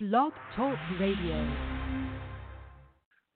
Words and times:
Blog 0.00 0.32
Talk 0.56 0.76
Radio. 0.98 1.54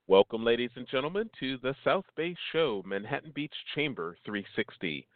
Welcome, 0.08 0.44
ladies 0.44 0.73
and 0.75 0.88
gentlemen, 0.88 1.31
to 1.38 1.57
the 1.58 1.73
South 1.84 2.04
Bay 2.17 2.34
Show, 2.50 2.83
Manhattan 2.84 3.31
Beach 3.33 3.54
Chamber 3.76 4.17
360, 4.25 5.07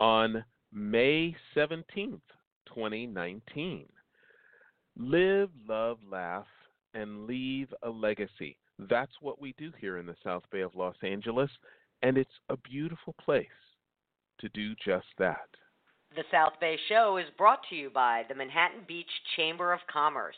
on 0.00 0.42
May 0.72 1.36
17th, 1.54 2.22
2019. 2.74 3.84
Live, 4.96 5.50
love, 5.68 5.98
laugh, 6.10 6.46
and 6.94 7.26
leave 7.26 7.68
a 7.82 7.90
legacy. 7.90 8.56
That's 8.78 9.12
what 9.20 9.38
we 9.38 9.54
do 9.58 9.72
here 9.78 9.98
in 9.98 10.06
the 10.06 10.16
South 10.24 10.44
Bay 10.50 10.62
of 10.62 10.74
Los 10.74 10.96
Angeles, 11.02 11.50
and 12.00 12.16
it's 12.16 12.30
a 12.48 12.56
beautiful 12.56 13.14
place 13.22 13.46
to 14.38 14.48
do 14.48 14.74
just 14.82 15.08
that. 15.18 15.50
The 16.16 16.24
South 16.30 16.54
Bay 16.58 16.78
Show 16.88 17.18
is 17.18 17.26
brought 17.36 17.60
to 17.68 17.76
you 17.76 17.90
by 17.90 18.22
the 18.30 18.34
Manhattan 18.34 18.84
Beach 18.88 19.10
Chamber 19.36 19.74
of 19.74 19.80
Commerce. 19.92 20.36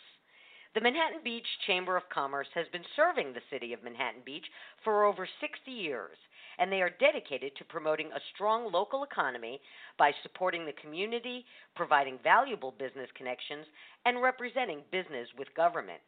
The 0.79 0.85
Manhattan 0.85 1.23
Beach 1.25 1.59
Chamber 1.67 1.97
of 1.97 2.09
Commerce 2.09 2.47
has 2.55 2.69
been 2.71 2.85
serving 2.95 3.33
the 3.33 3.43
city 3.51 3.73
of 3.73 3.83
Manhattan 3.83 4.21
Beach 4.25 4.45
for 4.85 5.07
over 5.07 5.27
60 5.41 5.73
years, 5.73 6.17
and 6.57 6.71
they 6.71 6.83
are 6.83 6.95
dedicated 7.01 7.57
to 7.57 7.65
promoting 7.65 8.13
a 8.13 8.21
strong 8.33 8.71
local 8.71 9.03
economy 9.03 9.61
by 9.99 10.13
supporting 10.23 10.65
the 10.65 10.81
community, 10.81 11.45
providing 11.75 12.21
valuable 12.23 12.71
business 12.79 13.11
connections, 13.17 13.67
and 14.07 14.23
representing 14.23 14.85
business 14.93 15.27
with 15.37 15.53
government. 15.57 15.99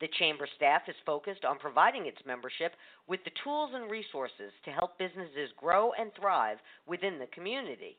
The 0.00 0.08
Chamber 0.18 0.48
staff 0.56 0.88
is 0.88 0.96
focused 1.04 1.44
on 1.44 1.58
providing 1.58 2.06
its 2.06 2.24
membership 2.24 2.72
with 3.06 3.22
the 3.24 3.36
tools 3.44 3.72
and 3.74 3.90
resources 3.90 4.54
to 4.64 4.70
help 4.70 4.96
businesses 4.96 5.52
grow 5.58 5.92
and 5.92 6.10
thrive 6.14 6.56
within 6.86 7.18
the 7.18 7.28
community. 7.34 7.98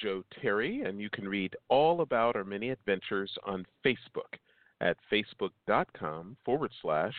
Joe 0.00 0.22
Terry, 0.40 0.82
and 0.82 1.00
you 1.00 1.10
can 1.10 1.28
read 1.28 1.56
all 1.68 2.00
about 2.00 2.36
our 2.36 2.44
many 2.44 2.70
adventures 2.70 3.30
on 3.44 3.66
Facebook 3.84 4.38
at 4.80 4.96
facebook.com 5.12 6.36
forward 6.44 6.70
slash 6.82 7.14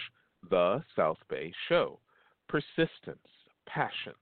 The 0.50 0.84
South 0.96 1.18
Bay 1.30 1.52
Show. 1.70 2.00
Persistence, 2.48 3.28
passion, 3.68 4.14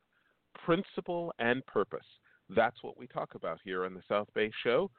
principle, 0.63 1.33
and 1.39 1.65
purpose. 1.65 2.05
That's 2.49 2.81
what 2.81 2.97
we 2.97 3.07
talk 3.07 3.35
about 3.35 3.59
here 3.63 3.85
on 3.85 3.93
the 3.93 4.03
South 4.07 4.27
Bay 4.33 4.51
Show. 4.63 4.89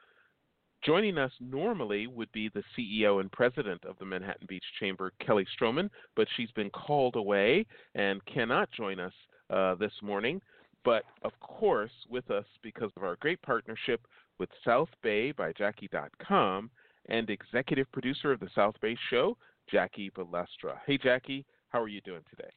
Joining 0.83 1.17
us 1.17 1.31
normally 1.39 2.07
would 2.07 2.31
be 2.31 2.49
the 2.49 2.63
CEO 2.77 3.19
and 3.19 3.31
president 3.31 3.83
of 3.83 3.97
the 3.97 4.05
Manhattan 4.05 4.45
Beach 4.47 4.63
Chamber, 4.79 5.11
Kelly 5.25 5.45
Stroman, 5.59 5.89
but 6.15 6.27
she's 6.35 6.51
been 6.51 6.69
called 6.69 7.15
away 7.15 7.65
and 7.95 8.23
cannot 8.25 8.69
join 8.71 8.99
us 8.99 9.13
uh, 9.49 9.75
this 9.75 9.93
morning. 10.01 10.41
But 10.87 11.03
of 11.23 11.37
course, 11.41 11.91
with 12.09 12.31
us 12.31 12.45
because 12.63 12.91
of 12.95 13.03
our 13.03 13.17
great 13.17 13.41
partnership 13.41 14.07
with 14.39 14.47
South 14.63 14.87
Bay 15.03 15.33
by 15.33 15.51
Jackie.com 15.51 16.69
and 17.09 17.29
executive 17.29 17.91
producer 17.91 18.31
of 18.31 18.39
the 18.39 18.47
South 18.55 18.75
Bay 18.81 18.95
Show, 19.09 19.35
Jackie 19.69 20.09
Balestra. 20.11 20.77
Hey, 20.85 20.97
Jackie, 20.97 21.45
how 21.67 21.81
are 21.81 21.89
you 21.89 21.99
doing 21.99 22.21
today? 22.29 22.49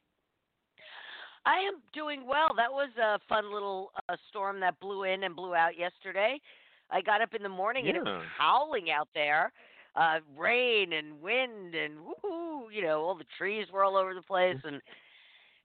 I 1.45 1.57
am 1.57 1.83
doing 1.93 2.25
well. 2.25 2.51
That 2.57 2.71
was 2.71 2.91
a 3.03 3.19
fun 3.29 3.53
little 3.53 3.91
uh, 4.09 4.15
storm 4.29 4.61
that 4.61 4.79
blew 4.79 5.03
in 5.03 5.25
and 5.25 5.35
blew 5.35 5.57
out 5.57 5.77
yesterday. 5.77 6.41
I 6.89 7.03
got 7.03 7.23
up 7.23 7.35
in 7.35 7.43
the 7.43 7.49
morning 7.49 7.87
yeah. 7.87 7.97
and 7.97 7.99
it 7.99 8.05
was 8.05 8.23
howling 8.39 8.93
out 8.93 9.09
there, 9.13 9.51
uh, 9.97 10.19
rain 10.39 10.93
and 10.93 11.21
wind 11.21 11.75
and 11.75 11.95
you 12.73 12.83
know, 12.83 13.01
all 13.01 13.17
the 13.17 13.25
trees 13.37 13.67
were 13.73 13.83
all 13.83 13.97
over 13.97 14.15
the 14.15 14.23
place 14.23 14.59
and 14.65 14.81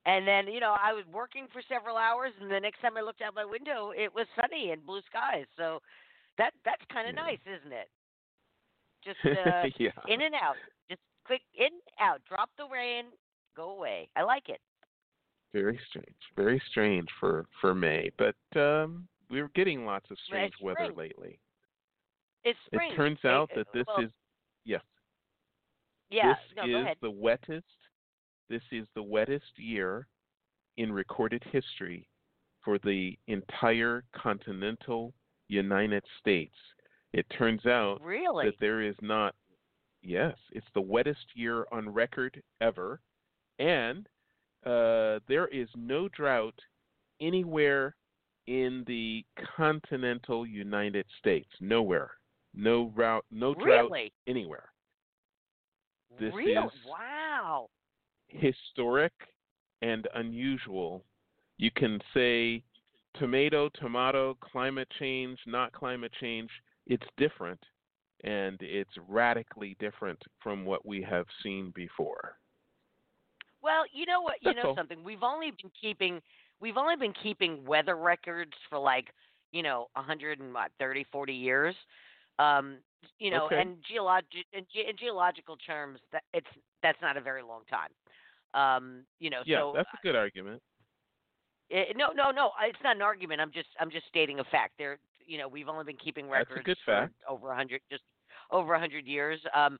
and 0.06 0.28
then 0.28 0.48
you 0.48 0.60
know 0.60 0.76
I 0.78 0.94
was 0.94 1.04
working 1.12 1.48
for 1.52 1.62
several 1.68 1.98
hours 1.98 2.32
and 2.42 2.50
the 2.50 2.60
next 2.60 2.82
time 2.82 2.98
I 2.98 3.02
looked 3.02 3.22
out 3.22 3.36
my 3.36 3.46
window 3.46 3.92
it 3.96 4.14
was 4.14 4.28
sunny 4.40 4.72
and 4.72 4.86
blue 4.86 5.02
skies. 5.10 5.46
So 5.58 5.80
that 6.38 6.52
that's 6.64 6.84
kind 6.92 7.08
of 7.10 7.16
yeah. 7.16 7.22
nice, 7.22 7.44
isn't 7.46 7.74
it? 7.74 7.90
Just 9.04 9.18
uh, 9.26 9.70
yeah. 9.78 9.92
in 10.08 10.22
and 10.22 10.36
out, 10.36 10.56
just 10.90 11.02
quick 11.26 11.42
in 11.58 11.70
out, 12.00 12.22
drop 12.28 12.50
the 12.58 12.66
rain, 12.72 13.06
go 13.56 13.72
away. 13.72 14.10
I 14.16 14.24
like 14.24 14.50
it. 14.50 14.60
Very 15.54 15.80
strange, 15.90 16.16
very 16.36 16.62
strange 16.70 17.08
for 17.20 17.46
for 17.62 17.74
May, 17.74 18.12
but 18.18 18.36
um, 18.60 19.08
we're 19.30 19.50
getting 19.56 19.86
lots 19.86 20.10
of 20.12 20.18
strange 20.26 20.54
weather 20.62 20.90
spring. 20.92 20.98
lately. 20.98 21.40
It's 22.44 22.60
spring. 22.66 22.92
It 22.92 22.96
turns 22.96 23.24
out 23.26 23.50
that 23.56 23.68
this 23.74 23.86
well, 23.88 24.06
is 24.06 24.12
yes, 24.66 24.82
yeah. 26.10 26.34
this 26.34 26.38
no, 26.58 26.64
is 26.64 26.72
go 26.72 26.82
ahead. 26.82 26.98
the 27.02 27.12
wettest. 27.12 27.64
This 28.50 28.62
is 28.72 28.88
the 28.96 29.04
wettest 29.04 29.58
year 29.58 30.08
in 30.78 30.92
recorded 30.92 31.44
history 31.52 32.08
for 32.64 32.78
the 32.80 33.18
entire 33.28 34.04
continental 34.16 35.14
United 35.48 36.04
States. 36.20 36.56
It 37.14 37.26
turns 37.38 37.66
out 37.66 38.00
Really? 38.02 38.46
that 38.46 38.56
there 38.60 38.82
is 38.82 38.96
not. 39.02 39.36
Yes, 40.02 40.36
it's 40.52 40.68
the 40.76 40.82
wettest 40.82 41.26
year 41.34 41.66
on 41.72 41.90
record 41.90 42.42
ever, 42.62 43.00
and 43.58 44.08
uh, 44.66 45.20
there 45.28 45.48
is 45.48 45.68
no 45.76 46.08
drought 46.10 46.60
anywhere 47.22 47.96
in 48.46 48.84
the 48.86 49.26
continental 49.58 50.46
United 50.46 51.06
States. 51.18 51.50
Nowhere, 51.60 52.12
no 52.54 52.92
route, 52.96 53.26
no 53.32 53.56
drought 53.56 53.90
really? 53.90 54.14
anywhere. 54.28 54.70
This 56.20 56.34
Real? 56.34 56.66
is 56.66 56.72
Wow. 56.88 57.68
Historic 58.28 59.14
and 59.82 60.08
unusual. 60.16 61.04
You 61.58 61.72
can 61.72 62.00
say 62.14 62.64
tomato, 63.20 63.70
tomato, 63.80 64.38
climate 64.42 64.88
change, 65.00 65.40
not 65.46 65.72
climate 65.72 66.12
change. 66.20 66.50
It's 66.88 67.06
different, 67.18 67.60
and 68.24 68.58
it's 68.62 68.92
radically 69.08 69.76
different 69.80 70.22
from 70.42 70.66
what 70.66 70.86
we 70.86 71.02
have 71.02 71.26
seen 71.44 71.72
before. 71.76 72.38
Well, 73.62 73.84
you 73.92 74.06
know 74.06 74.22
what? 74.22 74.36
You 74.42 74.54
That's 74.54 74.64
know 74.64 74.70
all. 74.70 74.76
something. 74.76 75.04
We've 75.04 75.24
only 75.24 75.52
been 75.52 75.72
keeping 75.82 76.22
we've 76.62 76.78
only 76.78 76.96
been 76.96 77.14
keeping 77.24 77.66
weather 77.66 77.96
records 77.96 78.54
for 78.70 78.78
like 78.78 79.08
you 79.52 79.64
know 79.64 79.88
a 79.96 80.02
hundred 80.02 80.40
and 80.40 80.54
what 80.54 80.72
thirty, 80.80 81.06
forty 81.12 81.34
years. 81.34 81.76
Um, 82.38 82.78
you 83.20 83.32
know, 83.32 83.46
Okay. 83.46 83.62
and 83.62 83.78
geologic 83.90 84.46
in, 84.54 84.64
ge- 84.66 84.88
in 84.90 84.96
geological 84.98 85.58
terms, 85.58 86.00
that 86.12 86.24
it's 86.34 86.48
that's 86.82 87.02
not 87.02 87.18
a 87.18 87.22
very 87.22 87.42
long 87.44 87.62
time. 87.70 87.92
Um, 88.54 89.06
you 89.20 89.30
know, 89.30 89.42
Yeah, 89.46 89.60
so 89.60 89.74
that's 89.76 89.90
a 89.94 89.98
good 90.04 90.16
argument. 90.16 90.62
Eh, 91.72 91.86
no, 91.96 92.12
no, 92.16 92.32
no. 92.32 92.52
It's 92.62 92.78
not 92.84 92.96
an 92.96 93.02
argument. 93.02 93.42
I'm 93.42 93.52
just, 93.52 93.68
I'm 93.80 93.90
just 93.90 94.08
stating 94.08 94.40
a 94.40 94.44
fact. 94.46 94.74
There, 94.78 95.00
you 95.26 95.38
know, 95.38 95.48
we've 95.48 95.68
only 95.68 95.84
been 95.84 95.98
keeping 95.98 96.30
That's 96.30 96.50
a 96.52 96.54
records 96.54 96.66
good 96.66 96.78
for 96.86 96.92
fact. 96.92 97.14
over 97.28 97.52
a 97.52 97.56
hundred, 97.56 97.82
just 97.90 98.04
over 98.52 98.74
a 98.76 98.80
hundred 98.80 99.06
years. 99.08 99.40
Um, 99.54 99.78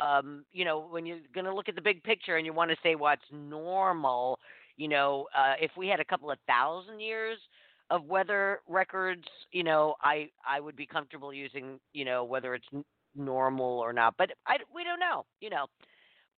um, 0.00 0.44
you 0.52 0.64
know, 0.64 0.86
when 0.88 1.06
you're 1.06 1.18
going 1.34 1.44
to 1.44 1.54
look 1.54 1.68
at 1.68 1.74
the 1.74 1.80
big 1.82 2.02
picture 2.02 2.36
and 2.36 2.46
you 2.46 2.52
want 2.52 2.70
to 2.70 2.76
say 2.82 2.94
what's 2.94 3.22
normal, 3.32 4.38
you 4.76 4.88
know, 4.88 5.26
uh, 5.36 5.54
if 5.60 5.70
we 5.76 5.88
had 5.88 6.00
a 6.00 6.04
couple 6.04 6.30
of 6.30 6.38
thousand 6.46 7.00
years 7.00 7.38
of 7.90 8.04
weather 8.04 8.60
records, 8.68 9.24
you 9.52 9.62
know, 9.62 9.94
I, 10.02 10.28
I 10.48 10.60
would 10.60 10.76
be 10.76 10.86
comfortable 10.86 11.32
using, 11.32 11.78
you 11.92 12.04
know, 12.04 12.24
whether 12.24 12.54
it's 12.54 12.66
n- 12.72 12.84
normal 13.14 13.78
or 13.78 13.92
not. 13.92 14.14
But 14.18 14.30
I, 14.46 14.56
we 14.74 14.82
don't 14.84 14.98
know, 15.00 15.24
you 15.40 15.50
know. 15.50 15.66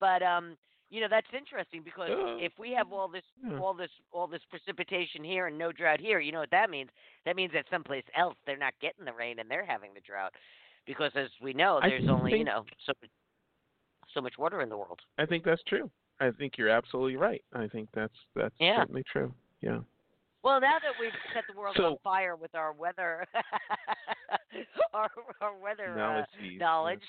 But 0.00 0.22
um, 0.22 0.56
you 0.90 1.00
know, 1.00 1.08
that's 1.10 1.26
interesting 1.36 1.82
because 1.84 2.10
Uh, 2.10 2.36
if 2.38 2.52
we 2.58 2.72
have 2.72 2.92
all 2.92 3.08
this 3.08 3.24
yeah. 3.44 3.58
all 3.58 3.74
this 3.74 3.90
all 4.12 4.26
this 4.26 4.42
precipitation 4.50 5.24
here 5.24 5.46
and 5.46 5.58
no 5.58 5.72
drought 5.72 6.00
here, 6.00 6.20
you 6.20 6.32
know 6.32 6.40
what 6.40 6.50
that 6.50 6.70
means? 6.70 6.90
That 7.24 7.36
means 7.36 7.52
that 7.52 7.64
someplace 7.70 8.04
else 8.16 8.36
they're 8.46 8.56
not 8.56 8.74
getting 8.80 9.04
the 9.04 9.12
rain 9.12 9.38
and 9.38 9.50
they're 9.50 9.66
having 9.66 9.92
the 9.94 10.00
drought. 10.00 10.32
Because 10.86 11.12
as 11.16 11.28
we 11.42 11.52
know, 11.52 11.80
there's 11.82 12.08
only, 12.08 12.38
you 12.38 12.44
know, 12.44 12.64
so 12.86 12.92
so 14.14 14.20
much 14.20 14.38
water 14.38 14.62
in 14.62 14.68
the 14.68 14.76
world. 14.76 15.00
I 15.18 15.26
think 15.26 15.44
that's 15.44 15.62
true. 15.64 15.90
I 16.20 16.30
think 16.30 16.56
you're 16.56 16.70
absolutely 16.70 17.16
right. 17.16 17.42
I 17.54 17.68
think 17.68 17.88
that's 17.94 18.14
that's 18.34 18.54
Yeah. 18.58 18.78
certainly 18.78 19.04
true. 19.12 19.34
Yeah. 19.60 19.80
Well, 20.42 20.60
now 20.60 20.74
that 20.80 20.92
we've 21.00 21.10
set 21.34 21.44
the 21.52 21.58
world 21.58 21.76
So- 21.76 21.84
on 21.92 21.96
fire 22.04 22.36
with 22.36 22.54
our 22.54 22.72
weather, 22.72 23.26
our, 24.94 25.10
our 25.40 25.56
weather 25.58 25.92
uh, 25.92 25.96
Knowledge 25.96 26.26
feed, 26.40 26.58
knowledge. 26.60 27.02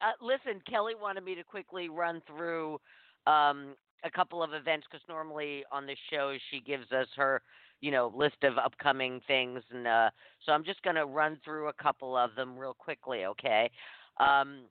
uh, 0.00 0.12
listen, 0.20 0.60
Kelly 0.68 0.94
wanted 1.00 1.24
me 1.24 1.34
to 1.34 1.44
quickly 1.44 1.88
run 1.88 2.22
through 2.26 2.80
um, 3.26 3.74
a 4.04 4.10
couple 4.10 4.42
of 4.42 4.54
events 4.54 4.86
because 4.90 5.04
normally 5.08 5.64
on 5.70 5.86
the 5.86 5.96
show 6.10 6.34
she 6.50 6.60
gives 6.60 6.90
us 6.92 7.06
her, 7.16 7.42
you 7.82 7.90
know, 7.90 8.12
list 8.16 8.42
of 8.42 8.56
upcoming 8.58 9.20
things, 9.26 9.62
and 9.70 9.86
uh, 9.86 10.10
so 10.44 10.52
I'm 10.52 10.64
just 10.64 10.82
going 10.82 10.96
to 10.96 11.06
run 11.06 11.38
through 11.44 11.68
a 11.68 11.72
couple 11.74 12.16
of 12.16 12.34
them 12.34 12.56
real 12.58 12.74
quickly. 12.74 13.26
Okay. 13.26 13.70
Um, 14.18 14.62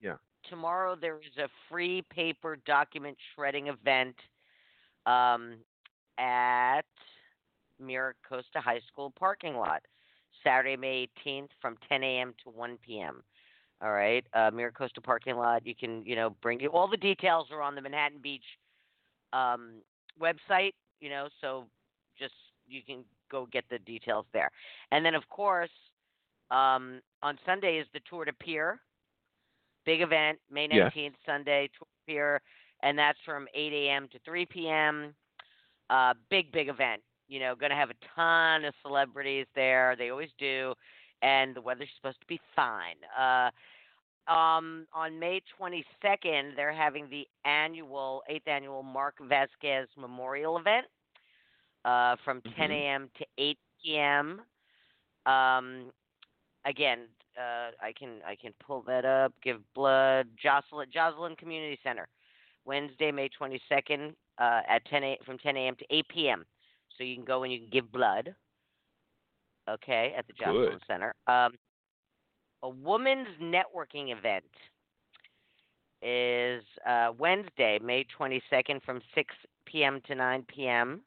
Yeah. 0.00 0.14
tomorrow 0.48 0.96
there 1.00 1.16
is 1.18 1.36
a 1.38 1.48
free 1.68 2.02
paper 2.10 2.56
document 2.64 3.16
shredding 3.34 3.66
event 3.68 4.14
um, 5.06 5.56
at 6.18 6.82
Mira 7.80 8.14
Costa 8.28 8.60
High 8.60 8.80
School 8.90 9.12
parking 9.18 9.56
lot, 9.56 9.82
Saturday, 10.44 10.76
May 10.76 11.08
18th, 11.26 11.48
from 11.60 11.76
10 11.88 12.02
a.m. 12.02 12.34
to 12.44 12.50
1 12.50 12.78
p.m. 12.84 13.22
All 13.80 13.92
right, 13.92 14.24
uh, 14.34 14.50
Mira 14.52 14.72
Costa 14.72 15.00
parking 15.00 15.36
lot. 15.36 15.66
You 15.66 15.74
can, 15.74 16.04
you 16.04 16.16
know, 16.16 16.30
bring 16.42 16.60
you 16.60 16.68
all 16.70 16.88
the 16.88 16.96
details 16.96 17.46
are 17.52 17.62
on 17.62 17.74
the 17.74 17.80
Manhattan 17.80 18.18
Beach 18.20 18.44
um, 19.32 19.74
website. 20.20 20.72
You 21.00 21.10
know, 21.10 21.28
so 21.40 21.66
just 22.18 22.34
you 22.66 22.82
can 22.82 23.04
go 23.30 23.46
get 23.52 23.64
the 23.70 23.78
details 23.80 24.26
there. 24.32 24.50
And 24.90 25.04
then, 25.04 25.14
of 25.14 25.28
course, 25.28 25.70
um, 26.50 27.00
on 27.22 27.38
Sunday 27.46 27.76
is 27.78 27.86
the 27.92 28.00
Tour 28.08 28.24
de 28.24 28.32
Pier, 28.32 28.80
big 29.84 30.00
event, 30.00 30.38
May 30.50 30.66
19th, 30.66 30.92
Yes. 30.94 31.12
Sunday, 31.26 31.70
Tour 31.78 31.86
de 31.86 32.12
Pier, 32.12 32.40
and 32.82 32.98
that's 32.98 33.18
from 33.24 33.46
8 33.54 33.72
a.m. 33.72 34.08
to 34.12 34.18
3 34.24 34.46
p.m. 34.46 35.14
Uh, 35.90 36.14
big, 36.30 36.50
big 36.52 36.68
event. 36.68 37.00
You 37.28 37.40
know, 37.40 37.54
going 37.54 37.70
to 37.70 37.76
have 37.76 37.90
a 37.90 37.94
ton 38.16 38.64
of 38.64 38.74
celebrities 38.82 39.46
there. 39.54 39.94
They 39.96 40.10
always 40.10 40.30
do. 40.38 40.74
And 41.22 41.54
the 41.54 41.60
weather's 41.60 41.88
supposed 41.96 42.20
to 42.20 42.26
be 42.26 42.40
fine. 42.56 42.96
Uh, 43.18 43.50
um, 44.30 44.86
on 44.92 45.18
May 45.18 45.40
22nd, 45.60 46.54
they're 46.56 46.72
having 46.72 47.08
the 47.10 47.26
annual, 47.44 48.22
eighth 48.28 48.46
annual 48.46 48.82
Mark 48.82 49.14
Vasquez 49.20 49.88
Memorial 49.96 50.58
event 50.58 50.86
uh, 51.84 52.16
from 52.24 52.40
10 52.56 52.70
Mhm. 52.70 52.72
a.m. 52.72 53.10
to 53.18 53.26
8 53.38 53.58
p.m. 53.82 54.42
Um, 55.26 55.92
again, 56.64 57.08
uh, 57.38 57.70
I 57.80 57.92
can 57.92 58.20
I 58.26 58.34
can 58.36 58.52
pull 58.54 58.82
that 58.82 59.04
up. 59.04 59.32
Give 59.42 59.60
blood, 59.74 60.28
Joslyn 60.36 60.90
Joslyn 60.90 61.36
Community 61.36 61.78
Center, 61.82 62.08
Wednesday, 62.64 63.10
May 63.12 63.28
22nd, 63.28 64.14
uh, 64.38 64.62
at 64.68 64.84
10 64.86 65.04
a, 65.04 65.18
from 65.24 65.38
10 65.38 65.56
a.m. 65.56 65.76
to 65.76 65.84
8 65.90 66.08
p.m. 66.08 66.44
So 66.98 67.04
you 67.04 67.14
can 67.14 67.24
go 67.24 67.44
and 67.44 67.52
you 67.52 67.60
can 67.60 67.70
give 67.70 67.90
blood. 67.90 68.34
Okay, 69.70 70.14
at 70.16 70.26
the 70.26 70.32
Joslyn 70.32 70.72
Good. 70.72 70.82
Center. 70.86 71.14
Um, 71.26 71.52
a 72.62 72.68
women's 72.68 73.28
networking 73.40 74.16
event 74.16 74.44
is 76.02 76.62
uh, 76.86 77.12
Wednesday, 77.18 77.78
May 77.82 78.06
22nd, 78.18 78.82
from 78.84 79.00
6 79.14 79.34
p.m. 79.66 80.00
to 80.06 80.14
9 80.14 80.44
p.m. 80.48 81.02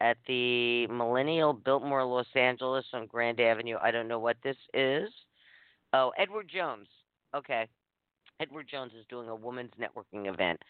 at 0.00 0.16
the 0.26 0.86
Millennium 0.88 1.62
Biltmore, 1.64 2.04
Los 2.04 2.26
Angeles 2.34 2.84
on 2.92 3.06
Grand 3.06 3.40
Avenue. 3.40 3.76
I 3.80 3.90
don't 3.90 4.08
know 4.08 4.18
what 4.18 4.36
this 4.42 4.56
is. 4.74 5.08
Oh, 5.92 6.12
Edward 6.18 6.50
Jones. 6.52 6.88
Okay. 7.34 7.68
Edward 8.40 8.66
Jones 8.70 8.92
is 8.98 9.04
doing 9.08 9.28
a 9.28 9.34
women's 9.34 9.72
networking 9.78 10.32
event 10.32 10.60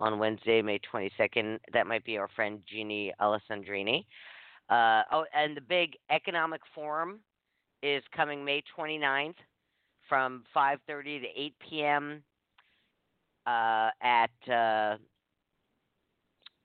on 0.00 0.18
Wednesday, 0.18 0.62
May 0.62 0.78
22nd. 0.92 1.58
That 1.72 1.86
might 1.86 2.04
be 2.04 2.18
our 2.18 2.28
friend 2.28 2.60
Jeannie 2.66 3.12
Alessandrini. 3.20 4.04
Uh, 4.68 5.02
oh, 5.12 5.24
and 5.34 5.56
the 5.56 5.60
big 5.60 5.96
economic 6.10 6.60
forum 6.74 7.20
is 7.82 8.02
coming 8.14 8.44
May 8.44 8.62
29th 8.76 9.34
from 10.08 10.44
5:30 10.54 11.20
to 11.20 11.26
8 11.40 11.54
p.m. 11.60 12.22
Uh, 13.46 13.90
at 14.02 14.50
uh, 14.52 14.96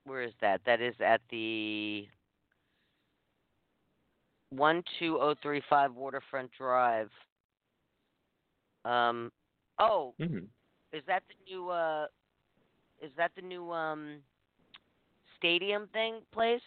where 0.04 0.22
is 0.22 0.32
that? 0.40 0.60
That 0.66 0.80
is 0.80 0.94
at 1.00 1.22
the 1.30 2.06
12035 4.50 5.94
Waterfront 5.94 6.50
Drive. 6.52 7.10
Um, 8.84 9.32
oh, 9.78 10.14
Mhm. 10.20 10.46
is 10.92 11.02
that 11.06 11.22
the 11.28 11.34
new? 11.50 11.70
Uh, 11.70 12.06
is 13.04 13.10
that 13.16 13.32
the 13.36 13.42
new 13.42 13.70
um, 13.72 14.16
stadium 15.36 15.88
thing 15.92 16.20
place? 16.32 16.60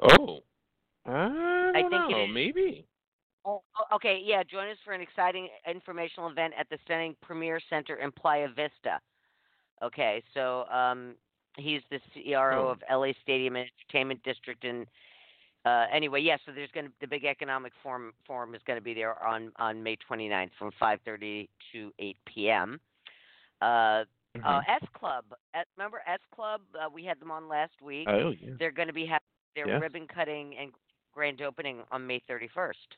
Oh, 0.00 0.40
I 1.06 1.72
I 1.74 1.80
don't 1.82 1.90
think 1.90 2.10
know. 2.10 2.24
is. 2.24 2.30
Maybe. 2.32 2.86
Oh, 3.44 3.60
okay, 3.92 4.20
yeah. 4.24 4.42
Join 4.44 4.68
us 4.68 4.76
for 4.84 4.92
an 4.92 5.00
exciting 5.00 5.48
informational 5.68 6.30
event 6.30 6.54
at 6.58 6.68
the 6.70 6.78
stunning 6.84 7.16
Premier 7.22 7.60
Center 7.68 7.96
in 7.96 8.12
Playa 8.12 8.48
Vista. 8.48 9.00
Okay, 9.82 10.22
so 10.32 10.64
um, 10.66 11.14
he's 11.56 11.82
the 11.90 11.98
CRO 12.14 12.68
Oh. 12.68 12.70
of 12.70 12.82
LA 12.90 13.12
Stadium 13.22 13.56
and 13.56 13.66
Entertainment 13.80 14.22
District, 14.22 14.62
and 14.64 14.86
uh, 15.64 15.86
anyway, 15.92 16.20
yeah. 16.20 16.36
So 16.46 16.52
there's 16.52 16.70
going 16.72 16.86
to 16.86 16.92
the 17.00 17.06
big 17.06 17.24
economic 17.24 17.72
forum 17.82 18.12
forum 18.26 18.54
is 18.54 18.60
going 18.66 18.78
to 18.78 18.84
be 18.84 18.94
there 18.94 19.20
on 19.24 19.50
on 19.56 19.82
May 19.82 19.96
29th 20.08 20.50
from 20.58 20.70
5:30 20.80 21.48
to 21.72 21.92
8 21.98 22.16
p.m. 22.26 22.80
Uh, 23.60 24.04
Mhm. 24.42 24.58
uh, 24.58 24.62
S 24.72 24.88
Club, 24.94 25.24
uh, 25.54 25.62
remember 25.76 26.02
S 26.06 26.20
Club? 26.34 26.62
Uh, 26.74 26.88
we 26.90 27.04
had 27.04 27.18
them 27.20 27.30
on 27.30 27.48
last 27.48 27.80
week. 27.80 28.08
oh 28.08 28.30
yeah. 28.30 28.50
They're 28.58 28.70
going 28.72 28.88
to 28.88 28.94
be 28.94 29.06
having 29.06 29.26
their 29.54 29.68
Yes. 29.68 29.80
ribbon 29.80 30.06
cutting 30.08 30.56
and 30.56 30.72
grand 31.12 31.42
opening 31.42 31.84
on 31.90 32.06
May 32.06 32.20
31st. 32.20 32.96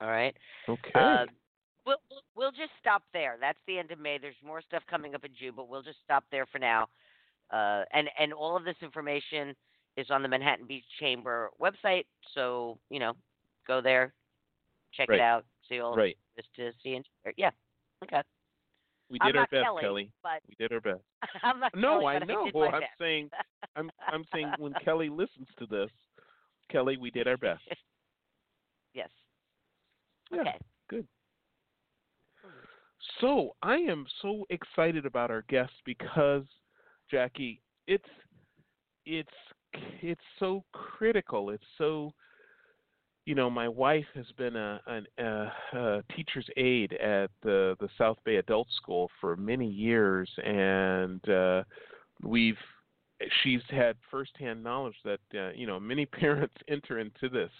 All 0.00 0.08
right. 0.08 0.36
Okay. 0.68 0.90
Uh, 0.94 1.26
we'll, 1.86 2.00
we'll 2.10 2.22
we'll 2.34 2.50
just 2.52 2.72
stop 2.80 3.02
there. 3.12 3.36
That's 3.40 3.58
the 3.66 3.78
end 3.78 3.90
of 3.90 3.98
May. 3.98 4.18
There's 4.18 4.40
more 4.42 4.60
stuff 4.62 4.82
coming 4.86 5.14
up 5.14 5.24
in 5.24 5.34
June, 5.34 5.54
but 5.56 5.68
we'll 5.68 5.82
just 5.82 6.00
stop 6.04 6.24
there 6.30 6.46
for 6.46 6.58
now. 6.58 6.88
Uh, 7.50 7.84
and 7.92 8.10
and 8.18 8.32
all 8.32 8.56
of 8.56 8.64
this 8.64 8.76
information 8.82 9.54
is 9.96 10.10
on 10.10 10.22
the 10.22 10.28
Manhattan 10.28 10.66
Beach 10.66 10.84
Chamber 11.00 11.50
website. 11.60 12.04
So 12.34 12.78
you 12.90 12.98
know, 12.98 13.14
go 13.66 13.80
there, 13.80 14.12
check 14.92 15.08
Right. 15.08 15.18
it 15.18 15.22
out, 15.22 15.44
see 15.68 15.80
all 15.80 15.94
right. 15.96 16.16
this 16.36 16.46
to 16.56 16.72
see 16.82 16.94
and 16.94 17.06
yeah. 17.36 17.50
Okay. 18.04 18.22
We 19.10 19.18
I'm 19.20 19.28
did 19.28 19.36
our 19.36 19.42
not 19.42 19.50
best, 19.50 19.64
Kelly, 19.64 19.82
Kelly. 19.82 20.10
but 20.22 20.40
We 20.48 20.54
did 20.58 20.72
our 20.72 20.80
best. 20.80 21.02
I'm 21.42 21.60
not 21.60 21.74
No, 21.74 22.00
Kelly, 22.00 22.06
I 22.06 22.18
know. 22.24 22.46
I 22.54 22.58
my 22.58 22.66
I'm 22.76 22.80
best. 22.80 22.92
saying, 22.98 23.30
I'm, 23.76 23.90
I'm 24.12 24.24
saying 24.32 24.52
when 24.58 24.74
Kelly 24.84 25.08
listens 25.08 25.48
to 25.58 25.66
this, 25.66 25.90
Kelly, 26.70 26.96
we 26.96 27.10
did 27.10 27.26
our 27.26 27.36
best. 27.36 27.62
yes. 28.94 29.08
Yeah, 30.30 30.40
Okay. 30.40 30.58
good. 30.90 31.06
Hmm. 32.42 32.50
So 33.20 33.56
I 33.62 33.76
am 33.76 34.06
so 34.20 34.44
excited 34.50 35.06
about 35.06 35.30
our 35.30 35.42
guest 35.48 35.72
because, 35.86 36.44
Jackie, 37.10 37.62
it's 37.86 38.04
it's 39.06 39.28
it's 40.02 40.20
so 40.38 40.64
critical. 40.72 41.48
It's 41.50 41.64
so 41.78 42.12
you 43.28 43.34
know, 43.34 43.50
my 43.50 43.68
wife 43.68 44.06
has 44.14 44.24
been 44.38 44.56
a, 44.56 44.80
a, 45.18 45.52
a 45.74 46.02
teacher's 46.16 46.48
aide 46.56 46.94
at 46.94 47.30
the 47.42 47.76
the 47.78 47.90
South 47.98 48.16
Bay 48.24 48.36
Adult 48.36 48.68
School 48.80 49.10
for 49.20 49.36
many 49.36 49.68
years, 49.68 50.30
and 50.42 51.28
uh, 51.28 51.62
we've 52.22 52.56
she's 53.42 53.60
had 53.68 53.96
firsthand 54.10 54.64
knowledge 54.64 54.94
that 55.04 55.20
uh, 55.34 55.50
you 55.54 55.66
know 55.66 55.78
many 55.78 56.06
parents 56.22 56.54
enter 56.68 57.00
into 57.00 57.28
this 57.28 57.50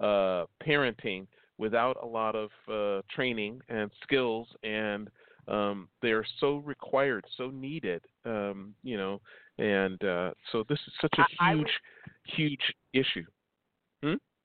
uh, 0.00 0.46
parenting 0.66 1.28
without 1.56 1.96
a 2.02 2.06
lot 2.06 2.34
of 2.34 2.50
uh, 2.68 3.00
training 3.14 3.60
and 3.68 3.92
skills, 4.02 4.48
and 4.64 5.08
um, 5.46 5.86
they're 6.02 6.26
so 6.40 6.56
required, 6.56 7.24
so 7.36 7.48
needed, 7.50 8.02
um, 8.24 8.74
you 8.82 8.96
know, 8.96 9.20
and 9.58 10.02
uh, 10.02 10.32
so 10.50 10.64
this 10.68 10.80
is 10.84 10.92
such 11.00 11.14
a 11.16 11.50
huge, 11.52 11.58
would- 11.58 12.34
huge 12.36 12.74
issue. 12.92 13.24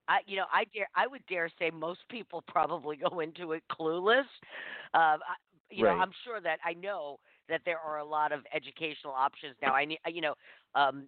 I, 0.07 0.19
you 0.25 0.37
know, 0.37 0.45
I 0.51 0.65
dare, 0.73 0.87
I 0.95 1.07
would 1.07 1.25
dare 1.27 1.49
say 1.59 1.69
most 1.71 1.99
people 2.09 2.43
probably 2.47 2.97
go 2.97 3.19
into 3.19 3.53
it 3.53 3.63
clueless. 3.71 4.25
Uh, 4.93 5.17
I, 5.17 5.35
you 5.69 5.83
Right. 5.83 5.85
know, 5.85 5.95
I'm 5.97 6.11
sure 6.23 6.39
that 6.41 6.59
I 6.65 6.73
know 6.73 7.19
that 7.49 7.61
there 7.65 7.79
are 7.79 7.99
a 7.99 8.05
lot 8.05 8.31
of 8.31 8.41
educational 8.53 9.13
options 9.13 9.55
now. 9.61 9.73
I, 9.73 9.85
ne- 9.85 9.99
you 10.11 10.21
know, 10.21 10.33
um, 10.75 11.07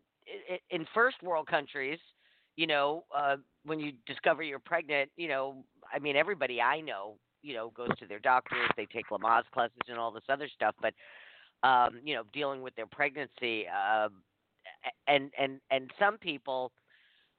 in 0.70 0.86
first 0.94 1.22
world 1.24 1.48
countries, 1.48 2.00
you 2.56 2.68
know, 2.68 3.04
uh, 3.16 3.38
when 3.66 3.80
you 3.80 3.94
discover 4.06 4.44
you're 4.44 4.60
pregnant, 4.60 5.10
you 5.16 5.28
know, 5.28 5.64
I 5.94 6.00
mean, 6.00 6.16
everybody 6.16 6.62
I 6.62 6.82
know, 6.82 7.18
you 7.42 7.54
know, 7.54 7.72
goes 7.76 7.90
to 8.00 8.06
their 8.08 8.20
doctors, 8.20 8.70
they 8.76 8.86
take 8.86 9.10
Lamaze 9.10 9.44
classes 9.54 9.78
and 9.88 9.98
all 9.98 10.12
this 10.12 10.24
other 10.30 10.48
stuff, 10.54 10.76
but, 10.82 10.94
um, 11.68 12.00
you 12.04 12.16
know, 12.16 12.24
dealing 12.34 12.62
with 12.62 12.76
their 12.76 12.88
pregnancy, 12.88 13.66
a- 13.66 14.10
and 15.08 15.32
and 15.38 15.60
and 15.72 15.92
some 16.00 16.18
people 16.18 16.72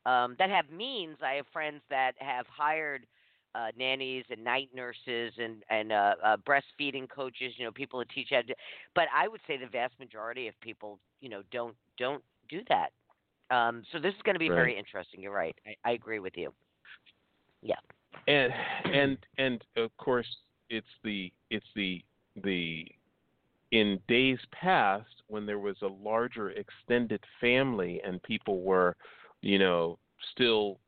um, 0.07 0.37
that 0.39 0.51
have 0.51 0.71
means. 0.71 1.17
I 1.23 1.35
have 1.35 1.47
friends 1.53 1.81
that 1.91 2.13
have 2.19 2.47
hired 2.47 3.07
uh, 3.55 3.69
nannies 3.77 4.25
and 4.31 4.45
night 4.45 4.69
nurses 4.75 5.33
and 5.39 5.63
and 5.71 5.93
uh, 5.93 6.15
uh, 6.25 6.37
breastfeeding 6.39 7.09
coaches. 7.09 7.55
You 7.57 7.65
know, 7.67 7.73
people 7.73 7.99
that 8.01 8.09
teach 8.11 8.29
how 8.31 8.43
to. 8.43 8.55
But 8.95 9.05
I 9.15 9.29
would 9.29 9.41
say 9.47 9.57
the 9.57 9.67
vast 9.67 9.95
majority 9.99 10.49
of 10.49 10.59
people, 10.61 10.99
you 11.21 11.29
know, 11.29 11.43
don't 11.51 11.75
don't 11.99 12.23
do 12.49 12.61
that. 12.69 12.91
Um, 13.55 13.83
so 13.93 13.99
this 13.99 14.15
is 14.15 14.23
going 14.23 14.35
to 14.35 14.41
be 14.41 14.49
Right. 14.49 14.57
very 14.57 14.79
interesting. 14.79 15.21
You're 15.23 15.33
right. 15.33 15.57
I, 15.67 15.91
I 15.91 15.93
agree 15.93 16.21
with 16.21 16.37
you. 16.37 16.53
Yeah. 17.63 17.77
and 18.27 18.53
and 18.93 19.19
and 19.39 19.65
of 19.77 19.97
course 19.97 20.27
it's 20.69 20.87
the 21.05 21.33
it's 21.51 21.67
the 21.75 22.03
the 22.45 22.87
in 23.73 23.99
days 24.09 24.39
past 24.53 25.23
when 25.29 25.47
there 25.47 25.59
was 25.59 25.77
a 25.83 25.87
larger 25.87 26.51
extended 26.51 27.23
family 27.41 28.01
and 28.05 28.23
people 28.23 28.61
were 28.63 28.97
you 29.43 29.59
know 29.59 29.99
still 30.33 30.79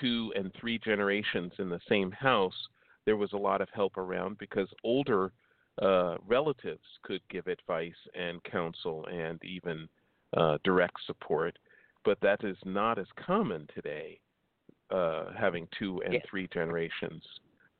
two 0.00 0.32
and 0.36 0.52
three 0.58 0.78
generations 0.78 1.52
in 1.58 1.68
the 1.68 1.80
same 1.88 2.10
house 2.10 2.68
there 3.04 3.16
was 3.16 3.32
a 3.32 3.36
lot 3.38 3.60
of 3.60 3.68
help 3.74 3.96
around 3.96 4.38
because 4.38 4.68
older 4.84 5.32
uh, 5.80 6.16
relatives 6.26 6.84
could 7.02 7.20
give 7.30 7.46
advice 7.46 7.92
and 8.14 8.42
counsel 8.44 9.06
and 9.06 9.42
even 9.44 9.88
uh, 10.36 10.58
direct 10.64 10.96
support, 11.06 11.58
but 12.04 12.18
that 12.20 12.44
is 12.44 12.56
not 12.64 12.98
as 12.98 13.06
common 13.24 13.66
today, 13.74 14.20
uh, 14.90 15.26
having 15.38 15.66
two 15.78 16.02
and 16.04 16.14
yes. 16.14 16.22
three 16.28 16.48
generations 16.52 17.22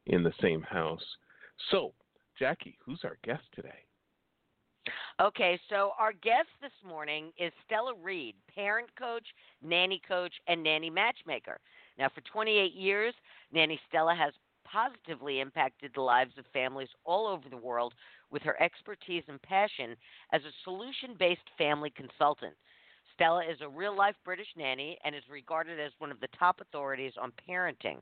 in 0.06 0.22
the 0.22 0.32
same 0.40 0.62
house. 0.62 1.04
So, 1.70 1.92
Jackie, 2.38 2.78
who's 2.84 3.00
our 3.04 3.18
guest 3.24 3.44
today? 3.54 3.84
Okay, 5.20 5.60
so 5.68 5.92
our 5.98 6.12
guest 6.12 6.48
this 6.60 6.72
morning 6.86 7.32
is 7.38 7.52
Stella 7.66 7.92
Reid, 8.02 8.34
parent 8.52 8.88
coach, 8.96 9.26
nanny 9.62 10.00
coach, 10.06 10.32
and 10.48 10.62
nanny 10.62 10.90
matchmaker. 10.90 11.58
Now, 11.98 12.08
for 12.12 12.22
28 12.22 12.74
years, 12.74 13.14
Nanny 13.52 13.78
Stella 13.88 14.14
has 14.14 14.32
positively 14.64 15.40
impacted 15.40 15.92
the 15.94 16.00
lives 16.00 16.32
of 16.38 16.44
families 16.52 16.88
all 17.04 17.26
over 17.26 17.48
the 17.48 17.56
world 17.56 17.94
with 18.30 18.42
her 18.42 18.60
expertise 18.60 19.24
and 19.28 19.40
passion 19.42 19.94
as 20.32 20.40
a 20.42 20.54
solution 20.64 21.14
based 21.18 21.42
family 21.58 21.90
consultant. 21.90 22.54
Stella 23.14 23.42
is 23.44 23.58
a 23.60 23.68
real 23.68 23.96
life 23.96 24.16
British 24.24 24.46
nanny 24.56 24.98
and 25.04 25.14
is 25.14 25.22
regarded 25.30 25.78
as 25.78 25.92
one 25.98 26.10
of 26.10 26.20
the 26.20 26.28
top 26.38 26.60
authorities 26.60 27.12
on 27.20 27.32
parenting. 27.48 27.98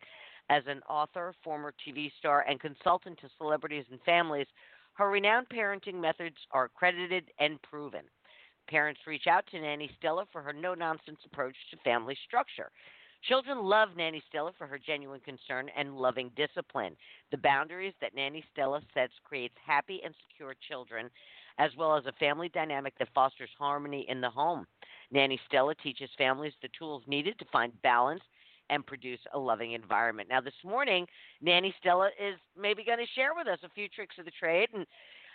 As 0.49 0.63
an 0.67 0.81
author, 0.89 1.35
former 1.45 1.75
TV 1.87 2.11
star, 2.19 2.45
and 2.49 2.61
consultant 2.61 3.19
to 3.21 3.29
celebrities 3.39 3.85
and 3.91 4.01
families, 4.03 4.47
her 4.94 5.11
renowned 5.11 5.49
parenting 5.49 6.00
methods 6.00 6.37
are 6.50 6.64
accredited 6.64 7.30
and 7.38 7.61
proven. 7.62 8.02
Parents 8.68 9.00
reach 9.06 9.26
out 9.26 9.47
to 9.49 9.61
Nanny 9.61 9.90
Stella 9.99 10.26
for 10.30 10.42
her 10.42 10.52
no 10.52 10.75
nonsense 10.75 11.18
approach 11.25 11.56
to 11.70 11.76
family 11.78 12.16
structure. 12.26 12.70
Children 13.23 13.64
love 13.64 13.90
Nanny 13.97 14.23
Stella 14.28 14.52
for 14.56 14.66
her 14.66 14.78
genuine 14.78 15.20
concern 15.20 15.68
and 15.76 15.97
loving 15.97 16.30
discipline. 16.37 16.97
The 17.30 17.38
boundaries 17.38 17.92
that 18.00 18.14
Nanny 18.14 18.42
Stella 18.52 18.80
sets 18.94 19.12
creates 19.25 19.56
happy 19.64 20.00
and 20.04 20.14
secure 20.28 20.54
children, 20.68 21.11
as 21.59 21.70
well 21.76 21.97
as 21.97 22.06
a 22.06 22.12
family 22.12 22.49
dynamic 22.49 22.94
that 22.99 23.12
fosters 23.14 23.50
harmony 23.59 24.06
in 24.09 24.20
the 24.20 24.30
home. 24.30 24.66
Nanny 25.11 25.38
Stella 25.47 25.75
teaches 25.75 26.09
families 26.16 26.54
the 26.62 26.70
tools 26.78 27.02
needed 27.06 27.38
to 27.38 27.44
find 27.52 27.82
balance 27.82 28.23
and 28.71 28.87
produce 28.87 29.21
a 29.35 29.39
loving 29.39 29.73
environment. 29.73 30.29
Now, 30.31 30.41
this 30.41 30.55
morning, 30.65 31.07
Nanny 31.43 31.75
Stella 31.81 32.09
is 32.19 32.37
maybe 32.59 32.85
going 32.85 32.99
to 32.99 33.07
share 33.15 33.35
with 33.37 33.49
us 33.49 33.59
a 33.65 33.69
few 33.71 33.89
tricks 33.89 34.17
of 34.19 34.25
the 34.25 34.31
trade 34.31 34.69
and 34.73 34.87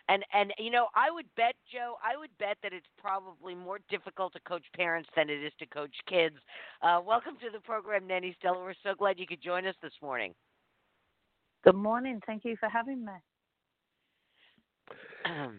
and 0.07 0.23
and 0.33 0.53
you 0.59 0.69
know, 0.71 0.87
I 0.95 1.11
would 1.11 1.25
bet 1.35 1.55
Joe, 1.71 1.95
I 2.03 2.17
would 2.17 2.29
bet 2.37 2.57
that 2.63 2.73
it's 2.73 2.85
probably 2.97 3.55
more 3.55 3.79
difficult 3.89 4.33
to 4.33 4.39
coach 4.41 4.65
parents 4.75 5.09
than 5.15 5.29
it 5.29 5.43
is 5.43 5.51
to 5.59 5.65
coach 5.65 5.95
kids. 6.07 6.35
Uh, 6.81 6.99
welcome 7.05 7.37
to 7.41 7.49
the 7.51 7.59
program, 7.59 8.07
Nanny 8.07 8.35
Stella. 8.39 8.59
We're 8.59 8.73
so 8.83 8.93
glad 8.95 9.19
you 9.19 9.27
could 9.27 9.41
join 9.41 9.65
us 9.65 9.75
this 9.81 9.93
morning. 10.01 10.33
Good 11.63 11.75
morning. 11.75 12.21
Thank 12.27 12.45
you 12.45 12.55
for 12.59 12.69
having 12.69 13.03
me. 13.03 13.13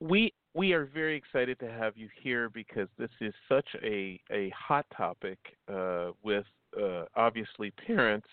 we 0.00 0.34
we 0.54 0.72
are 0.72 0.84
very 0.84 1.16
excited 1.16 1.58
to 1.60 1.70
have 1.70 1.96
you 1.96 2.08
here 2.22 2.50
because 2.50 2.88
this 2.98 3.10
is 3.20 3.32
such 3.48 3.68
a 3.82 4.20
a 4.30 4.50
hot 4.50 4.84
topic 4.94 5.38
uh, 5.72 6.10
with 6.22 6.44
uh, 6.80 7.04
obviously 7.16 7.70
parents 7.86 8.28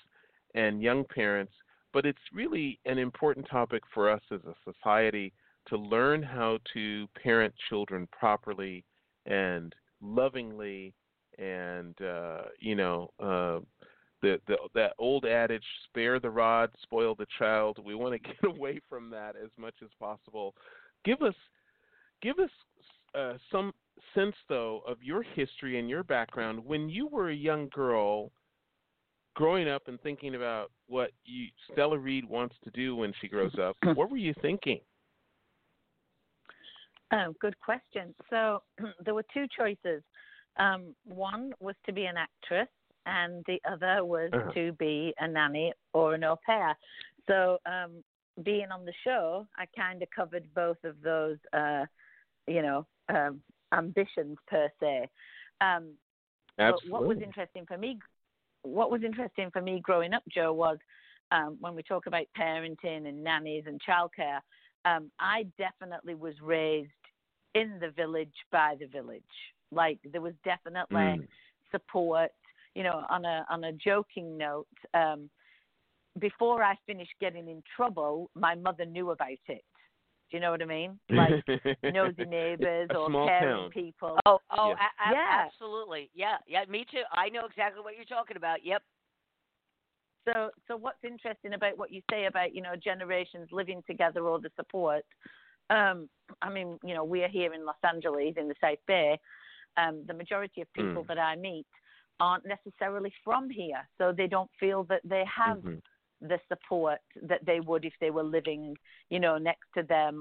and 0.55 0.81
young 0.81 1.03
parents 1.05 1.53
but 1.93 2.05
it's 2.05 2.19
really 2.33 2.79
an 2.85 2.97
important 2.97 3.45
topic 3.49 3.83
for 3.93 4.09
us 4.09 4.21
as 4.31 4.39
a 4.45 4.71
society 4.71 5.33
to 5.67 5.77
learn 5.77 6.23
how 6.23 6.57
to 6.73 7.07
parent 7.21 7.53
children 7.69 8.07
properly 8.17 8.83
and 9.25 9.75
lovingly 10.01 10.93
and 11.37 11.95
uh, 12.01 12.41
you 12.59 12.75
know 12.75 13.09
uh, 13.19 13.59
the, 14.21 14.39
the 14.47 14.55
that 14.73 14.93
old 14.99 15.25
adage 15.25 15.63
spare 15.85 16.19
the 16.19 16.29
rod 16.29 16.69
spoil 16.81 17.15
the 17.15 17.27
child. 17.37 17.79
We 17.83 17.95
want 17.95 18.13
to 18.13 18.19
get 18.29 18.43
away 18.43 18.79
from 18.89 19.09
that 19.11 19.35
as 19.35 19.49
much 19.57 19.75
as 19.83 19.89
possible. 19.99 20.55
Give 21.03 21.21
us 21.21 21.35
give 22.21 22.39
us 22.39 22.49
uh, 23.15 23.33
some 23.51 23.73
sense 24.15 24.35
though 24.49 24.81
of 24.87 24.97
your 25.01 25.23
history 25.23 25.79
and 25.79 25.89
your 25.89 26.03
background 26.03 26.63
when 26.65 26.89
you 26.89 27.07
were 27.07 27.29
a 27.29 27.35
young 27.35 27.69
girl 27.69 28.31
growing 29.35 29.67
up 29.67 29.83
and 29.87 29.99
thinking 30.01 30.35
about 30.35 30.71
what 30.87 31.11
you, 31.23 31.47
Stella 31.71 31.97
Reid 31.97 32.25
wants 32.25 32.55
to 32.63 32.71
do 32.71 32.95
when 32.95 33.13
she 33.21 33.27
grows 33.27 33.55
up, 33.61 33.77
what 33.95 34.09
were 34.09 34.17
you 34.17 34.33
thinking? 34.41 34.79
Oh, 37.13 37.33
good 37.39 37.59
question. 37.59 38.13
So 38.29 38.61
there 39.03 39.13
were 39.13 39.25
two 39.33 39.45
choices. 39.57 40.03
Um, 40.57 40.95
one 41.05 41.53
was 41.59 41.75
to 41.85 41.93
be 41.93 42.05
an 42.05 42.15
actress, 42.17 42.67
and 43.05 43.43
the 43.47 43.59
other 43.69 44.03
was 44.05 44.29
uh-huh. 44.33 44.51
to 44.53 44.71
be 44.73 45.13
a 45.19 45.27
nanny 45.27 45.73
or 45.93 46.15
an 46.15 46.23
au 46.23 46.37
pair. 46.45 46.75
So 47.27 47.57
um, 47.65 48.03
being 48.43 48.67
on 48.71 48.85
the 48.85 48.93
show, 49.03 49.47
I 49.57 49.65
kind 49.75 50.01
of 50.01 50.09
covered 50.15 50.43
both 50.53 50.77
of 50.83 50.95
those, 51.01 51.37
uh, 51.53 51.85
you 52.47 52.61
know, 52.61 52.85
um, 53.09 53.41
ambitions 53.71 54.37
per 54.47 54.69
se. 54.79 55.09
Um, 55.61 55.93
Absolutely. 56.59 56.89
But 56.89 56.99
what 57.01 57.07
was 57.07 57.17
interesting 57.23 57.65
for 57.65 57.77
me 57.77 57.97
what 58.63 58.91
was 58.91 59.03
interesting 59.03 59.49
for 59.51 59.61
me 59.61 59.79
growing 59.81 60.13
up, 60.13 60.23
Joe, 60.29 60.53
was 60.53 60.77
um, 61.31 61.57
when 61.59 61.75
we 61.75 61.83
talk 61.83 62.05
about 62.05 62.25
parenting 62.37 63.07
and 63.07 63.23
nannies 63.23 63.63
and 63.65 63.81
childcare, 63.81 64.39
um, 64.85 65.11
I 65.19 65.45
definitely 65.57 66.15
was 66.15 66.33
raised 66.41 66.89
in 67.55 67.79
the 67.79 67.89
village 67.89 68.33
by 68.51 68.75
the 68.79 68.87
village. 68.87 69.23
Like 69.71 69.99
there 70.11 70.21
was 70.21 70.33
definitely 70.43 70.97
mm. 70.97 71.27
support. 71.71 72.31
You 72.75 72.83
know, 72.83 73.03
on 73.09 73.25
a 73.25 73.45
on 73.49 73.65
a 73.65 73.73
joking 73.73 74.37
note, 74.37 74.67
um, 74.93 75.29
before 76.19 76.63
I 76.63 76.75
finished 76.87 77.11
getting 77.19 77.49
in 77.49 77.61
trouble, 77.75 78.29
my 78.33 78.55
mother 78.55 78.85
knew 78.85 79.11
about 79.11 79.29
it. 79.47 79.63
Do 80.31 80.37
you 80.37 80.41
know 80.41 80.51
what 80.51 80.61
I 80.61 80.65
mean? 80.65 80.97
Like 81.09 81.43
nosy 81.83 82.25
neighbors 82.25 82.89
or 82.95 83.09
caring 83.27 83.63
town. 83.63 83.69
people. 83.71 84.17
Oh, 84.25 84.39
oh, 84.57 84.69
yeah. 84.69 84.75
A- 84.75 85.09
a- 85.09 85.13
yeah. 85.13 85.45
absolutely. 85.45 86.09
Yeah, 86.15 86.37
yeah, 86.47 86.63
me 86.69 86.85
too. 86.89 87.01
I 87.11 87.27
know 87.27 87.45
exactly 87.45 87.83
what 87.83 87.95
you're 87.95 88.05
talking 88.05 88.37
about. 88.37 88.59
Yep. 88.63 88.81
So, 90.25 90.49
so 90.67 90.77
what's 90.77 91.03
interesting 91.03 91.53
about 91.53 91.77
what 91.77 91.91
you 91.91 92.01
say 92.09 92.25
about 92.25 92.55
you 92.55 92.61
know 92.61 92.75
generations 92.81 93.49
living 93.51 93.83
together 93.85 94.21
or 94.21 94.39
the 94.39 94.51
support? 94.55 95.03
Um, 95.69 96.07
I 96.41 96.49
mean, 96.49 96.79
you 96.83 96.93
know, 96.93 97.03
we 97.03 97.23
are 97.23 97.29
here 97.29 97.53
in 97.53 97.65
Los 97.65 97.75
Angeles 97.83 98.35
in 98.37 98.47
the 98.47 98.55
South 98.61 98.79
Bay. 98.87 99.19
Um, 99.77 100.03
the 100.07 100.13
majority 100.13 100.61
of 100.61 100.71
people 100.73 101.03
mm. 101.03 101.07
that 101.07 101.17
I 101.17 101.35
meet 101.35 101.67
aren't 102.19 102.45
necessarily 102.45 103.11
from 103.23 103.49
here, 103.49 103.87
so 103.97 104.13
they 104.15 104.27
don't 104.27 104.51
feel 104.59 104.85
that 104.85 105.01
they 105.03 105.25
have 105.35 105.57
mm-hmm 105.57 105.75
the 106.21 106.39
support 106.47 106.99
that 107.23 107.45
they 107.45 107.59
would 107.59 107.85
if 107.85 107.93
they 107.99 108.11
were 108.11 108.23
living, 108.23 108.75
you 109.09 109.19
know, 109.19 109.37
next 109.37 109.67
to 109.75 109.83
their 109.83 110.11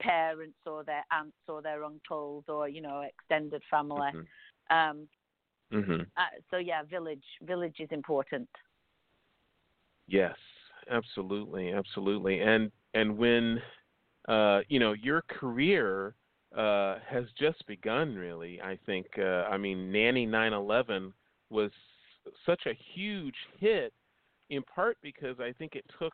parents 0.00 0.58
or 0.66 0.84
their 0.84 1.04
aunts 1.12 1.36
or 1.48 1.62
their 1.62 1.84
uncles 1.84 2.44
or 2.48 2.68
you 2.68 2.82
know 2.82 3.02
extended 3.02 3.62
family. 3.70 4.10
Mm-hmm. 4.14 4.76
Um, 4.76 5.08
mm-hmm. 5.72 6.00
uh, 6.16 6.40
so 6.50 6.56
yeah, 6.56 6.82
village 6.82 7.24
village 7.42 7.76
is 7.78 7.88
important. 7.90 8.48
Yes, 10.06 10.36
absolutely, 10.90 11.72
absolutely, 11.72 12.40
and 12.40 12.70
and 12.94 13.16
when 13.16 13.60
uh, 14.28 14.60
you 14.68 14.80
know 14.80 14.92
your 14.92 15.22
career 15.22 16.14
uh, 16.56 16.98
has 17.08 17.24
just 17.38 17.66
begun, 17.66 18.14
really, 18.14 18.60
I 18.60 18.78
think. 18.86 19.06
Uh, 19.18 19.44
I 19.50 19.56
mean, 19.56 19.90
Nanny 19.90 20.24
911 20.26 21.12
was 21.50 21.70
such 22.46 22.62
a 22.66 22.78
huge 22.94 23.34
hit 23.58 23.92
in 24.50 24.62
part 24.62 24.96
because 25.02 25.40
I 25.40 25.52
think 25.52 25.74
it 25.74 25.84
took 25.98 26.12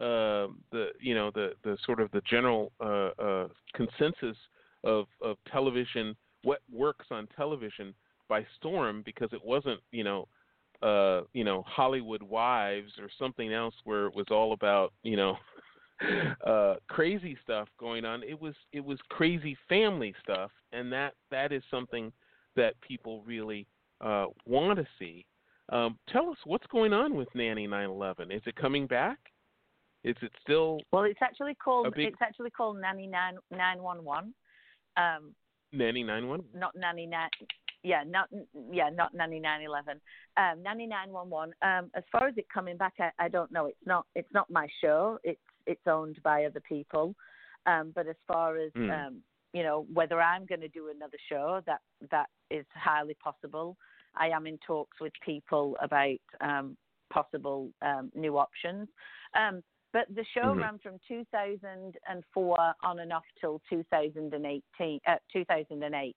uh, 0.00 0.48
the 0.70 0.88
you 1.00 1.14
know 1.14 1.30
the 1.34 1.52
the 1.64 1.76
sort 1.84 2.00
of 2.00 2.10
the 2.12 2.22
general 2.28 2.72
uh, 2.80 3.10
uh, 3.18 3.48
consensus 3.74 4.36
of 4.84 5.06
of 5.20 5.36
television, 5.50 6.16
what 6.42 6.60
works 6.72 7.06
on 7.10 7.28
television 7.36 7.94
by 8.28 8.46
storm 8.56 9.02
because 9.04 9.28
it 9.32 9.44
wasn't 9.44 9.80
you 9.90 10.04
know 10.04 10.28
uh, 10.82 11.22
you 11.32 11.44
know 11.44 11.62
Hollywood 11.66 12.22
Wives 12.22 12.92
or 12.98 13.08
something 13.18 13.52
else 13.52 13.74
where 13.84 14.06
it 14.06 14.14
was 14.14 14.26
all 14.30 14.52
about 14.52 14.92
you 15.02 15.16
know 15.16 15.36
uh, 16.46 16.74
crazy 16.88 17.36
stuff 17.44 17.68
going 17.78 18.04
on. 18.04 18.22
It 18.22 18.40
was 18.40 18.54
it 18.72 18.84
was 18.84 18.98
crazy 19.08 19.56
family 19.68 20.14
stuff, 20.22 20.50
and 20.72 20.92
that 20.92 21.14
that 21.30 21.52
is 21.52 21.62
something 21.70 22.12
that 22.56 22.80
people 22.80 23.22
really 23.26 23.66
uh, 24.00 24.26
want 24.46 24.78
to 24.78 24.86
see. 24.98 25.24
Um, 25.70 25.98
tell 26.08 26.30
us 26.30 26.36
what's 26.44 26.66
going 26.66 26.92
on 26.92 27.14
with 27.14 27.28
Nanny 27.34 27.66
911. 27.66 28.30
Is 28.30 28.42
it 28.46 28.56
coming 28.56 28.86
back? 28.86 29.18
Is 30.04 30.16
it 30.22 30.32
still? 30.42 30.80
Well, 30.92 31.04
it's 31.04 31.20
actually 31.22 31.54
called 31.54 31.94
big... 31.94 32.08
it's 32.08 32.22
actually 32.22 32.50
called 32.50 32.80
Nanny 32.80 33.06
9 33.06 33.36
911. 33.50 34.34
Um, 34.96 35.34
Nanny 35.72 36.02
911. 36.02 36.46
Not 36.54 36.74
Nanny 36.74 37.06
9. 37.06 37.28
Yeah, 37.84 38.02
not 38.06 38.28
yeah, 38.70 38.90
not 38.92 39.14
Nanny 39.14 39.40
911. 39.40 40.00
Um, 40.36 40.62
Nanny 40.62 40.86
911. 40.86 41.54
Um, 41.62 41.90
as 41.94 42.04
far 42.10 42.28
as 42.28 42.36
it 42.36 42.46
coming 42.52 42.76
back, 42.76 42.94
I, 42.98 43.10
I 43.18 43.28
don't 43.28 43.50
know. 43.52 43.66
It's 43.66 43.86
not 43.86 44.06
it's 44.14 44.32
not 44.32 44.50
my 44.50 44.66
show. 44.80 45.18
It's 45.24 45.40
it's 45.66 45.86
owned 45.86 46.18
by 46.22 46.44
other 46.44 46.60
people. 46.60 47.14
Um, 47.66 47.92
but 47.94 48.08
as 48.08 48.16
far 48.26 48.56
as 48.56 48.72
mm. 48.72 49.06
um, 49.06 49.22
you 49.52 49.62
know, 49.62 49.86
whether 49.92 50.20
I'm 50.20 50.46
going 50.46 50.60
to 50.62 50.68
do 50.68 50.90
another 50.94 51.18
show, 51.28 51.60
that 51.66 51.80
that 52.10 52.26
is 52.50 52.66
highly 52.74 53.14
possible. 53.22 53.76
I 54.16 54.28
am 54.28 54.46
in 54.46 54.58
talks 54.58 55.00
with 55.00 55.12
people 55.24 55.76
about 55.80 56.18
um, 56.40 56.76
possible 57.12 57.70
um, 57.82 58.10
new 58.14 58.38
options. 58.38 58.88
Um, 59.34 59.62
But 59.92 60.06
the 60.14 60.24
show 60.34 60.54
Mhm. 60.54 60.60
ran 60.60 60.78
from 60.78 60.98
2004 61.06 62.74
on 62.82 62.98
and 63.00 63.12
off 63.12 63.24
till 63.40 63.60
2018, 63.68 65.00
uh, 65.06 65.16
2008. 65.32 66.16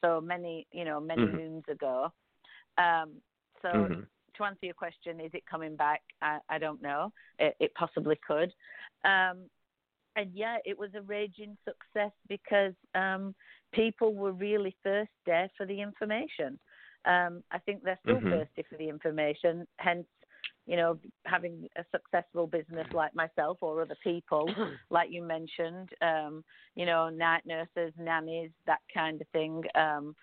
So 0.00 0.20
many, 0.20 0.66
you 0.70 0.84
know, 0.84 1.00
many 1.00 1.22
Mhm. 1.22 1.34
moons 1.34 1.64
ago. 1.68 2.12
Um, 2.76 3.20
so 3.62 3.88
Mhm. 3.88 4.06
to 4.34 4.44
answer 4.44 4.66
your 4.66 4.74
question, 4.74 5.20
is 5.20 5.34
it 5.34 5.44
coming 5.46 5.74
back? 5.76 6.02
I, 6.22 6.38
I 6.48 6.58
don't 6.58 6.80
know. 6.80 7.12
It, 7.40 7.56
it 7.58 7.74
possibly 7.74 8.16
could. 8.24 8.52
Um, 9.04 9.50
and 10.14 10.32
yeah, 10.32 10.58
it 10.64 10.78
was 10.78 10.94
a 10.94 11.02
raging 11.02 11.56
success 11.64 12.12
because 12.28 12.74
um, 12.94 13.34
people 13.72 14.14
were 14.14 14.32
really 14.32 14.76
thirsty 14.84 15.52
for 15.56 15.66
the 15.66 15.80
information. 15.80 16.58
Um, 17.08 17.42
I 17.50 17.58
think 17.58 17.82
they're 17.82 17.98
still 18.02 18.20
Mhm. 18.20 18.30
thirsty 18.30 18.62
for 18.62 18.76
the 18.76 18.88
information. 18.88 19.66
Hence, 19.78 20.06
you 20.66 20.76
know, 20.76 20.98
having 21.24 21.68
a 21.76 21.84
successful 21.90 22.46
business 22.46 22.86
like 22.92 23.14
myself 23.14 23.62
or 23.62 23.80
other 23.80 23.96
people, 24.04 24.46
like 24.90 25.10
you 25.10 25.22
mentioned, 25.22 25.94
um, 26.02 26.44
you 26.74 26.84
know, 26.84 27.08
night 27.08 27.46
nurses, 27.46 27.94
nannies, 27.96 28.50
that 28.66 28.82
kind 28.92 29.20
of 29.20 29.28
thing. 29.28 29.64
Um, 29.74 30.14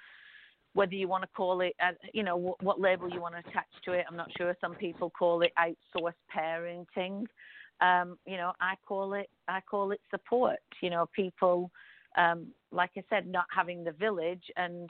whether 0.74 0.94
you 0.94 1.08
want 1.08 1.24
to 1.24 1.30
call 1.30 1.62
it, 1.62 1.74
uh, 1.82 1.94
you 2.14 2.22
know, 2.22 2.36
what, 2.36 2.62
what 2.62 2.80
label 2.80 3.10
you 3.10 3.22
want 3.22 3.34
to 3.34 3.40
attach 3.50 3.66
to 3.86 3.94
it, 3.94 4.06
I'm 4.08 4.18
not 4.18 4.30
sure. 4.38 4.56
Some 4.62 4.76
people 4.76 5.10
call 5.10 5.42
it 5.42 5.54
outsourced 5.58 6.14
parenting. 6.36 7.26
Um, 7.82 8.18
you 8.26 8.38
know, 8.38 8.54
I 8.62 8.76
call 8.86 9.14
it, 9.14 9.30
I 9.48 9.62
call 9.62 9.92
it 9.92 10.02
support. 10.12 10.60
You 10.82 10.92
know, 10.92 11.08
people, 11.16 11.72
um, 12.18 12.48
like 12.72 12.92
I 12.98 13.04
said, 13.10 13.26
not 13.26 13.46
having 13.50 13.84
the 13.84 13.94
village 13.94 14.44
and 14.58 14.90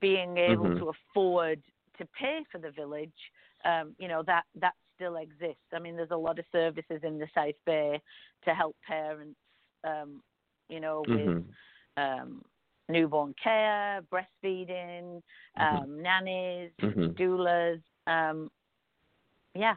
being 0.00 0.36
able 0.38 0.68
Mhm. 0.68 0.78
to 0.78 0.90
afford 0.90 1.62
to 1.98 2.06
pay 2.18 2.44
for 2.50 2.58
the 2.58 2.70
village. 2.70 3.12
Um, 3.64 3.94
you 3.98 4.08
know, 4.08 4.22
that 4.24 4.44
that 4.56 4.74
still 4.94 5.16
exists. 5.16 5.72
I 5.72 5.78
mean, 5.78 5.96
there's 5.96 6.10
a 6.10 6.16
lot 6.16 6.38
of 6.38 6.44
services 6.52 7.02
in 7.02 7.18
the 7.18 7.28
South 7.34 7.54
Bay 7.64 8.00
to 8.44 8.54
help 8.54 8.76
parents. 8.86 9.38
Um, 9.84 10.22
you 10.68 10.80
know, 10.80 11.02
with 11.02 11.18
Mhm. 11.18 11.44
um, 11.96 12.44
newborn 12.88 13.34
care, 13.42 14.00
breastfeeding, 14.12 15.22
um, 15.58 16.00
nannies, 16.02 16.70
Mhm. 16.80 17.14
doulas. 17.14 17.82
Um, 18.06 18.50
yeah. 19.54 19.76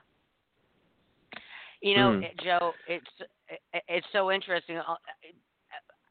You 1.81 1.95
know, 1.95 2.12
Mm. 2.12 2.39
Joe, 2.43 2.74
it's 2.88 3.12
it's 3.88 4.07
so 4.12 4.31
interesting. 4.31 4.79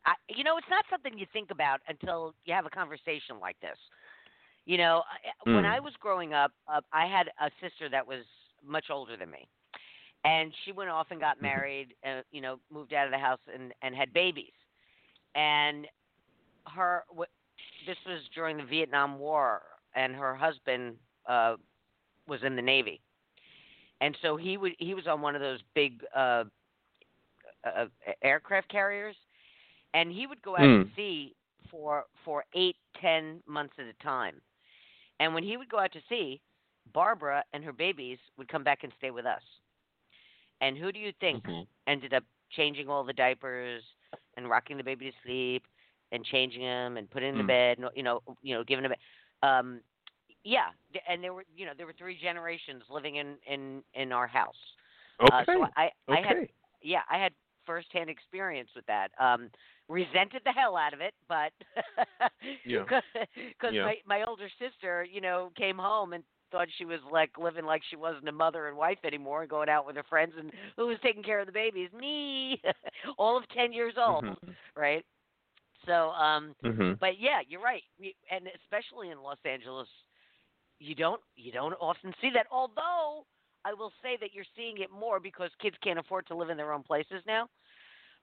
I, 0.07 0.15
you 0.29 0.45
know, 0.45 0.57
it's 0.59 0.69
not 0.71 0.85
something 0.91 1.19
you 1.19 1.27
think 1.33 1.51
about 1.51 1.81
until 1.89 2.35
you 2.45 2.55
have 2.55 2.67
a 2.67 2.71
conversation 2.71 3.39
like 3.41 3.59
this. 3.61 3.79
You 4.67 4.79
know, 4.79 5.03
I- 5.11 5.49
when 5.49 5.65
Mm. 5.65 5.67
I 5.67 5.81
was 5.81 5.95
growing 6.01 6.33
up, 6.35 6.53
uh, 6.69 6.81
I 6.93 7.07
had 7.07 7.31
a 7.41 7.51
sister 7.61 7.89
that 7.91 8.07
was 8.07 8.25
much 8.63 8.87
older 8.91 9.17
than 9.17 9.31
me, 9.31 9.49
and 10.25 10.53
she 10.65 10.73
went 10.73 10.91
off 10.91 11.11
and 11.11 11.21
got 11.21 11.41
Mhm. 11.41 11.41
married. 11.41 11.95
Uh, 12.05 12.23
you 12.31 12.41
know, 12.41 12.59
moved 12.71 12.93
out 12.93 13.07
of 13.07 13.13
the 13.13 13.19
house 13.19 13.41
and 13.53 13.73
and 13.83 13.95
had 13.95 14.13
babies, 14.13 14.53
and 15.35 15.87
her 16.75 17.05
this 17.87 17.97
was 18.07 18.21
during 18.35 18.57
the 18.57 18.65
Vietnam 18.65 19.19
War, 19.19 19.63
and 19.95 20.15
her 20.15 20.35
husband 20.35 20.97
uh, 21.29 21.57
was 22.27 22.43
in 22.43 22.57
the 22.57 22.63
Navy, 22.63 23.01
and 24.01 24.17
so 24.23 24.37
he 24.37 24.57
would 24.57 24.73
he 24.79 24.95
was 24.95 25.07
on 25.07 25.21
one 25.21 25.35
of 25.35 25.41
those 25.41 25.61
big 25.75 26.05
uh, 26.15 26.45
uh, 27.65 27.87
aircraft 28.23 28.69
carriers, 28.69 29.17
and 29.95 30.13
he 30.13 30.27
would 30.27 30.43
go 30.43 30.57
out 30.57 30.63
Mm. 30.63 30.89
to 30.89 30.95
sea 30.95 31.35
for 31.71 32.05
for 32.25 32.45
eight 32.53 32.77
ten 33.01 33.43
months 33.47 33.75
at 33.79 33.87
a 33.87 33.95
time, 33.95 34.41
and 35.21 35.33
when 35.35 35.43
he 35.43 35.57
would 35.57 35.69
go 35.69 35.79
out 35.79 35.93
to 35.93 36.01
sea, 36.09 36.41
Barbara 36.93 37.43
and 37.53 37.65
her 37.65 37.73
babies 37.73 38.19
would 38.37 38.49
come 38.49 38.63
back 38.63 38.85
and 38.85 38.93
stay 38.99 39.11
with 39.11 39.25
us. 39.25 39.43
And 40.61 40.77
who 40.77 40.93
do 40.93 40.99
you 40.99 41.13
think 41.13 41.45
Mhm. 41.45 41.67
ended 41.87 42.13
up 42.13 42.25
changing 42.51 42.89
all 42.89 43.05
the 43.05 43.13
diapers 43.13 43.83
and 44.37 44.49
rocking 44.49 44.77
the 44.77 44.85
baby 44.85 45.11
to 45.11 45.17
sleep 45.23 45.67
and 46.13 46.25
changing 46.25 46.63
him 46.63 46.97
and 46.97 47.11
putting 47.11 47.31
him 47.31 47.39
to 47.39 47.45
Mm. 47.45 47.47
bed, 47.47 47.79
and, 47.79 47.91
you 47.97 48.03
know, 48.03 48.23
you 48.43 48.55
know, 48.55 48.65
giving 48.65 48.85
him. 48.85 48.93
a- 48.93 49.47
Um, 49.47 49.83
yeah, 50.45 50.73
and 51.07 51.23
there 51.23 51.35
were, 51.35 51.45
you 51.57 51.67
know, 51.67 51.75
there 51.75 51.87
were 51.87 51.93
three 51.95 52.17
generations 52.17 52.89
living 52.89 53.17
in 53.17 53.39
in 53.47 53.85
in 53.95 54.13
our 54.13 54.27
house. 54.27 54.77
Okay. 55.21 55.35
Uh, 55.35 55.45
so 55.45 55.69
I 55.77 55.93
I 56.09 56.21
had 56.21 56.37
okay. 56.37 56.51
yeah, 56.83 57.03
I 57.09 57.19
had 57.19 57.35
firsthand 57.65 58.11
experience 58.11 58.75
with 58.75 58.87
that. 58.87 59.11
Um, 59.19 59.51
resented 59.89 60.43
the 60.45 60.53
hell 60.53 60.77
out 60.77 60.95
of 60.95 61.01
it, 61.01 61.15
but 61.29 61.53
Yeah. 62.65 62.85
because 62.85 63.73
Yeah. 63.73 63.85
my 63.85 63.97
my 64.07 64.25
older 64.25 64.49
sister, 64.59 65.05
you 65.05 65.21
know, 65.21 65.51
came 65.57 65.79
home 65.79 66.13
and 66.13 66.25
thought 66.51 66.69
she 66.79 66.85
was 66.85 67.01
like 67.11 67.31
living 67.39 67.65
like 67.65 67.83
she 67.91 67.97
wasn't 67.97 68.29
a 68.29 68.33
mother 68.33 68.69
and 68.69 68.77
wife 68.77 68.99
anymore, 69.05 69.43
and 69.43 69.51
going 69.51 69.69
out 69.69 69.87
with 69.87 69.97
her 69.97 70.05
friends, 70.05 70.33
and 70.39 70.53
who 70.77 70.87
was 70.87 70.99
taking 71.03 71.23
care 71.23 71.41
of 71.41 71.47
the 71.47 71.53
babies? 71.53 71.91
Me, 71.93 72.61
all 73.19 73.37
of 73.37 73.49
ten 73.49 73.73
years 73.73 73.95
old, 73.99 74.25
Mhm. 74.25 74.37
right? 74.77 75.05
So, 75.87 76.11
um, 76.11 76.55
Mhm. 76.65 76.99
but 76.99 77.19
yeah, 77.19 77.41
you're 77.47 77.61
right, 77.61 77.83
we, 77.99 78.15
and 78.31 78.49
especially 78.63 79.11
in 79.11 79.21
Los 79.21 79.39
Angeles, 79.45 79.89
you 80.79 80.95
don't 80.95 81.21
you 81.37 81.53
don't 81.53 81.75
often 81.75 82.15
see 82.21 82.31
that. 82.35 82.47
Although 82.51 83.27
I 83.65 83.75
will 83.75 83.93
say 84.03 84.17
that 84.21 84.33
you're 84.33 84.45
seeing 84.57 84.79
it 84.79 84.91
more 84.91 85.21
because 85.21 85.51
kids 85.61 85.77
can't 85.83 85.99
afford 85.99 86.27
to 86.29 86.37
live 86.37 86.51
in 86.51 86.57
their 86.57 86.73
own 86.73 86.83
places 86.83 87.23
now. 87.27 87.49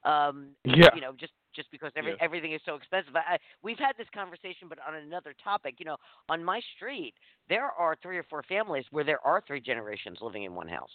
Um, 0.04 0.50
Yeah. 0.64 0.90
you 0.96 1.02
know, 1.02 1.14
just 1.20 1.34
just 1.56 1.70
because 1.72 1.92
every, 1.96 2.12
Yes. 2.12 2.20
everything 2.22 2.54
is 2.54 2.62
so 2.66 2.76
expensive. 2.76 3.16
I, 3.16 3.34
I, 3.34 3.38
we've 3.64 3.80
had 3.80 3.94
this 3.98 4.08
conversation, 4.14 4.68
but 4.68 4.80
on 4.88 4.96
another 4.96 5.34
topic. 5.44 5.76
You 5.80 5.86
know, 5.86 5.98
on 6.30 6.44
my 6.44 6.62
street, 6.76 7.14
there 7.50 7.66
are 7.72 7.96
three 8.02 8.18
or 8.18 8.24
four 8.24 8.44
families 8.44 8.86
where 8.92 9.04
there 9.04 9.26
are 9.26 9.42
three 9.46 9.62
generations 9.62 10.20
living 10.22 10.44
in 10.44 10.54
one 10.56 10.68
house. 10.68 10.92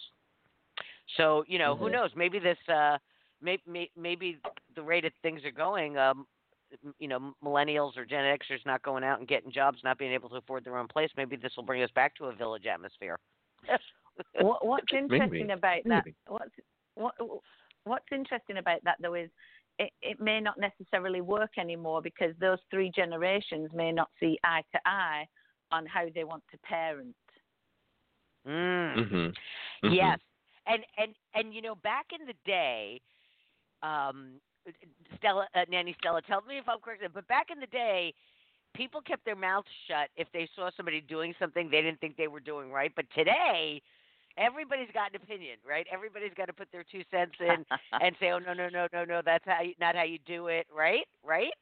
So 1.15 1.43
you 1.47 1.59
know, 1.59 1.75
who 1.75 1.89
Mhm. 1.89 1.91
knows? 1.93 2.15
Maybe 2.15 2.39
this, 2.39 2.57
uh, 2.67 2.97
maybe 3.41 3.91
maybe 3.95 4.39
the 4.75 4.81
rate 4.81 5.03
that 5.03 5.13
things 5.21 5.43
are 5.45 5.51
going, 5.51 5.97
um, 5.97 6.27
you 6.99 7.07
know, 7.07 7.33
millennials 7.43 7.97
or 7.97 8.05
Gen 8.05 8.23
Xers 8.23 8.65
not 8.65 8.81
going 8.83 9.03
out 9.03 9.19
and 9.19 9.27
getting 9.27 9.51
jobs, 9.51 9.83
not 9.83 9.97
being 9.97 10.11
able 10.11 10.29
to 10.29 10.35
afford 10.35 10.63
their 10.63 10.77
own 10.77 10.87
place. 10.87 11.09
Maybe 11.15 11.35
this 11.35 11.55
will 11.55 11.63
bring 11.63 11.81
us 11.83 11.91
back 11.91 12.15
to 12.15 12.25
a 12.25 12.35
village 12.35 12.65
atmosphere. 12.65 13.17
What, 14.39 14.65
what's 14.65 14.93
interesting 14.93 15.51
Maybe. 15.51 15.51
about 15.51 15.83
that? 15.85 16.03
What's 16.27 16.51
what, 16.95 17.13
what's 17.83 18.05
interesting 18.11 18.57
about 18.57 18.83
that 18.83 18.97
though 19.01 19.13
is 19.13 19.29
it, 19.79 19.91
it 20.01 20.19
may 20.19 20.39
not 20.39 20.59
necessarily 20.59 21.21
work 21.21 21.51
anymore 21.57 22.01
because 22.01 22.33
those 22.39 22.59
three 22.71 22.91
generations 22.95 23.69
may 23.73 23.91
not 23.91 24.09
see 24.19 24.37
eye 24.43 24.63
to 24.73 24.79
eye 24.85 25.25
on 25.71 25.85
how 25.85 26.05
they 26.13 26.23
want 26.23 26.43
to 26.51 26.57
parent. 26.59 27.15
Mm. 28.47 28.95
Mhm. 28.95 29.35
Mhm. 29.83 29.95
Yes, 29.95 30.19
and 30.65 30.85
and 30.97 31.15
and 31.33 31.53
you 31.53 31.61
know, 31.61 31.75
back 31.75 32.07
in 32.17 32.25
the 32.25 32.33
day, 32.45 33.01
um, 33.83 34.39
Stella, 35.17 35.47
uh, 35.53 35.65
Nanny 35.69 35.95
Stella, 35.99 36.21
tell 36.21 36.41
me 36.41 36.57
if 36.57 36.67
I'm 36.67 36.79
correct, 36.79 37.03
but 37.13 37.27
back 37.27 37.47
in 37.51 37.59
the 37.59 37.67
day, 37.67 38.13
people 38.73 39.01
kept 39.01 39.25
their 39.25 39.35
mouths 39.35 39.67
shut 39.87 40.09
if 40.15 40.27
they 40.33 40.47
saw 40.55 40.69
somebody 40.75 41.01
doing 41.01 41.33
something 41.39 41.69
they 41.69 41.81
didn't 41.81 41.99
think 41.99 42.15
they 42.15 42.27
were 42.27 42.39
doing 42.39 42.71
right. 42.71 42.91
But 42.95 43.05
today, 43.13 43.81
everybody's 44.37 44.91
got 44.93 45.13
an 45.13 45.21
opinion, 45.21 45.57
right? 45.67 45.85
Everybody's 45.91 46.33
got 46.35 46.45
to 46.45 46.53
put 46.53 46.71
their 46.71 46.85
two 46.89 47.01
cents 47.11 47.33
in 47.39 47.65
and 48.01 48.15
say, 48.19 48.31
"Oh 48.31 48.39
no, 48.39 48.53
no, 48.53 48.69
no, 48.69 48.87
no, 48.93 49.03
no, 49.03 49.21
that's 49.23 49.43
how 49.45 49.61
you, 49.61 49.73
not 49.79 49.95
how 49.95 50.03
you 50.03 50.19
do 50.25 50.47
it," 50.47 50.67
right? 50.75 51.05
Right? 51.23 51.53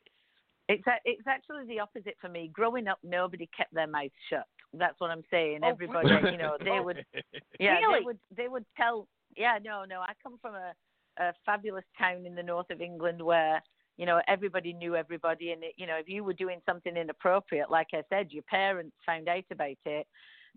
It's 0.68 0.86
a, 0.88 0.94
it's 1.06 1.28
actually 1.28 1.66
the 1.68 1.80
opposite 1.80 2.16
for 2.20 2.30
me. 2.30 2.50
Growing 2.52 2.88
up, 2.88 2.98
nobody 3.04 3.48
kept 3.56 3.74
their 3.74 3.88
mouth 3.88 4.12
shut. 4.30 4.46
That's 4.74 5.00
what 5.00 5.12
I'm 5.12 5.24
saying. 5.30 5.60
Oh, 5.64 5.70
Everybody, 5.70 6.10
really? 6.10 6.32
you 6.32 6.38
know, 6.38 6.58
they 6.64 6.80
would 6.80 7.06
Yeah, 7.60 7.76
Really? 7.76 8.00
they 8.00 8.06
would 8.06 8.20
they 8.36 8.48
would 8.48 8.66
tell. 8.76 9.08
Yeah, 9.38 9.58
no, 9.64 9.86
no. 9.86 10.00
I 10.02 10.14
come 10.22 10.38
from 10.42 10.56
a, 10.56 10.74
a 11.20 11.34
fabulous 11.46 11.86
town 11.98 12.26
in 12.26 12.36
the 12.36 12.44
north 12.44 12.70
of 12.72 12.82
England 12.82 13.22
where 13.22 13.62
you 13.98 14.06
know 14.06 14.22
everybody 14.28 14.74
knew 14.74 14.96
everybody, 14.96 15.52
and 15.52 15.64
it, 15.64 15.74
you 15.78 15.88
know 15.88 15.98
if 15.98 16.10
you 16.10 16.24
were 16.24 16.34
doing 16.34 16.60
something 16.66 16.96
inappropriate, 16.98 17.70
like 17.70 17.88
I 17.94 18.02
said, 18.10 18.32
your 18.32 18.44
parents 18.44 18.96
found 19.06 19.28
out 19.30 19.44
about 19.52 19.78
it 19.86 20.08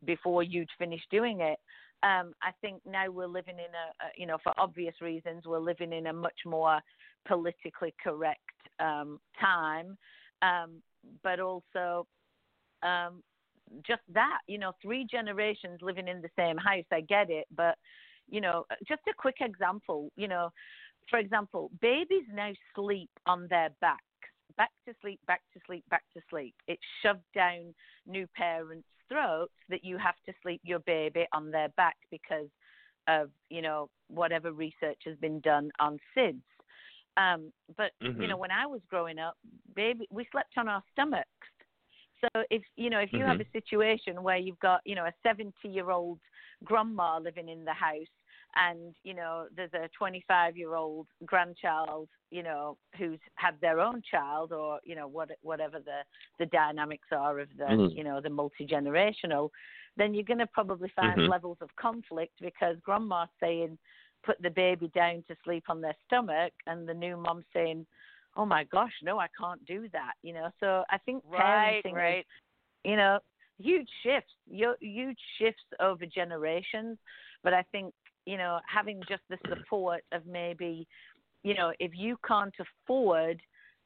before 0.04 0.42
you'd 0.42 0.68
finished 0.78 1.06
doing 1.10 1.40
it. 1.40 1.58
Um, 2.02 2.32
I 2.42 2.52
think 2.60 2.80
now 2.86 3.10
we're 3.10 3.26
living 3.26 3.56
in 3.56 3.72
a, 3.74 4.04
a, 4.04 4.08
you 4.16 4.26
know, 4.26 4.38
for 4.42 4.52
obvious 4.56 4.94
reasons, 5.00 5.44
we're 5.46 5.58
living 5.58 5.92
in 5.92 6.06
a 6.06 6.12
much 6.12 6.40
more 6.46 6.80
politically 7.26 7.92
correct 8.02 8.40
um, 8.78 9.18
time, 9.40 9.96
um, 10.42 10.80
but 11.24 11.40
also 11.40 12.06
um, 12.82 13.22
just 13.86 14.02
that, 14.14 14.38
you 14.46 14.58
know, 14.58 14.72
three 14.80 15.06
generations 15.10 15.80
living 15.82 16.08
in 16.08 16.22
the 16.22 16.30
same 16.38 16.56
house. 16.56 16.84
I 16.92 17.00
get 17.00 17.30
it, 17.30 17.46
but 17.54 17.76
you 18.30 18.40
know, 18.40 18.64
just 18.86 19.00
a 19.08 19.14
quick 19.16 19.36
example. 19.40 20.10
You 20.16 20.28
know, 20.28 20.50
for 21.10 21.18
example, 21.18 21.70
babies 21.80 22.24
now 22.32 22.52
sleep 22.74 23.10
on 23.26 23.46
their 23.48 23.70
backs, 23.80 24.02
back 24.56 24.70
to 24.86 24.94
sleep, 25.00 25.20
back 25.26 25.40
to 25.54 25.60
sleep, 25.66 25.84
back 25.90 26.04
to 26.14 26.20
sleep. 26.30 26.54
It's 26.66 26.82
shoved 27.02 27.20
down 27.34 27.74
new 28.06 28.26
parents' 28.36 28.86
throats 29.08 29.52
that 29.68 29.84
you 29.84 29.96
have 29.98 30.14
to 30.26 30.32
sleep 30.42 30.60
your 30.64 30.80
baby 30.80 31.26
on 31.32 31.50
their 31.50 31.68
back 31.70 31.96
because 32.10 32.48
of 33.08 33.30
you 33.50 33.62
know 33.62 33.88
whatever 34.08 34.52
research 34.52 35.00
has 35.04 35.16
been 35.18 35.40
done 35.40 35.70
on 35.78 35.98
SIDS. 36.16 36.40
Um, 37.16 37.52
but 37.76 37.92
you 38.16 38.26
Mhm. 38.26 38.28
know, 38.28 38.36
when 38.36 38.50
I 38.50 38.66
was 38.66 38.80
growing 38.88 39.18
up, 39.18 39.36
baby, 39.74 40.06
we 40.10 40.26
slept 40.30 40.52
on 40.56 40.68
our 40.68 40.82
stomachs. 40.92 41.26
So 42.20 42.42
if 42.50 42.62
you 42.76 42.90
know 42.90 42.98
if 42.98 43.10
you 43.14 43.24
have 43.24 43.38
Mhm. 43.38 43.40
a 43.40 43.46
situation 43.52 44.22
where 44.22 44.36
you've 44.36 44.58
got 44.60 44.80
you 44.84 44.94
know 44.94 45.04
a 45.04 45.12
70 45.22 45.52
year 45.68 45.90
old 45.90 46.18
grandma 46.64 47.18
living 47.18 47.48
in 47.48 47.64
the 47.64 47.72
house 47.72 48.14
and 48.58 48.94
you 49.04 49.14
know 49.14 49.46
there's 49.56 49.72
a 49.74 49.88
25 49.96 50.56
year 50.56 50.74
old 50.74 51.06
grandchild 51.24 52.08
you 52.30 52.42
know 52.42 52.76
who's 52.96 53.18
had 53.34 53.54
their 53.60 53.80
own 53.80 54.02
child 54.10 54.52
or 54.52 54.80
you 54.84 54.94
know 54.94 55.06
what 55.06 55.30
whatever 55.42 55.78
the 55.78 56.00
the 56.38 56.46
dynamics 56.46 57.08
are 57.12 57.38
of 57.38 57.48
the 57.56 57.64
mm-hmm. 57.64 57.96
you 57.96 58.04
know 58.04 58.20
the 58.20 58.30
multi 58.30 58.66
generational 58.66 59.50
then 59.96 60.14
you're 60.14 60.24
going 60.24 60.38
to 60.38 60.46
probably 60.46 60.90
find 60.94 61.18
mm-hmm. 61.18 61.30
levels 61.30 61.58
of 61.60 61.68
conflict 61.76 62.32
because 62.40 62.76
grandma's 62.82 63.28
saying 63.40 63.78
put 64.24 64.40
the 64.42 64.50
baby 64.50 64.90
down 64.94 65.22
to 65.28 65.36
sleep 65.44 65.64
on 65.68 65.80
their 65.80 65.96
stomach 66.06 66.52
and 66.66 66.88
the 66.88 66.94
new 66.94 67.16
mom 67.16 67.44
saying 67.52 67.86
oh 68.36 68.44
my 68.44 68.64
gosh 68.64 68.92
no 69.02 69.18
i 69.18 69.26
can't 69.38 69.64
do 69.66 69.88
that 69.92 70.12
you 70.22 70.32
know 70.32 70.48
so 70.60 70.84
i 70.90 70.98
think 70.98 71.22
right, 71.30 71.82
parenting 71.84 71.94
right. 71.94 72.18
Is, 72.18 72.24
you 72.84 72.96
know 72.96 73.18
huge 73.60 73.88
shifts 74.02 74.32
huge 74.80 75.18
shifts 75.38 75.62
over 75.80 76.04
generations 76.06 76.98
but 77.42 77.54
i 77.54 77.62
think 77.72 77.92
you 78.28 78.36
know, 78.36 78.60
having 78.66 79.00
just 79.08 79.22
the 79.30 79.38
support 79.48 80.02
of 80.12 80.26
maybe, 80.26 80.86
you 81.42 81.54
know, 81.54 81.72
if 81.80 81.92
you 81.94 82.18
can't 82.26 82.54
afford 82.60 83.40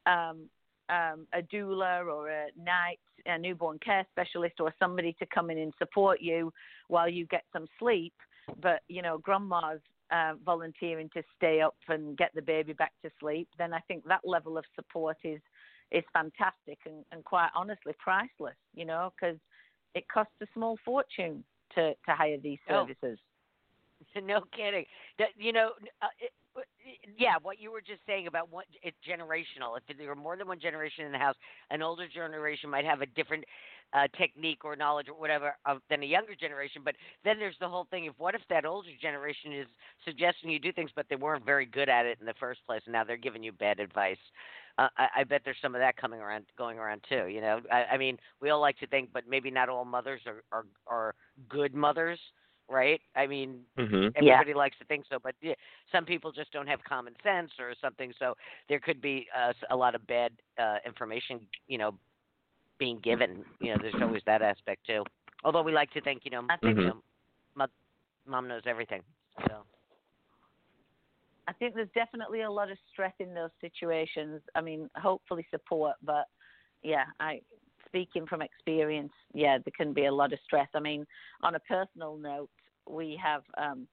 um, 0.07 0.49
um, 0.89 1.29
a 1.33 1.43
doula 1.43 2.05
or 2.05 2.29
a 2.29 2.47
night, 2.59 2.99
a 3.25 3.39
newborn 3.39 3.79
care 3.79 4.05
specialist, 4.11 4.55
or 4.59 4.75
somebody 4.81 5.15
to 5.21 5.27
come 5.33 5.49
in 5.49 5.59
and 5.59 5.73
support 5.79 6.21
you 6.21 6.53
while 6.89 7.09
you 7.09 7.25
get 7.27 7.45
some 7.53 7.67
sleep, 7.79 8.15
but 8.61 8.81
you 8.89 9.01
know, 9.01 9.19
grandma's 9.19 9.79
uh, 10.11 10.33
volunteering 10.45 11.09
to 11.15 11.23
stay 11.37 11.61
up 11.61 11.77
and 11.89 12.19
get 12.19 12.33
the 12.35 12.43
baby 12.43 12.73
back 12.73 12.93
to 13.05 13.11
sleep, 13.21 13.49
then 13.59 13.73
I 13.73 13.79
think 13.87 14.03
that 14.09 14.23
level 14.25 14.59
of 14.59 14.65
support 14.75 15.19
is 15.23 15.41
is 15.93 16.03
fantastic 16.13 16.79
and, 16.85 17.05
and 17.13 17.23
quite 17.25 17.51
honestly 17.55 17.93
priceless. 17.97 18.59
You 18.75 18.87
know, 18.87 19.13
because 19.15 19.39
it 19.95 20.05
costs 20.13 20.35
a 20.43 20.47
small 20.53 20.77
fortune 20.85 21.45
to 21.77 21.93
to 21.93 22.13
hire 22.13 22.39
these 22.43 22.59
services. 22.69 23.19
Oh. 23.23 23.29
no 24.25 24.43
kidding. 24.55 24.85
You 25.37 25.53
know, 25.53 25.71
uh, 26.03 26.07
it, 26.21 26.33
yeah, 27.17 27.35
what 27.43 27.61
you 27.61 27.73
were 27.73 27.81
just 27.81 28.01
saying 28.07 28.27
about 28.27 28.51
what 28.51 28.67
it's 28.83 28.97
generational. 29.09 29.79
If 29.89 29.97
there 29.97 30.11
are 30.11 30.17
more 30.17 30.37
than 30.37 30.47
one 30.47 30.61
generation 30.61 31.07
in 31.07 31.13
the 31.13 31.19
house, 31.19 31.37
an 31.71 31.83
older 31.83 32.07
generation 32.13 32.71
might 32.71 32.85
have 32.85 33.01
a 33.01 33.07
different 33.07 33.45
uh, 33.95 34.07
technique 34.17 34.65
or 34.65 34.77
knowledge 34.77 35.09
or 35.09 35.15
whatever 35.15 35.57
of, 35.67 35.79
than 35.91 36.03
a 36.03 36.07
younger 36.07 36.35
generation. 36.35 36.83
But 36.85 36.95
then 37.25 37.39
there's 37.39 37.57
the 37.61 37.69
whole 37.69 37.87
thing 37.91 38.09
of 38.09 38.15
what 38.19 38.35
if 38.35 38.43
that 38.49 38.65
older 38.65 38.89
generation 39.01 39.53
is 39.53 39.67
suggesting 40.05 40.51
you 40.51 40.59
do 40.59 40.73
things, 40.73 40.91
but 40.95 41.07
they 41.09 41.17
weren't 41.17 41.45
very 41.45 41.67
good 41.67 41.89
at 41.89 42.07
it 42.07 42.19
in 42.21 42.27
the 42.27 42.35
first 42.41 42.61
place, 42.67 42.83
and 42.87 42.93
now 42.93 43.05
they're 43.05 43.17
giving 43.17 43.43
you 43.43 43.53
bad 43.53 43.81
advice. 43.81 44.19
Uh, 44.79 44.89
I, 44.97 45.09
I 45.19 45.25
bet 45.25 45.43
there's 45.45 45.59
some 45.61 45.75
of 45.75 45.81
that 45.81 45.97
coming 45.99 46.21
around, 46.21 46.47
going 46.57 46.79
around 46.79 47.03
too. 47.09 47.27
You 47.29 47.43
know, 47.43 47.61
I, 47.71 47.85
I 47.93 47.99
mean, 47.99 48.17
we 48.41 48.49
all 48.51 48.61
like 48.61 48.79
to 48.79 48.87
think, 48.87 49.11
but 49.13 49.25
maybe 49.29 49.51
not 49.51 49.69
all 49.69 49.85
mothers 49.85 50.23
are 50.27 50.43
are, 50.51 50.65
are 50.87 51.15
good 51.49 51.75
mothers 51.75 52.19
right? 52.73 53.01
I 53.15 53.27
mean, 53.27 53.61
mm-hmm. 53.79 54.09
everybody 54.17 54.51
yeah. 54.51 54.57
likes 54.57 54.77
to 54.79 54.85
think 54.87 55.05
so, 55.11 55.19
but 55.23 55.35
yeah, 55.43 55.55
some 55.93 56.05
people 56.05 56.33
just 56.33 56.53
don't 56.53 56.67
have 56.67 56.81
common 56.89 57.15
sense 57.23 57.51
or 57.61 57.75
something. 57.81 58.13
So 58.19 58.35
there 58.69 58.81
could 58.81 59.01
be 59.01 59.27
uh, 59.37 59.53
a 59.71 59.77
lot 59.77 59.95
of 59.95 60.07
bad 60.07 60.33
uh, 60.59 60.77
information, 60.87 61.41
you 61.69 61.79
know, 61.79 61.95
being 62.79 62.99
given. 63.01 63.45
You 63.61 63.73
know, 63.73 63.77
there's 63.81 63.95
always 64.01 64.23
that 64.27 64.43
aspect 64.43 64.87
too. 64.87 65.05
Although 65.45 65.63
we 65.63 65.73
like 65.73 65.91
to 65.93 66.01
think, 66.01 66.23
you 66.25 66.31
know, 66.31 66.43
think, 66.61 66.79
you 66.79 66.87
know 66.87 67.03
mom, 67.55 67.69
mom 68.27 68.49
knows 68.49 68.63
everything. 68.67 69.03
So. 69.47 69.59
I 71.49 71.53
think 71.53 71.75
there's 71.75 71.89
definitely 71.95 72.43
a 72.43 72.51
lot 72.51 72.71
of 72.71 72.79
stress 72.93 73.13
in 73.19 73.35
those 73.35 73.51
situations. 73.61 74.41
I 74.55 74.61
mean, 74.61 74.89
hopefully 74.97 75.47
support, 75.51 75.97
but 76.03 76.27
yeah, 76.83 77.05
I 77.21 77.41
speaking 77.87 78.27
from 78.27 78.41
experience, 78.41 79.13
yeah, 79.35 79.59
there 79.59 79.73
can 79.77 79.93
be 79.93 80.07
a 80.07 80.13
lot 80.13 80.33
of 80.33 80.39
stress. 80.45 80.69
I 80.75 80.81
mean, 80.81 81.07
on 81.43 81.55
a 81.55 81.61
personal 81.61 82.17
note, 82.17 82.49
we 82.89 83.19
have 83.23 83.43
um, 83.57 83.87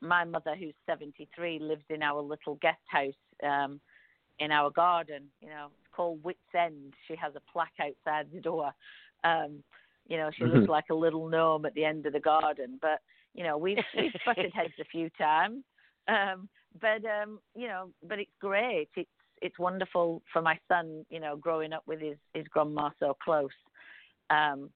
my 0.00 0.24
mother, 0.24 0.54
who's 0.58 0.74
73, 0.86 1.58
lives 1.60 1.84
in 1.88 2.02
our 2.02 2.20
little 2.20 2.56
guest 2.56 2.80
house 2.86 3.14
um, 3.42 3.80
in 4.38 4.50
our 4.50 4.70
garden. 4.70 5.24
You 5.40 5.48
know, 5.48 5.66
it's 5.78 5.94
called 5.94 6.22
Wits 6.22 6.38
End. 6.56 6.94
She 7.08 7.16
has 7.16 7.34
a 7.36 7.52
plaque 7.52 7.72
outside 7.80 8.26
the 8.32 8.40
door. 8.40 8.72
Um, 9.24 9.62
you 10.06 10.16
know, 10.16 10.30
she 10.36 10.44
mm-hmm. 10.44 10.58
looks 10.58 10.68
like 10.68 10.84
a 10.90 10.94
little 10.94 11.28
gnome 11.28 11.64
at 11.64 11.74
the 11.74 11.84
end 11.84 12.06
of 12.06 12.12
the 12.12 12.20
garden. 12.20 12.78
But 12.80 13.00
you 13.34 13.44
know, 13.44 13.58
we've 13.58 13.78
we've 13.96 14.12
butted 14.26 14.52
heads 14.54 14.74
a 14.80 14.84
few 14.84 15.10
times. 15.18 15.64
Um, 16.08 16.48
but 16.80 17.02
um, 17.04 17.38
you 17.54 17.68
know, 17.68 17.90
but 18.06 18.18
it's 18.18 18.30
great. 18.40 18.88
It's 18.96 19.08
it's 19.42 19.58
wonderful 19.58 20.22
for 20.32 20.42
my 20.42 20.58
son, 20.68 21.04
you 21.10 21.20
know, 21.20 21.36
growing 21.36 21.72
up 21.72 21.82
with 21.86 22.00
his 22.00 22.16
his 22.34 22.46
grandma 22.48 22.90
so 23.00 23.16
close. 23.22 23.50
Um, 24.30 24.70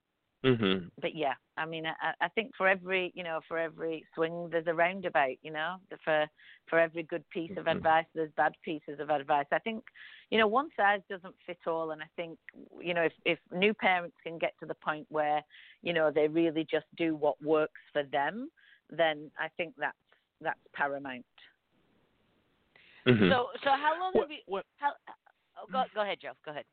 mm-hmm. 0.49 0.87
But 1.01 1.15
yeah, 1.15 1.35
I 1.57 1.67
mean, 1.67 1.87
I, 1.87 2.13
I 2.21 2.29
think 2.29 2.53
for 2.57 2.69
every 2.69 3.13
you 3.15 3.25
know 3.25 3.41
for 3.49 3.59
every 3.59 4.05
swing 4.15 4.49
there's 4.51 4.67
a 4.67 4.75
roundabout. 4.75 5.37
You 5.43 5.53
know, 5.53 5.77
for 6.05 6.27
for 6.69 6.79
every 6.79 7.03
good 7.03 7.25
piece 7.31 7.51
of 7.53 7.65
mm-hmm. 7.65 7.79
advice 7.79 8.07
there's 8.15 8.31
bad 8.37 8.53
pieces 8.65 9.01
of 9.01 9.11
advice. 9.11 9.47
I 9.53 9.59
think 9.59 9.85
you 10.31 10.39
know 10.39 10.47
one 10.47 10.69
size 10.77 11.01
doesn't 11.09 11.35
fit 11.47 11.59
all, 11.67 11.91
and 11.91 12.03
I 12.03 12.07
think 12.17 12.39
you 12.81 12.95
know 12.95 13.03
if 13.03 13.13
if 13.25 13.39
new 13.53 13.75
parents 13.75 14.17
can 14.23 14.39
get 14.39 14.55
to 14.61 14.67
the 14.67 14.75
point 14.75 15.07
where 15.11 15.43
you 15.83 15.93
know 15.93 16.11
they 16.11 16.29
really 16.29 16.67
just 16.71 16.87
do 16.97 17.15
what 17.15 17.41
works 17.43 17.81
for 17.93 18.03
them, 18.05 18.49
then 18.91 19.31
I 19.39 19.49
think 19.57 19.75
that's 19.79 19.97
that's 20.41 20.61
paramount. 20.75 21.25
Mm-hmm. 23.07 23.31
So, 23.31 23.47
so 23.65 23.71
how 23.71 23.99
long 23.99 24.13
what, 24.13 24.23
have 24.23 24.31
you? 24.31 24.39
What, 24.47 24.65
how, 24.77 24.93
oh, 25.59 25.67
go, 25.73 25.83
go 25.95 26.03
ahead, 26.03 26.19
Joe. 26.21 26.33
Go 26.45 26.51
ahead. 26.51 26.65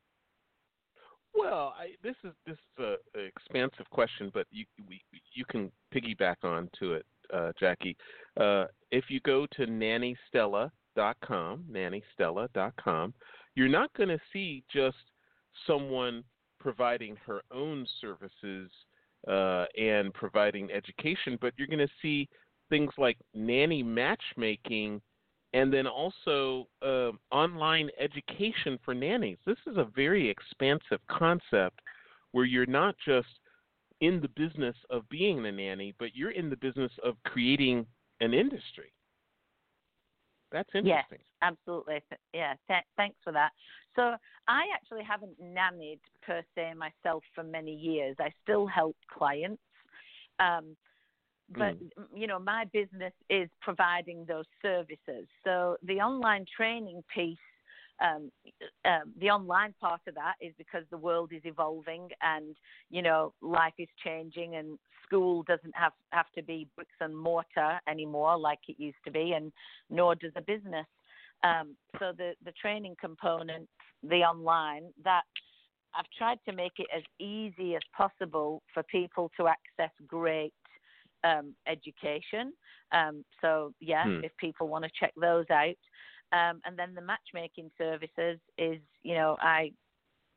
Well, 1.36 1.74
I, 1.78 1.90
this 2.02 2.16
is 2.24 2.32
this 2.46 2.56
is 2.56 2.84
a, 2.84 3.20
a 3.20 3.24
expansive 3.24 3.90
question, 3.90 4.32
but 4.34 4.48
you 4.52 4.66
we, 4.88 5.02
you 5.34 5.46
can 5.46 5.72
piggyback 5.94 6.38
on 6.44 6.70
to 6.80 6.94
it, 6.94 7.06
uh, 7.34 7.52
Jackie. 7.60 7.98
Uh, 8.40 8.66
if 8.92 9.06
you 9.10 9.20
go 9.22 9.46
to 9.58 9.66
nannystella.com, 9.66 11.66
nannystella.com, 11.72 13.14
you're 13.56 13.68
not 13.68 13.94
going 13.94 14.10
to 14.10 14.20
see 14.32 14.64
just 14.74 14.98
someone 15.68 16.24
providing 16.60 17.18
her 17.26 17.42
own 17.52 17.86
services 18.02 18.72
uh, 19.28 19.66
and 19.78 20.14
providing 20.14 20.72
education, 20.72 21.38
but 21.42 21.54
you're 21.58 21.68
going 21.68 21.80
to 21.80 21.88
see 22.02 22.28
things 22.70 22.92
like 22.98 23.18
nanny 23.34 23.84
matchmaking 23.84 25.02
and 25.56 25.72
then 25.72 25.88
also 25.88 26.68
uh, 26.82 27.12
online 27.32 27.90
education 27.98 28.78
for 28.84 28.94
nannies. 28.94 29.38
This 29.46 29.58
is 29.66 29.78
a 29.78 29.88
very 29.96 30.30
expansive 30.30 31.00
concept 31.10 31.80
where 32.34 32.44
you're 32.44 32.66
not 32.66 32.94
just 33.06 33.30
in 34.02 34.20
the 34.20 34.28
business 34.28 34.76
of 34.90 35.08
being 35.08 35.46
a 35.46 35.52
nanny, 35.52 35.96
but 35.98 36.14
you're 36.14 36.32
in 36.32 36.50
the 36.50 36.58
business 36.58 36.92
of 37.06 37.16
creating 37.24 37.86
an 38.20 38.34
industry. 38.34 38.92
That's 40.52 40.70
interesting. 40.74 41.20
Yes, 41.20 41.28
absolutely. 41.42 42.02
Yeah, 42.34 42.56
th- 42.68 42.84
thanks 42.98 43.16
for 43.24 43.32
that. 43.32 43.52
So 43.96 44.16
I 44.50 44.64
actually 44.76 45.04
haven't 45.04 45.42
nannied 45.42 46.00
per 46.22 46.44
se 46.54 46.74
myself 46.74 47.24
for 47.34 47.46
many 47.46 47.74
years. 47.74 48.18
I 48.20 48.30
still 48.44 48.68
help 48.68 48.98
clients. 49.10 49.62
Um, 50.38 50.76
but 51.52 51.80
mm. 51.80 51.90
you 52.16 52.28
know 52.28 52.40
my 52.40 52.66
business 52.74 53.14
is 53.30 53.50
providing 53.62 54.26
those 54.28 54.46
services 54.62 55.28
so 55.44 55.78
the 55.84 55.96
online 55.96 56.46
training 56.56 57.04
piece 57.14 57.38
um, 58.02 58.30
uh, 58.84 59.00
the 59.22 59.30
online 59.30 59.74
part 59.80 60.02
of 60.08 60.16
that 60.16 60.34
is 60.42 60.54
because 60.58 60.84
the 60.92 60.98
world 60.98 61.32
is 61.32 61.42
evolving 61.46 62.10
and 62.22 62.56
you 62.90 63.02
know 63.02 63.34
life 63.42 63.74
is 63.78 63.88
changing 64.04 64.56
and 64.56 64.78
school 65.04 65.44
doesn't 65.44 65.76
have 65.76 65.94
have 66.12 66.26
to 66.36 66.44
be 66.44 66.68
bricks 66.76 66.92
and 67.00 67.16
mortar 67.16 67.80
anymore 67.88 68.38
like 68.38 68.60
it 68.68 68.76
used 68.80 68.98
to 69.06 69.12
be 69.12 69.34
and 69.34 69.52
nor 69.90 70.16
does 70.16 70.32
a 70.36 70.42
business 70.42 70.88
um, 71.44 71.76
so 72.00 72.12
the 72.18 72.34
the 72.44 72.52
training 72.54 72.96
component 73.00 73.68
the 74.04 74.18
online 74.18 74.84
that 75.04 75.24
I've 75.98 76.10
tried 76.18 76.40
to 76.50 76.54
make 76.54 76.74
it 76.78 76.88
as 76.96 77.04
easy 77.20 77.76
as 77.76 77.82
possible 77.96 78.62
for 78.74 78.84
people 78.84 79.32
to 79.38 79.48
access 79.48 79.94
great 80.08 80.54
um, 81.26 81.54
education. 81.68 82.54
Um, 82.92 83.26
so 83.42 83.74
yeah, 83.80 84.04
hmm. 84.06 84.24
if 84.24 84.32
people 84.38 84.68
want 84.68 84.86
to 84.86 84.92
check 84.98 85.14
those 85.20 85.46
out, 85.50 85.76
um, 86.32 86.62
and 86.66 86.78
then 86.78 86.94
the 86.96 87.02
matchmaking 87.02 87.72
services 87.78 88.40
is, 88.58 88.80
you 89.04 89.16
know, 89.16 89.38
I 89.42 89.72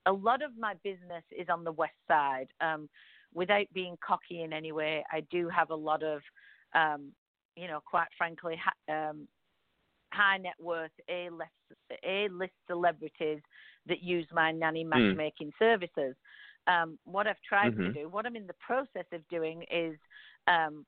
a 0.07 0.13
lot 0.13 0.43
of 0.43 0.53
my 0.59 0.75
business 0.83 1.25
is 1.31 1.49
on 1.51 1.65
the 1.65 1.73
west 1.73 1.93
side. 2.09 2.49
Um, 2.61 2.89
without 3.35 3.67
being 3.75 3.97
cocky 4.07 4.43
in 4.43 4.53
any 4.53 4.73
way, 4.73 5.05
I 5.13 5.21
do 5.31 5.49
have 5.49 5.71
a 5.71 5.75
lot 5.75 6.03
of, 6.03 6.21
um, 6.75 7.13
you 7.57 7.67
know, 7.67 7.81
quite 7.85 8.09
frankly, 8.17 8.57
ha- 8.57 9.11
um, 9.11 9.29
high 10.13 10.39
net 10.39 10.55
worth 10.59 10.93
A 11.11 11.29
list 11.31 11.51
A 12.07 12.29
list 12.31 12.55
celebrities 12.67 13.41
that 13.87 14.03
use 14.03 14.27
my 14.33 14.53
nanny 14.53 14.83
hmm. 14.83 14.91
matchmaking 14.91 15.53
services. 15.59 16.15
Um, 16.69 16.99
what 17.05 17.27
I've 17.27 17.41
tried 17.49 17.71
mm-hmm. 17.73 17.87
to 17.87 17.93
do, 18.03 18.09
what 18.09 18.27
I'm 18.27 18.37
in 18.37 18.47
the 18.47 18.55
process 18.55 19.07
of 19.13 19.27
doing, 19.29 19.65
is 19.71 19.97
um, 20.47 20.85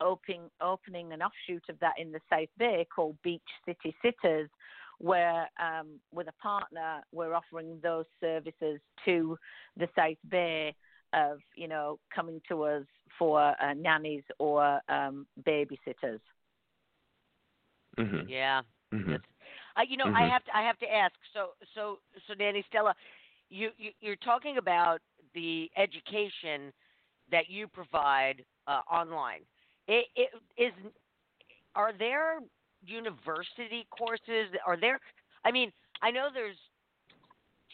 opening 0.00 0.42
opening 0.60 1.12
an 1.12 1.22
offshoot 1.22 1.64
of 1.68 1.78
that 1.80 1.94
in 1.98 2.12
the 2.12 2.20
South 2.30 2.48
Bay 2.58 2.86
called 2.94 3.16
Beach 3.22 3.42
City 3.66 3.94
Sitters, 4.02 4.50
where 4.98 5.48
um, 5.60 5.98
with 6.12 6.28
a 6.28 6.42
partner 6.42 7.02
we're 7.12 7.34
offering 7.34 7.78
those 7.82 8.04
services 8.20 8.80
to 9.04 9.38
the 9.76 9.88
South 9.96 10.18
Bay 10.30 10.74
of 11.14 11.38
you 11.56 11.68
know 11.68 11.98
coming 12.14 12.40
to 12.48 12.62
us 12.64 12.84
for 13.18 13.40
uh, 13.40 13.74
nannies 13.74 14.24
or 14.38 14.80
um, 14.88 15.26
babysitters. 15.46 16.20
Mhm. 17.96 18.28
Yeah. 18.28 18.62
Mhm. 18.92 19.20
Uh, 19.76 19.82
you 19.88 19.96
know, 19.96 20.06
I 20.14 20.24
Mhm. 20.24 20.30
have 20.30 20.44
to 20.44 20.56
I 20.56 20.62
have 20.62 20.78
to 20.78 20.92
ask. 20.92 21.14
So 21.32 21.54
so 21.74 22.00
so 22.26 22.34
Nanny 22.34 22.64
Stella, 22.68 22.94
you, 23.50 23.70
you 23.78 23.90
you're 24.00 24.16
talking 24.16 24.58
about 24.58 25.00
the 25.34 25.70
education 25.76 26.72
that 27.30 27.50
you 27.50 27.66
provide 27.68 28.44
uh, 28.66 28.80
online. 28.90 29.40
It, 29.86 30.06
it 30.16 30.30
is 30.56 30.72
are 31.74 31.92
there 31.96 32.40
university 32.84 33.86
courses? 33.90 34.52
Are 34.66 34.76
there? 34.78 34.98
I 35.44 35.50
mean, 35.50 35.72
I 36.02 36.10
know 36.10 36.28
there's 36.32 36.56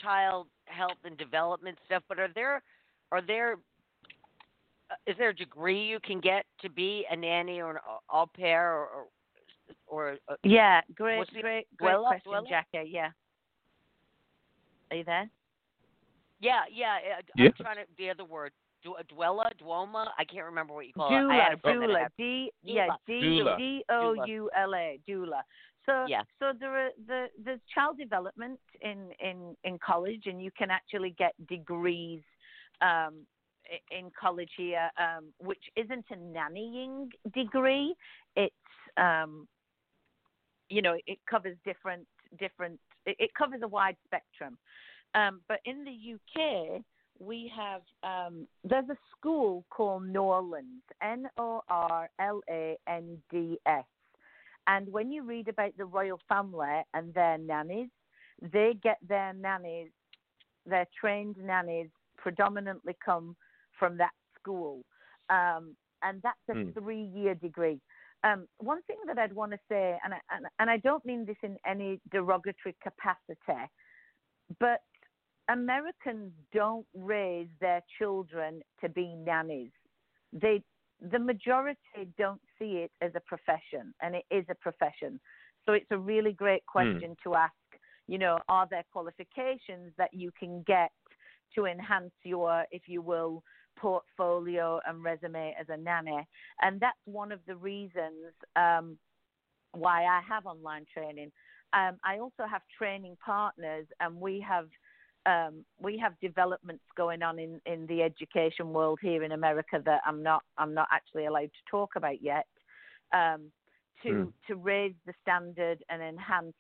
child 0.01 0.47
health 0.67 0.99
and 1.05 1.17
development 1.17 1.79
stuff, 1.87 2.03
but 2.09 2.19
are 2.19 2.29
there 2.35 2.63
are 3.13 3.23
there 3.23 3.57
uh, 4.91 5.13
there 5.19 5.31
a 5.31 5.35
degree 5.37 5.85
you 5.85 5.99
can 6.01 6.21
get 6.21 6.45
to 6.61 6.69
be 6.71 7.07
a 7.11 7.17
nanny 7.17 7.61
or 7.61 7.73
an 7.73 7.79
au- 8.13 8.27
pair 8.37 8.73
or 8.73 8.89
or, 9.89 10.11
or 10.11 10.17
uh, 10.29 10.37
Yeah, 10.45 10.81
great, 10.95 11.29
great, 11.41 11.67
great 11.77 11.97
question? 12.07 12.45
Jackie. 12.49 12.91
Yeah. 12.91 13.11
Are 14.91 14.97
you 14.97 15.05
there? 15.05 15.29
Yeah, 16.45 16.61
yeah. 16.73 16.99
uh, 17.19 17.23
Yeah. 17.37 17.47
I'm 17.47 17.53
trying 17.65 17.77
to 17.77 17.85
the 17.97 18.11
other 18.11 18.25
word. 18.25 18.53
Du- 18.83 18.97
Dwella, 19.15 19.47
Duoma. 19.61 20.09
I 20.19 20.25
can't 20.25 20.45
remember 20.45 20.75
what 20.75 20.87
you 20.87 20.93
call 20.93 21.09
it. 21.09 21.17
I 21.17 21.21
Doula, 21.23 21.43
had 21.43 21.53
a 21.55 21.57
friend 21.59 21.83
that 21.83 21.89
doula, 21.89 22.09
D, 22.19 22.53
yeah, 22.63 22.87
Doula. 22.89 22.97
D, 23.07 23.13
Doula. 23.23 23.57
D 23.57 23.85
O 23.89 24.13
U 24.27 24.51
L 24.55 24.75
A. 24.75 25.01
So, 25.87 26.07
Yeah. 26.07 26.23
so 26.39 26.53
there 26.59 26.87
are 26.87 26.91
the 27.07 27.29
there's 27.43 27.61
child 27.75 27.97
development 27.99 28.61
in 28.83 29.11
in 29.21 29.57
in 29.65 29.79
college, 29.79 30.27
and 30.27 30.43
you 30.43 30.51
can 30.51 30.71
actually 30.71 31.11
get 31.19 31.33
degrees 31.49 32.23
um, 32.83 33.27
in 33.91 34.11
college 34.19 34.53
here, 34.57 34.91
um, 34.99 35.33
which 35.39 35.65
isn't 35.77 36.05
a 36.11 36.17
nannying 36.17 37.11
degree. 37.33 37.95
It's 38.37 38.55
um, 38.99 39.49
you 40.69 40.83
know, 40.83 40.97
it 41.07 41.19
covers 41.31 41.57
different 41.65 42.07
different. 42.39 42.79
It, 43.07 43.17
it 43.19 43.31
covers 43.35 43.61
a 43.63 43.69
wide 43.69 43.97
spectrum. 44.05 44.59
Um, 45.15 45.41
but 45.49 45.61
in 45.65 45.85
the 45.85 46.15
UK, 46.15 46.83
we 47.19 47.51
have 47.55 47.83
um, 48.03 48.47
there's 48.65 48.89
a 48.91 48.97
school 49.17 49.65
called 49.71 50.03
Norlands, 50.09 50.83
N 51.03 51.27
O 51.39 51.63
R 51.69 52.11
L 52.21 52.41
A 52.51 52.77
N 52.89 53.19
D 53.31 53.59
S, 53.67 53.85
and 54.67 54.91
when 54.91 55.13
you 55.13 55.23
read 55.23 55.49
about 55.49 55.77
the 55.77 55.85
royal 55.85 56.19
family 56.29 56.83
and 56.95 57.13
their 57.15 57.39
nannies, 57.39 57.91
they 58.53 58.75
get 58.83 58.99
their 59.07 59.33
nannies, 59.33 59.91
their 60.67 60.87
trained 60.99 61.37
nannies, 61.37 61.89
predominantly 62.17 62.97
come 63.05 63.37
from 63.79 63.97
that 63.99 64.13
school, 64.39 64.85
um, 65.31 65.77
and 66.03 66.21
that's 66.23 66.39
a 66.51 66.55
Hmm. 66.55 66.71
three-year 66.73 67.35
degree. 67.37 67.81
Um, 68.25 68.49
one 68.59 68.83
thing 68.83 68.97
that 69.07 69.19
I'd 69.19 69.35
want 69.35 69.53
to 69.53 69.59
say, 69.69 69.99
and 70.03 70.15
I, 70.15 70.21
and, 70.35 70.47
and 70.59 70.71
I 70.71 70.79
don't 70.79 71.05
mean 71.05 71.27
this 71.27 71.37
in 71.43 71.59
any 71.67 72.01
derogatory 72.11 72.75
capacity, 72.83 73.71
but 74.59 74.81
Americans 75.49 76.33
don't 76.53 76.87
raise 76.95 77.49
their 77.61 77.83
children 77.99 78.63
to 78.81 78.89
be 78.89 79.15
nannies. 79.15 79.71
They, 80.33 80.63
the 81.11 81.19
majority 81.19 81.79
don't 82.19 82.41
see 82.59 82.85
it 82.85 82.91
as 83.03 83.13
a 83.15 83.21
profession, 83.21 83.95
and 84.01 84.15
it 84.15 84.25
is 84.31 84.45
a 84.49 84.55
profession. 84.55 85.21
So 85.67 85.73
it's 85.73 85.91
a 85.91 85.99
really 85.99 86.33
great 86.33 86.65
question 86.67 87.17
to 87.25 87.35
ask. 87.35 87.53
You 88.07 88.19
know, 88.19 88.39
are 88.49 88.67
there 88.71 88.85
qualifications 88.93 89.93
that 89.97 90.13
you 90.13 90.31
can 90.39 90.63
get 90.67 90.93
to 91.55 91.67
enhance 91.67 92.13
your, 92.23 92.65
if 92.71 92.83
you 92.87 93.01
will, 93.01 93.43
portfolio 93.77 94.81
and 94.87 95.03
resume 95.03 95.55
as 95.59 95.67
a 95.69 95.77
nanny? 95.77 96.27
And 96.61 96.81
that's 96.81 96.99
one 97.07 97.33
of 97.33 97.41
the 97.47 97.57
reasons 97.57 98.33
um, 98.57 98.99
why 99.73 100.05
I 100.05 100.21
have 100.29 100.47
online 100.47 100.87
training. 100.93 101.33
Um, 101.73 101.99
I 102.05 102.19
also 102.19 102.45
have 102.49 102.63
training 102.79 103.17
partners, 103.25 103.87
and 104.01 104.21
we 104.21 104.45
have 104.47 104.69
um, 105.27 105.65
we 105.81 105.99
have 105.99 106.13
developments 106.21 106.85
going 106.97 107.23
on 107.23 107.39
in, 107.39 107.61
in 107.67 107.87
the 107.87 108.03
education 108.03 108.73
world 108.73 108.99
here 109.01 109.23
in 109.23 109.33
America 109.33 109.83
that 109.85 110.03
I'm 110.07 110.23
not 110.23 110.43
I'm 110.59 110.75
not 110.75 110.89
actually 110.93 111.27
allowed 111.27 111.51
to 111.53 111.71
talk 111.71 111.97
about 111.97 112.23
yet. 112.23 112.47
Um, 113.13 113.51
to 114.03 114.11
Mm. 114.11 114.33
to 114.49 114.57
raise 114.57 114.95
the 115.07 115.15
standard 115.23 115.83
and 115.89 116.03
enhance 116.03 116.55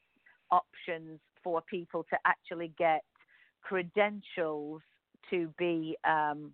options 0.50 1.20
for 1.42 1.61
people 1.62 2.05
to 2.11 2.16
actually 2.24 2.72
get 2.79 3.05
credentials 3.62 4.81
to 5.31 5.53
be 5.59 5.96
um, 6.05 6.53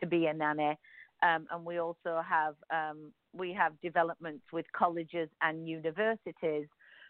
to 0.00 0.06
be 0.06 0.26
a 0.26 0.34
nanny. 0.34 0.76
Um, 1.22 1.46
and 1.50 1.64
we 1.64 1.78
also 1.78 2.22
have 2.28 2.54
um, 2.70 3.12
we 3.32 3.52
have 3.52 3.72
developments 3.80 4.44
with 4.52 4.66
colleges 4.72 5.28
and 5.42 5.68
universities 5.68 6.66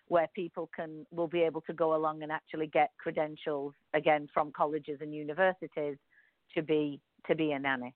where 0.08 0.28
people 0.34 0.68
can 0.74 1.06
will 1.10 1.28
be 1.28 1.42
able 1.42 1.60
to 1.62 1.72
go 1.72 1.94
along 1.94 2.22
and 2.22 2.32
actually 2.32 2.66
get 2.66 2.90
credentials 2.98 3.74
again 3.94 4.28
from 4.32 4.52
colleges 4.52 4.98
and 5.00 5.14
universities 5.14 5.96
to 6.54 6.62
be 6.62 7.00
to 7.26 7.34
be 7.34 7.52
a 7.52 7.58
nanny. 7.58 7.94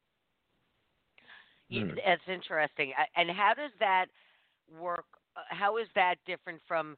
Hmm. 1.71 1.91
That's 2.05 2.23
interesting. 2.29 2.93
And 3.17 3.31
how 3.31 3.55
does 3.55 3.71
that 3.81 4.07
work? 4.81 5.07
uh, 5.37 5.41
How 5.51 5.79
is 5.79 5.89
that 5.95 6.17
different 6.27 6.61
from 6.69 6.97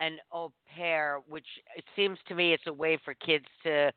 an 0.00 0.18
au 0.32 0.52
pair, 0.74 1.20
which 1.28 1.46
it 1.76 1.84
seems 1.96 2.18
to 2.28 2.34
me 2.34 2.52
it's 2.52 2.66
a 2.66 2.72
way 2.72 2.98
for 3.04 3.14
kids 3.14 3.46
to 3.62 3.92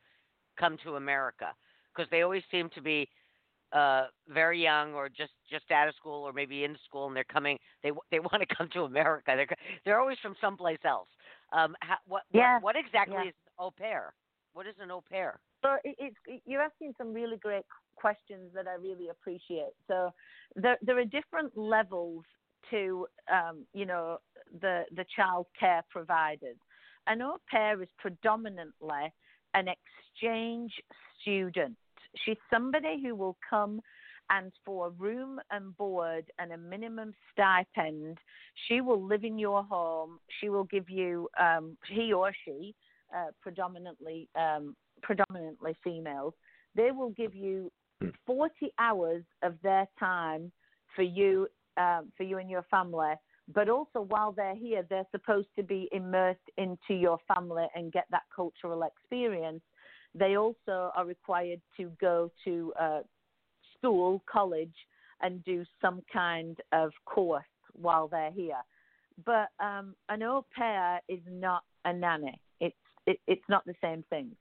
come 0.60 0.78
to 0.84 0.96
America 0.96 1.48
because 1.94 2.10
they 2.12 2.22
always 2.22 2.44
seem 2.52 2.70
to 2.76 2.82
be 2.82 3.08
uh, 3.74 4.06
very 4.30 4.62
young 4.62 4.94
or 4.94 5.10
just 5.10 5.32
just 5.50 5.70
out 5.72 5.88
of 5.88 5.96
school 5.96 6.24
or 6.28 6.34
maybe 6.34 6.64
in 6.64 6.76
school 6.86 7.08
and 7.08 7.16
they're 7.16 7.24
coming. 7.26 7.58
They 7.82 7.92
they 8.12 8.20
want 8.32 8.48
to 8.48 8.56
come 8.56 8.70
to 8.74 8.84
America. 8.84 9.34
They're 9.36 9.48
they're 9.86 10.00
always 10.00 10.18
from 10.22 10.36
someplace 10.40 10.80
else. 10.86 11.10
Um, 11.52 11.76
how, 11.82 11.98
what, 12.08 12.24
Yeah, 12.32 12.56
what 12.56 12.64
what 12.64 12.76
exactly 12.76 13.16
yeah. 13.24 13.30
is 13.30 13.36
au 13.60 13.72
pair? 13.72 14.14
What 14.54 14.68
is 14.68 14.76
an 14.80 14.92
au 14.92 15.02
pair? 15.10 15.40
So 15.64 15.76
it, 15.84 15.96
it's 15.98 16.42
you're 16.46 16.62
asking 16.62 16.94
some 16.98 17.14
really 17.14 17.38
great 17.38 17.66
questions 17.96 18.52
that 18.54 18.68
I 18.68 18.76
really 18.76 19.10
appreciate. 19.10 19.74
So 19.88 20.12
there 20.56 20.78
there 20.82 21.00
are 21.00 21.06
different 21.06 21.58
levels 21.58 22.24
to 22.70 23.08
um, 23.32 23.66
you 23.74 23.86
know 23.86 24.20
the 24.62 24.84
the 24.96 25.06
child 25.16 25.48
care 25.60 25.84
providers. 25.90 26.58
An 27.08 27.22
au 27.22 27.38
pair 27.50 27.82
is 27.82 27.90
predominantly 27.98 29.14
an 29.54 29.68
exchange 29.68 30.72
student. 31.22 31.76
She's 32.26 32.38
somebody 32.52 33.02
who 33.02 33.16
will 33.16 33.38
come 33.48 33.82
and 34.30 34.52
for 34.66 34.92
room 34.92 35.40
and 35.52 35.76
board 35.78 36.26
and 36.40 36.54
a 36.54 36.58
minimum 36.58 37.14
stipend, 37.32 38.18
she 38.68 38.80
will 38.80 39.02
live 39.02 39.24
in 39.24 39.38
your 39.38 39.64
home. 39.64 40.20
She 40.40 40.50
will 40.50 40.64
give 40.64 40.90
you 40.90 41.28
um, 41.40 41.78
he 41.90 42.14
or 42.14 42.32
she 42.46 42.74
uh, 43.16 43.28
predominantly 43.42 44.30
um, 44.36 44.76
predominantly 45.04 45.76
females, 45.84 46.34
they 46.76 46.92
will 46.92 47.12
give 47.12 47.36
you 47.36 47.72
40 48.26 48.74
hours 48.80 49.24
of 49.44 49.56
their 49.62 49.88
time 50.00 50.52
for 50.96 51.04
you, 51.04 51.48
um, 51.78 52.12
for 52.18 52.24
you 52.24 52.40
and 52.40 52.50
your 52.50 52.66
family. 52.72 53.14
But 53.54 53.70
also, 53.70 54.02
while 54.02 54.32
they're 54.32 54.56
here, 54.56 54.86
they're 54.90 55.08
supposed 55.12 55.50
to 55.58 55.64
be 55.64 55.90
immersed 55.92 56.50
into 56.58 56.94
your 56.94 57.20
family 57.34 57.66
and 57.76 57.92
get 57.92 58.06
that 58.12 58.24
cultural 58.34 58.84
experience. 58.84 59.62
They 60.16 60.38
also 60.38 60.92
are 60.96 61.06
required 61.06 61.62
to 61.78 61.92
go 62.00 62.32
to 62.46 62.74
uh, 62.80 63.00
school, 63.78 64.22
college, 64.32 64.76
and 65.22 65.44
do 65.44 65.66
some 65.82 66.02
kind 66.12 66.58
of 66.72 66.92
course 67.06 67.44
while 67.74 68.08
they're 68.08 68.32
here. 68.32 68.62
But 69.26 69.50
um, 69.60 69.96
an 70.10 70.24
au 70.24 70.46
pair 70.56 71.00
is 71.08 71.22
not 71.30 71.64
a 71.86 71.94
nanny. 71.94 72.40
It's 72.60 72.76
it, 73.06 73.20
it's 73.28 73.44
not 73.50 73.66
the 73.66 73.76
same 73.82 74.04
thing 74.10 74.36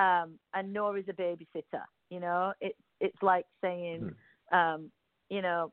um, 0.00 0.38
and 0.54 0.72
nor 0.72 0.96
is 0.96 1.04
a 1.08 1.12
babysitter. 1.12 1.84
You 2.08 2.20
know, 2.20 2.52
it's 2.60 2.78
it's 3.00 3.22
like 3.22 3.44
saying, 3.60 4.12
um, 4.52 4.90
you 5.28 5.42
know, 5.42 5.72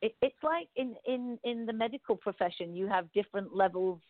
it, 0.00 0.14
it's 0.22 0.42
like 0.42 0.68
in, 0.76 0.94
in 1.06 1.38
in 1.44 1.66
the 1.66 1.72
medical 1.72 2.16
profession, 2.16 2.74
you 2.74 2.86
have 2.86 3.12
different 3.12 3.54
levels 3.54 4.00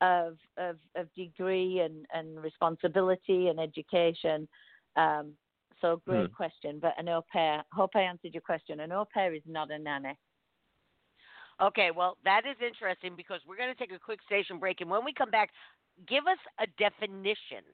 of 0.00 0.36
of, 0.56 0.76
of 0.96 1.12
degree 1.14 1.80
and, 1.80 2.06
and 2.12 2.42
responsibility 2.42 3.48
and 3.48 3.58
education. 3.60 4.48
Um, 4.96 5.32
so 5.80 6.02
great 6.04 6.30
Hmm. 6.30 6.32
question, 6.32 6.78
but 6.80 6.94
an 6.98 7.08
au 7.08 7.22
pair. 7.32 7.62
Hope 7.72 7.90
I 7.94 8.00
answered 8.02 8.34
your 8.34 8.42
question. 8.42 8.80
An 8.80 8.92
au 8.92 9.06
pair 9.12 9.34
is 9.34 9.42
not 9.46 9.70
a 9.70 9.78
nanny. 9.78 10.16
Okay, 11.60 11.90
well, 11.90 12.16
that 12.24 12.42
is 12.48 12.56
interesting 12.64 13.14
because 13.16 13.40
we're 13.46 13.56
going 13.56 13.72
to 13.72 13.78
take 13.78 13.92
a 13.92 13.98
quick 13.98 14.20
station 14.24 14.58
break, 14.58 14.80
and 14.80 14.90
when 14.90 15.04
we 15.04 15.12
come 15.12 15.30
back, 15.30 15.50
give 16.06 16.26
us 16.26 16.38
a 16.60 16.66
definition 16.78 17.64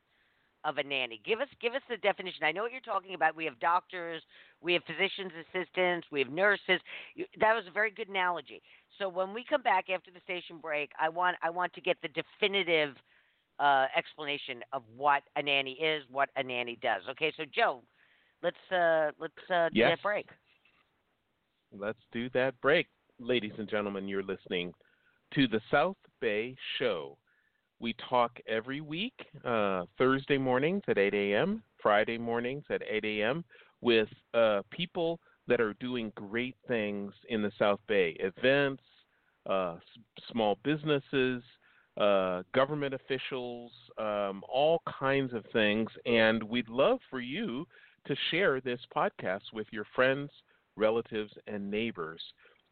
of 0.64 0.78
a 0.78 0.82
nanny. 0.82 1.20
Give 1.24 1.40
us 1.40 1.48
give 1.60 1.74
us 1.74 1.82
the 1.88 1.96
definition. 1.98 2.44
I 2.44 2.52
know 2.52 2.62
what 2.62 2.72
you're 2.72 2.80
talking 2.80 3.14
about. 3.14 3.36
We 3.36 3.44
have 3.44 3.58
doctors, 3.60 4.22
we 4.60 4.72
have 4.72 4.82
physicians 4.84 5.32
assistants, 5.52 6.06
we 6.10 6.20
have 6.20 6.30
nurses. 6.30 6.80
That 7.40 7.54
was 7.54 7.64
a 7.68 7.70
very 7.70 7.90
good 7.90 8.08
analogy. 8.08 8.62
So 8.98 9.08
when 9.08 9.34
we 9.34 9.44
come 9.48 9.62
back 9.62 9.90
after 9.90 10.10
the 10.10 10.20
station 10.24 10.58
break, 10.58 10.90
I 11.00 11.08
want 11.08 11.36
I 11.42 11.50
want 11.50 11.72
to 11.74 11.80
get 11.80 11.96
the 12.02 12.08
definitive 12.08 12.94
uh, 13.58 13.86
explanation 13.96 14.62
of 14.72 14.82
what 14.96 15.22
a 15.36 15.42
nanny 15.42 15.72
is, 15.72 16.02
what 16.10 16.30
a 16.36 16.42
nanny 16.42 16.78
does. 16.82 17.02
Okay, 17.10 17.32
so 17.36 17.44
Joe, 17.54 17.82
let's 18.42 18.56
uh, 18.72 19.10
let's 19.18 19.50
uh, 19.50 19.68
do 19.68 19.80
Yes. 19.80 19.90
that 19.90 20.02
break. 20.02 20.26
Let's 21.76 21.98
do 22.12 22.30
that 22.30 22.60
break. 22.60 22.86
Ladies 23.18 23.52
and 23.58 23.68
gentlemen, 23.68 24.08
you're 24.08 24.22
listening 24.22 24.72
to 25.34 25.46
the 25.48 25.60
South 25.70 25.96
Bay 26.20 26.56
Show. 26.78 27.16
We 27.80 27.94
talk 28.08 28.38
every 28.46 28.80
week, 28.80 29.14
uh, 29.44 29.84
Thursday 29.98 30.38
mornings 30.38 30.82
at 30.88 30.98
8 30.98 31.14
a.m., 31.14 31.62
Friday 31.82 32.18
mornings 32.18 32.64
at 32.70 32.82
8 32.88 33.04
a.m., 33.04 33.44
with 33.80 34.08
uh, 34.32 34.62
people 34.70 35.20
that 35.46 35.60
are 35.60 35.74
doing 35.74 36.10
great 36.14 36.56
things 36.66 37.12
in 37.28 37.42
the 37.42 37.52
South 37.58 37.80
Bay 37.86 38.16
events, 38.20 38.82
uh, 39.48 39.74
s- 39.74 40.02
small 40.32 40.58
businesses, 40.64 41.42
uh, 41.98 42.42
government 42.54 42.94
officials, 42.94 43.70
um, 43.98 44.42
all 44.48 44.82
kinds 44.98 45.32
of 45.34 45.44
things. 45.52 45.88
And 46.06 46.42
we'd 46.42 46.68
love 46.68 46.98
for 47.10 47.20
you 47.20 47.66
to 48.06 48.16
share 48.30 48.60
this 48.60 48.80
podcast 48.96 49.52
with 49.52 49.66
your 49.70 49.86
friends, 49.94 50.30
relatives, 50.76 51.32
and 51.46 51.70
neighbors 51.70 52.20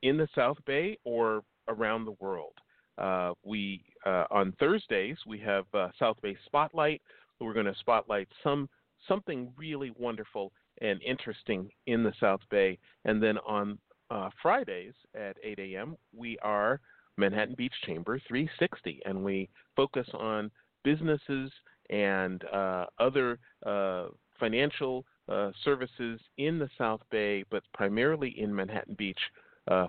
in 0.03 0.17
the 0.17 0.29
South 0.35 0.59
Bay 0.67 0.99
or 1.05 1.43
around 1.69 2.05
the 2.05 2.17
world. 2.21 2.55
Uh, 2.99 3.33
we 3.45 3.85
uh, 4.05 4.25
on 4.31 4.53
Thursdays 4.59 5.17
we 5.27 5.39
have 5.41 5.65
uh, 5.75 5.89
South 5.99 6.17
Bay 6.23 6.37
Spotlight. 6.47 7.03
We're 7.41 7.55
going 7.55 7.67
to 7.67 7.75
spotlight 7.81 8.29
some 8.43 8.69
something 9.09 9.53
really 9.57 9.93
wonderful 9.99 10.53
and 10.81 11.03
interesting 11.03 11.71
in 11.87 12.03
the 12.03 12.13
South 12.21 12.41
Bay, 12.51 12.79
and 13.05 13.23
then 13.23 13.39
on 13.39 13.79
uh, 14.11 14.31
Fridays 14.41 14.95
at 15.15 15.37
8 15.43 15.59
a.m. 15.59 15.97
we 16.15 16.39
are 16.41 16.81
Manhattan 17.17 17.55
Beach 17.57 17.75
Chamber 17.85 18.21
360, 18.29 19.01
and 19.05 19.25
we 19.25 19.49
focus 19.77 20.07
on 20.15 20.51
businesses 20.85 21.51
and 21.91 22.45
uh, 22.53 22.87
other 22.99 23.39
uh, 23.65 24.07
financial 24.39 25.05
uh, 25.29 25.51
services 25.65 26.21
in 26.39 26.59
the 26.59 26.69
South 26.79 27.01
Bay, 27.11 27.45
but 27.51 27.63
primarily 27.75 28.35
in 28.39 28.55
Manhattan 28.55 28.95
Beach. 28.95 29.19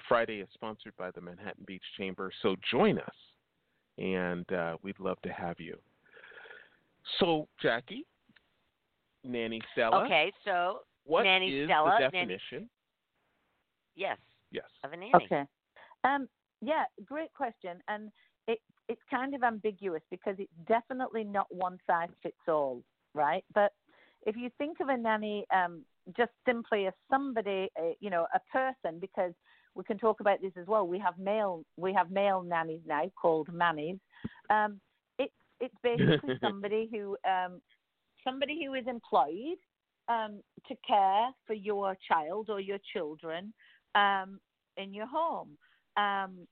Friday 0.08 0.40
is 0.40 0.48
sponsored 0.54 0.96
by 0.98 1.10
the 1.12 1.22
Manhattan 1.22 1.64
Beach 1.66 1.84
Chamber, 1.98 2.32
so 2.42 2.56
join 2.70 3.00
us, 3.00 3.16
and 3.98 4.52
uh, 4.52 4.78
we'd 4.84 5.00
love 5.00 5.22
to 5.24 5.30
have 5.30 5.60
you. 5.60 5.78
So, 7.20 7.48
Jackie, 7.62 8.06
Nanny 9.24 9.62
Stella, 9.74 10.06
Okay, 10.06 10.32
so 10.46 10.80
what 11.06 11.24
Nanny 11.24 11.50
is 11.50 11.68
Stella, 11.68 11.96
the 12.00 12.10
Nanny- 12.18 12.36
definition? 12.36 12.70
yes, 13.96 14.18
Yes. 14.52 14.66
of 14.84 14.94
a 14.94 14.98
nanny. 14.98 15.12
Okay. 15.16 15.44
Um, 16.04 16.28
yeah, 16.62 16.84
great 17.06 17.34
question. 17.34 17.82
And 17.88 18.12
it, 18.48 18.60
it's 18.90 19.02
kind 19.10 19.34
of 19.36 19.44
ambiguous 19.44 20.02
because 20.12 20.36
it's 20.40 20.52
definitely 20.68 21.24
not 21.24 21.48
one 21.50 21.78
size 21.88 22.10
fits 22.22 22.36
all, 22.48 22.84
right? 23.14 23.44
But 23.54 23.74
if 24.26 24.36
you 24.36 24.50
think 24.58 24.80
of 24.80 24.90
a 24.90 24.98
nanny 24.98 25.46
um, 25.54 25.84
just 26.16 26.32
simply 26.46 26.88
as 26.88 26.94
somebody, 27.10 27.70
uh, 27.80 27.92
you 28.00 28.10
know, 28.10 28.26
a 28.34 28.40
person, 28.52 29.00
because 29.00 29.34
we 29.76 29.84
can 29.84 29.98
talk 29.98 30.20
about 30.20 30.42
this 30.42 30.54
as 30.60 30.68
well. 30.68 30.88
We 30.88 31.00
have 31.00 31.18
male, 31.18 31.64
we 31.78 31.94
have 31.94 32.12
male 32.12 32.42
nannies 32.42 32.82
now 32.86 33.12
called 33.20 33.52
mannies. 33.52 33.98
Um, 34.50 34.80
it's 35.20 35.34
it's 35.60 35.76
basically 35.84 36.38
somebody 36.42 36.90
who 36.92 37.18
um, 37.30 37.62
somebody 38.24 38.64
who 38.64 38.74
is 38.74 38.86
employed 38.88 39.58
um, 40.08 40.42
to 40.68 40.76
care 40.88 41.30
for 41.46 41.54
your 41.54 41.98
child 42.08 42.50
or 42.50 42.60
your 42.60 42.80
children 42.94 43.54
um, 43.96 44.40
in 44.78 44.94
your 44.94 45.08
home. 45.08 45.58
Um, 45.98 46.48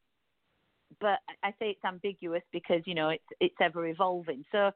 but 0.99 1.19
I 1.43 1.51
say 1.51 1.71
it's 1.71 1.85
ambiguous 1.85 2.43
because 2.51 2.81
you 2.85 2.95
know 2.95 3.09
it's 3.09 3.23
it's 3.39 3.55
ever 3.61 3.87
evolving. 3.87 4.43
So 4.51 4.71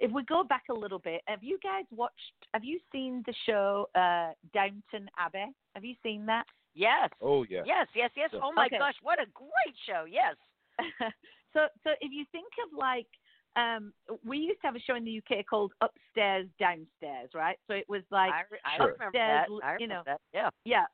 if 0.00 0.12
we 0.12 0.22
go 0.24 0.44
back 0.44 0.64
a 0.70 0.74
little 0.74 1.00
bit, 1.00 1.22
have 1.26 1.42
you 1.42 1.58
guys 1.62 1.84
watched? 1.90 2.14
Have 2.54 2.64
you 2.64 2.78
seen 2.92 3.22
the 3.26 3.34
show 3.46 3.88
uh, 3.94 4.32
Downton 4.54 5.10
Abbey? 5.18 5.52
Have 5.74 5.84
you 5.84 5.94
seen 6.02 6.26
that? 6.26 6.44
Yes. 6.78 7.10
Oh, 7.20 7.44
yes. 7.48 7.64
Yes, 7.66 7.88
yes, 7.94 8.10
yes. 8.16 8.30
So- 8.32 8.40
Oh 8.42 8.52
my 8.52 8.66
Okay. 8.66 8.78
gosh, 8.78 8.94
what 9.02 9.18
a 9.20 9.26
great 9.34 9.76
show. 9.84 10.04
Yes. 10.08 10.36
so 11.52 11.66
so 11.82 11.90
if 12.00 12.12
you 12.12 12.24
think 12.30 12.46
of 12.64 12.78
like 12.78 13.08
um 13.56 13.92
we 14.24 14.38
used 14.38 14.60
to 14.60 14.66
have 14.68 14.76
a 14.76 14.80
show 14.80 14.94
in 14.94 15.04
the 15.04 15.18
UK 15.18 15.44
called 15.44 15.72
Upstairs 15.80 16.46
Downstairs, 16.60 17.30
right? 17.34 17.58
So 17.66 17.74
it 17.74 17.88
was 17.88 18.02
like 18.12 18.32
I, 18.32 18.42
I 18.64 18.76
Sure. 18.76 18.92
remember 18.92 19.06
Upstairs, 19.18 19.48
that. 19.50 19.66
I 19.66 19.72
remember 19.72 19.82
you 19.82 19.88
know. 19.88 20.02
that. 20.06 20.20
Yeah. 20.32 20.50
yeah, 20.64 20.86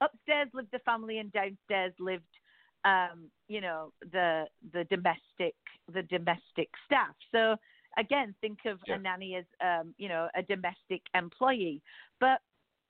upstairs 0.00 0.48
lived 0.54 0.72
the 0.72 0.80
family 0.80 1.18
and 1.18 1.30
downstairs 1.32 1.94
lived 2.00 2.24
um, 2.84 3.30
you 3.48 3.60
know, 3.60 3.92
the 4.12 4.46
the 4.72 4.84
domestic 4.84 5.54
the 5.92 6.02
domestic 6.02 6.68
staff. 6.86 7.14
So 7.30 7.56
again, 7.96 8.34
think 8.40 8.58
of 8.66 8.80
Yeah. 8.86 8.96
a 8.96 8.98
nanny 8.98 9.36
as 9.36 9.44
um, 9.60 9.94
you 9.98 10.08
know, 10.08 10.28
a 10.34 10.42
domestic 10.42 11.02
employee. 11.14 11.80
But 12.18 12.40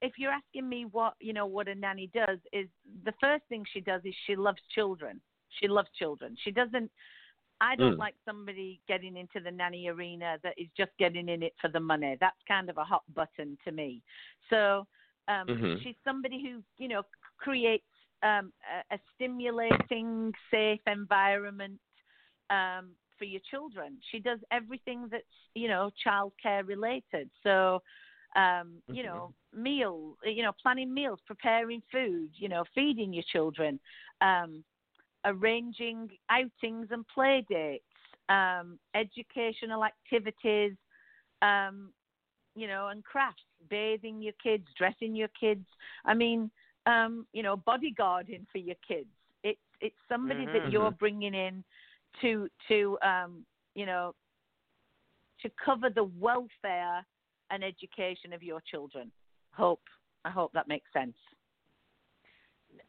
if 0.00 0.12
you're 0.18 0.32
asking 0.32 0.68
me 0.68 0.84
what 0.84 1.14
you 1.20 1.32
know 1.32 1.46
what 1.46 1.68
a 1.68 1.74
nanny 1.74 2.11
does 2.14 2.38
is 2.52 2.68
the 3.04 3.12
first 3.20 3.44
thing 3.48 3.64
she 3.72 3.80
does 3.80 4.02
is 4.04 4.14
she 4.26 4.37
loves 4.37 4.61
children. 4.74 5.20
She 5.61 5.68
loves 5.68 5.88
children. 5.98 6.37
She 6.44 6.50
doesn't 6.50 6.90
I 7.61 7.74
don't 7.76 7.96
Mm. 7.96 7.98
like 7.98 8.14
somebody 8.24 8.80
getting 8.87 9.16
into 9.16 9.40
the 9.40 9.50
nanny 9.50 9.88
arena 9.88 10.38
that 10.42 10.54
is 10.56 10.68
just 10.76 10.92
getting 10.98 11.28
in 11.28 11.42
it 11.42 11.54
for 11.61 11.68
the 11.68 11.80
money. 11.80 12.16
That's 12.20 12.37
kind 12.46 12.70
of 12.70 12.78
a 12.78 12.84
hot 12.84 13.02
button 13.14 13.58
to 13.64 13.72
me. 13.72 14.02
So 14.48 14.87
um, 15.26 15.46
Mhm. 15.48 15.82
she's 15.82 15.96
somebody 16.04 16.42
who 16.42 16.62
you 16.78 16.88
know 16.88 17.02
creates 17.38 17.84
um, 18.22 18.52
a, 18.90 18.94
a 18.94 18.98
stimulating, 19.14 20.32
safe 20.50 20.80
environment 20.87 21.78
um, 22.50 22.90
for 23.18 23.24
your 23.24 23.40
children. 23.50 23.98
She 24.11 24.20
does 24.20 24.38
everything 24.50 25.08
that's 25.11 25.24
you 25.54 25.68
know 25.68 25.90
childcare 26.06 26.66
related. 26.66 27.28
So 27.42 27.82
um, 28.36 28.82
you 28.90 29.02
Mhm. 29.04 29.04
know 29.04 29.32
meal, 29.54 30.16
you 30.24 30.42
know 30.42 30.52
planning 30.60 30.92
meals, 30.92 31.20
preparing 31.26 31.82
food, 31.90 32.30
you 32.34 32.48
know 32.48 32.64
feeding 32.74 33.12
your 33.12 33.24
children, 33.30 33.78
um, 34.20 34.64
arranging 35.24 36.08
outings 36.30 36.88
and 36.90 37.06
play 37.08 37.44
dates, 37.48 37.84
um, 38.28 38.78
educational 38.94 39.84
activities. 39.84 40.72
Um, 41.42 41.92
you 42.54 42.66
know, 42.66 42.88
and 42.88 43.04
crafts, 43.04 43.42
bathing 43.68 44.20
your 44.22 44.32
kids, 44.42 44.64
dressing 44.76 45.14
your 45.14 45.28
kids. 45.38 45.64
I 46.04 46.14
mean, 46.14 46.50
um, 46.86 47.26
you 47.32 47.42
know, 47.42 47.56
bodyguarding 47.56 48.46
for 48.50 48.58
your 48.58 48.76
kids. 48.86 49.08
It's 49.42 49.60
it's 49.80 49.96
somebody 50.08 50.46
that 50.52 50.64
Mhm. 50.64 50.70
you're 50.70 50.90
bringing 50.90 51.34
in 51.34 51.64
to 52.20 52.48
to 52.68 52.98
um, 53.02 53.44
you 53.74 53.86
know 53.86 54.14
to 55.42 55.50
cover 55.64 55.88
the 55.90 56.04
welfare 56.04 57.04
and 57.50 57.64
education 57.64 58.32
of 58.32 58.42
your 58.42 58.61
children. 58.70 59.11
Hope 59.52 59.82
I 60.24 60.30
hope 60.30 60.52
that 60.52 60.68
makes 60.68 60.90
sense. 60.92 61.16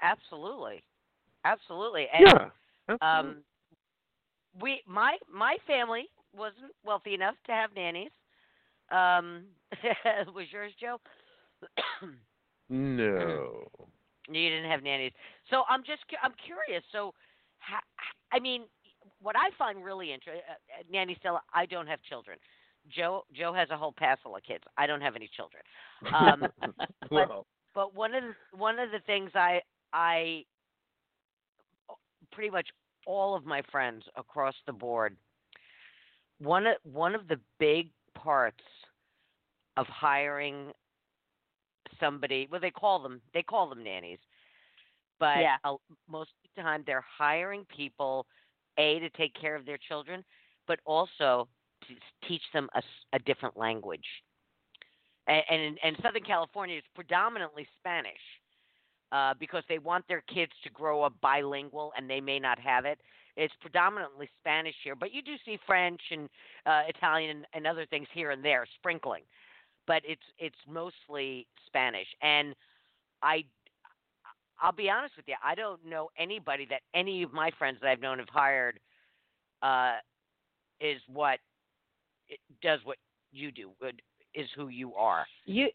Absolutely. 0.02 0.84
Absolutely. 1.46 2.08
And 2.14 2.26
Yeah. 2.28 2.50
absolutely. 2.90 3.30
um 3.32 3.44
we 4.62 4.82
my 4.88 5.18
my 5.32 5.58
family 5.68 6.08
wasn't 6.36 6.74
wealthy 6.84 7.14
enough 7.14 7.36
to 7.46 7.52
have 7.52 7.72
nannies. 7.76 8.12
Um 8.92 9.46
was 10.34 10.46
yours, 10.52 10.74
Joe? 10.80 11.00
no. 12.70 13.68
You 14.32 14.50
didn't 14.50 14.70
have 14.70 14.84
nannies. 14.84 15.14
So 15.50 15.64
I'm 15.70 15.82
just 15.82 16.02
I'm 16.22 16.34
curious. 16.46 16.84
So, 16.92 17.14
ha, 17.60 17.82
I 18.32 18.40
mean, 18.40 18.64
what 19.22 19.36
I 19.36 19.50
find 19.58 19.84
really 19.84 20.14
interesting, 20.14 20.44
uh, 20.48 20.54
uh, 20.54 20.84
Nanny 20.92 21.16
Stella, 21.20 21.42
I 21.54 21.66
don't 21.66 21.88
have 21.88 22.02
children. 22.04 22.38
Joe 22.90 23.24
Joe 23.34 23.54
has 23.54 23.70
a 23.70 23.78
whole 23.78 23.94
passel 23.98 24.36
of 24.36 24.44
kids. 24.44 24.64
I 24.78 24.88
don't 24.88 25.02
have 25.02 25.16
any 25.16 25.30
children. 25.36 25.64
Um, 26.14 26.48
well, 27.12 27.46
but 27.76 27.94
one 27.96 28.14
of 28.16 28.24
the 28.24 28.58
one 28.58 28.80
of 28.80 28.92
the 28.92 29.00
things 29.06 29.32
I 29.36 29.62
I 29.94 30.46
pretty 32.32 32.50
much 32.50 32.68
all 33.06 33.36
of 33.36 33.46
my 33.46 33.62
friends 33.72 34.04
across 34.16 34.56
the 34.66 34.74
board 34.74 35.16
one 36.40 36.68
of 36.68 36.76
one 36.84 37.16
of 37.16 37.28
the 37.28 37.40
big 37.60 37.90
parts 38.16 38.64
of 39.78 39.86
hiring 39.88 40.72
somebody 42.00 42.48
well 42.52 42.60
they 42.62 42.70
call 42.72 43.02
them 43.02 43.22
they 43.34 43.42
call 43.42 43.68
them 43.70 43.84
nannies 43.84 44.20
but 45.20 45.40
Yeah. 45.40 45.58
a, 45.64 45.76
most 46.08 46.30
of 46.32 46.50
the 46.56 46.62
time 46.62 46.84
they're 46.86 47.02
hiring 47.18 47.66
people 47.66 48.26
a 48.78 49.00
to 49.00 49.10
take 49.12 49.34
care 49.34 49.56
of 49.56 49.66
their 49.66 49.78
children 49.78 50.24
but 50.68 50.80
also 50.86 51.48
to 51.48 51.48
s- 51.48 51.59
teach 52.28 52.44
them 52.54 52.70
a 53.14 53.20
different 53.20 53.58
language 53.58 54.06
and, 55.30 55.44
and 55.50 55.80
and 55.84 55.96
Southern 56.04 56.24
California 56.24 56.78
it's 56.78 56.88
predominantly 56.96 57.68
Spanish 57.80 58.20
uh, 59.12 59.34
because 59.40 59.64
they 59.70 59.80
want 59.80 60.06
their 60.08 60.24
kids 60.34 60.52
to 60.64 60.70
grow 60.70 61.04
up 61.04 61.14
bilingual 61.22 61.94
and 61.98 62.10
they 62.10 62.20
may 62.20 62.40
not 62.40 62.60
have 62.60 62.86
it. 62.86 63.00
It's 63.38 63.54
predominantly 63.62 64.30
Spanish 64.42 64.76
here, 64.84 64.96
but 64.96 65.14
you 65.14 65.22
do 65.22 65.36
see 65.46 65.58
French 65.66 66.02
and 66.12 66.30
uh, 66.66 66.82
Italian 66.88 67.38
and, 67.38 67.46
and 67.54 67.68
other 67.68 67.86
things 67.86 68.08
here 68.14 68.32
and 68.32 68.44
there 68.44 68.66
sprinkling, 68.76 69.24
but 69.88 70.02
it's 70.06 70.22
it's 70.38 70.58
mostly 70.68 71.48
Spanish. 71.68 72.08
And 72.22 72.56
I 73.22 73.46
I'll 74.62 74.74
be 74.74 74.90
honest 74.90 75.16
with 75.16 75.26
you, 75.28 75.36
I 75.44 75.56
don't 75.56 75.86
know 75.86 76.10
anybody 76.18 76.68
that 76.70 76.82
any 76.94 77.24
of 77.24 77.32
my 77.32 77.52
friends 77.58 77.78
that 77.82 77.90
I've 77.90 78.02
known 78.02 78.20
have 78.20 78.30
hired 78.30 78.80
uh, 79.62 79.98
is 80.82 81.00
what 81.08 81.40
it 82.30 82.40
does 82.62 82.80
what 82.84 82.98
you 83.32 83.52
do 83.52 83.72
would- 83.82 84.02
is 84.34 84.48
who 84.56 84.68
you 84.70 84.96
are. 84.96 85.26
You 85.46 85.70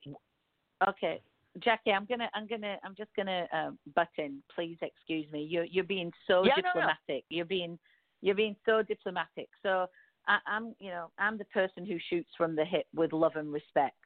okay, 0.88 1.20
Jackie? 1.60 1.92
I'm 1.92 2.04
gonna, 2.06 2.30
I'm 2.34 2.46
gonna, 2.46 2.78
I'm 2.84 2.94
just 2.94 3.10
gonna 3.16 3.48
uh, 3.52 3.70
butt 3.94 4.08
in. 4.18 4.42
Please 4.54 4.76
excuse 4.80 5.30
me. 5.32 5.42
You're 5.42 5.64
you're 5.64 5.84
being 5.84 6.12
so 6.26 6.44
Yeah, 6.44 6.54
no, 6.56 6.62
no. 6.62 6.72
diplomatic. 6.74 7.24
You're 7.30 7.44
being 7.44 7.78
You're 8.22 8.34
being 8.34 8.56
so 8.64 8.82
diplomatic. 8.82 9.48
So 9.62 9.86
I, 10.26 10.38
I'm, 10.46 10.74
you 10.78 10.90
know, 10.90 11.10
I'm 11.18 11.36
the 11.36 11.44
person 11.46 11.84
who 11.84 11.98
shoots 12.08 12.30
from 12.38 12.56
the 12.56 12.64
hip 12.64 12.86
with 12.94 13.12
love 13.12 13.36
and 13.36 13.52
respect. 13.52 13.96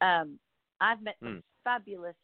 Um, 0.00 0.38
I've 0.80 1.02
met 1.02 1.16
some 1.20 1.38
Mm. 1.38 1.42
fabulous, 1.64 2.14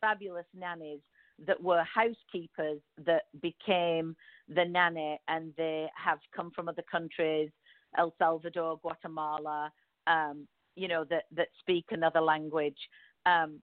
fabulous 0.00 0.46
nannies 0.54 1.00
that 1.46 1.62
were 1.62 1.84
housekeepers 1.84 2.80
that 3.04 3.24
became 3.42 4.16
the 4.48 4.64
nanny, 4.64 5.20
and 5.28 5.54
they 5.56 5.88
have 5.94 6.20
come 6.34 6.50
from 6.52 6.68
other 6.68 6.84
countries, 6.90 7.50
El 7.96 8.14
Salvador, 8.18 8.78
Guatemala, 8.82 9.72
um, 10.06 10.46
you 10.76 10.88
know, 10.88 11.04
that 11.04 11.24
that 11.34 11.48
speak 11.60 11.86
another 11.90 12.20
language. 12.20 12.78
Um, 13.26 13.60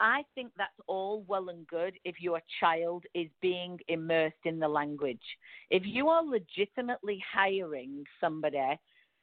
I 0.00 0.22
think 0.34 0.50
that's 0.56 0.72
all 0.88 1.24
well 1.28 1.48
and 1.48 1.66
good 1.66 1.94
if 2.04 2.20
your 2.20 2.40
child 2.58 3.04
is 3.14 3.28
being 3.40 3.78
immersed 3.88 4.44
in 4.44 4.58
the 4.58 4.68
language. 4.68 5.22
If 5.70 5.84
you 5.86 6.08
are 6.08 6.24
legitimately 6.24 7.22
hiring 7.32 8.04
somebody 8.20 8.80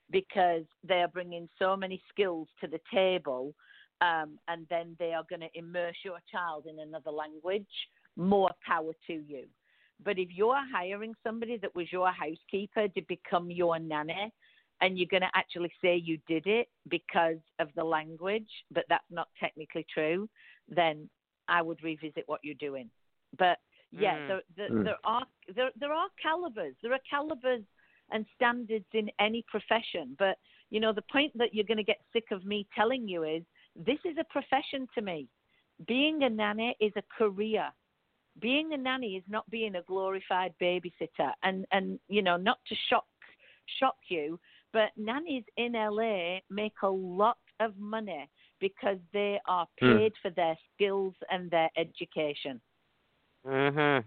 because 0.09 0.63
they 0.87 1.01
are 1.01 1.07
bringing 1.07 1.49
so 1.59 1.75
many 1.75 2.01
skills 2.09 2.47
to 2.61 2.67
the 2.67 2.79
table, 2.93 3.53
um, 4.01 4.39
and 4.47 4.65
then 4.69 4.95
they 4.99 5.13
are 5.13 5.25
going 5.29 5.41
to 5.41 5.49
immerse 5.53 5.97
your 6.03 6.19
child 6.31 6.65
in 6.65 6.79
another 6.79 7.11
language, 7.11 7.67
more 8.15 8.51
power 8.65 8.93
to 9.07 9.13
you. 9.13 9.45
But 10.03 10.17
if 10.17 10.29
you're 10.31 10.59
hiring 10.73 11.13
somebody 11.23 11.57
that 11.57 11.75
was 11.75 11.91
your 11.91 12.09
housekeeper 12.11 12.87
to 12.87 13.01
become 13.07 13.51
your 13.51 13.79
nanny, 13.79 14.31
and 14.81 14.97
you're 14.97 15.07
going 15.11 15.21
to 15.21 15.29
actually 15.35 15.71
say 15.81 15.97
you 15.97 16.17
did 16.27 16.47
it 16.47 16.69
because 16.89 17.37
of 17.59 17.67
the 17.75 17.83
language, 17.83 18.49
but 18.71 18.85
that's 18.87 19.03
not 19.09 19.27
technically 19.39 19.85
true, 19.93 20.29
then 20.69 21.09
I 21.47 21.61
would 21.61 21.83
revisit 21.83 22.23
what 22.27 22.39
you're 22.43 22.55
doing. 22.55 22.89
But 23.37 23.57
yeah, 23.91 24.17
Mm. 24.19 24.27
there, 24.27 24.41
there, 24.55 24.69
Mm. 24.69 24.83
there 24.83 24.97
are 25.03 25.27
there 25.53 25.71
there 25.75 25.93
are 25.93 26.09
calibers. 26.21 26.75
There 26.81 26.93
are 26.93 26.99
calibers 27.09 27.63
and 28.11 28.25
standards 28.35 28.85
in 28.93 29.11
any 29.19 29.41
profession. 29.43 30.15
But 30.17 30.37
you 30.69 30.79
know, 30.79 30.93
the 30.93 31.03
point 31.11 31.35
that 31.37 31.53
you're 31.53 31.65
going 31.65 31.77
to 31.77 31.83
get 31.83 32.01
sick 32.13 32.31
of 32.31 32.45
me 32.45 32.67
telling 32.75 33.07
you 33.07 33.23
is 33.23 33.43
this 33.75 33.99
is 34.05 34.17
a 34.17 34.23
profession 34.25 34.87
to 34.95 35.01
me. 35.01 35.27
Being 35.87 36.23
a 36.23 36.29
nanny 36.29 36.75
is 36.79 36.93
a 36.95 37.03
career. 37.17 37.71
Being 38.39 38.73
a 38.73 38.77
nanny 38.77 39.15
is 39.15 39.23
not 39.27 39.49
being 39.49 39.75
a 39.75 39.81
glorified 39.83 40.53
babysitter. 40.61 41.31
And 41.43 41.65
and 41.71 41.99
you 42.07 42.21
know, 42.21 42.37
not 42.37 42.59
to 42.67 42.75
shock 42.89 43.05
shock 43.79 43.97
you, 44.07 44.39
but 44.73 44.89
nannies 44.97 45.43
in 45.57 45.73
LA 45.73 46.39
make 46.49 46.73
a 46.83 46.87
lot 46.89 47.37
of 47.59 47.77
money 47.77 48.29
because 48.59 48.97
they 49.13 49.39
are 49.45 49.67
Mm. 49.81 49.97
paid 49.97 50.13
for 50.21 50.29
their 50.31 50.57
skills 50.73 51.15
and 51.29 51.49
their 51.51 51.69
education. 51.77 52.61
Mhm. 53.45 54.03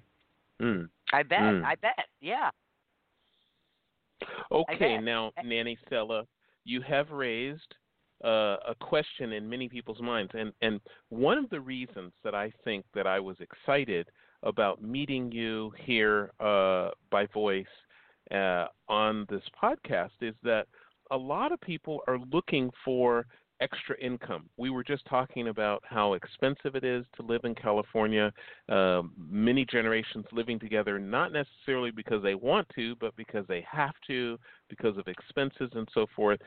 Mm. 0.60 0.90
I 1.12 1.22
bet. 1.22 1.40
Mm. 1.40 1.64
I 1.64 1.74
bet. 1.76 2.08
Yeah. 2.20 2.50
Okay, 4.50 4.96
bet. 4.96 5.04
now, 5.04 5.32
Nanny 5.42 5.76
Stella, 5.86 6.26
you 6.64 6.80
have 6.82 7.10
raised 7.10 7.74
uh, 8.24 8.56
a 8.68 8.74
question 8.76 9.32
in 9.32 9.48
many 9.50 9.68
people's 9.68 10.00
minds, 10.00 10.30
and 10.34 10.52
and 10.62 10.80
one 11.08 11.38
of 11.38 11.50
the 11.50 11.60
reasons 11.60 12.12
that 12.22 12.36
I 12.36 12.52
think 12.62 12.84
that 12.94 13.04
I 13.04 13.18
was 13.18 13.36
excited 13.40 14.08
about 14.42 14.82
meeting 14.82 15.30
you 15.30 15.72
here 15.84 16.32
uh, 16.40 16.90
by 17.10 17.26
voice 17.26 17.66
uh, 18.30 18.66
on 18.88 19.26
this 19.28 19.42
podcast 19.62 20.10
is 20.20 20.34
that 20.42 20.66
a 21.10 21.16
lot 21.16 21.52
of 21.52 21.60
people 21.60 22.00
are 22.08 22.18
looking 22.30 22.70
for 22.84 23.26
extra 23.60 23.96
income. 24.00 24.48
We 24.56 24.70
were 24.70 24.82
just 24.82 25.04
talking 25.06 25.48
about 25.48 25.82
how 25.86 26.14
expensive 26.14 26.74
it 26.74 26.84
is 26.84 27.04
to 27.16 27.22
live 27.22 27.42
in 27.44 27.54
California. 27.54 28.32
Um, 28.68 29.12
many 29.16 29.64
generations 29.64 30.24
living 30.32 30.58
together, 30.58 30.98
not 30.98 31.32
necessarily 31.32 31.92
because 31.92 32.22
they 32.22 32.34
want 32.34 32.66
to, 32.74 32.96
but 32.96 33.14
because 33.16 33.46
they 33.46 33.64
have 33.70 33.94
to, 34.08 34.38
because 34.68 34.98
of 34.98 35.06
expenses 35.06 35.70
and 35.74 35.88
so 35.94 36.06
forth. 36.14 36.40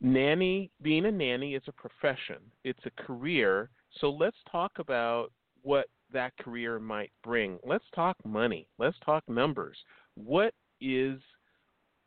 Nanny, 0.00 0.70
being 0.82 1.06
a 1.06 1.12
nanny 1.12 1.54
is 1.54 1.62
a 1.68 1.72
profession, 1.72 2.38
it's 2.64 2.84
a 2.84 3.02
career. 3.02 3.70
So 4.00 4.10
let's 4.10 4.36
talk 4.50 4.72
about 4.78 5.30
what 5.62 5.86
that 6.14 6.36
career 6.38 6.80
might 6.80 7.12
bring. 7.24 7.58
Let's 7.64 7.84
talk 7.94 8.16
money. 8.24 8.68
Let's 8.78 8.98
talk 9.04 9.24
numbers. 9.28 9.78
What 10.16 10.54
is 10.80 11.20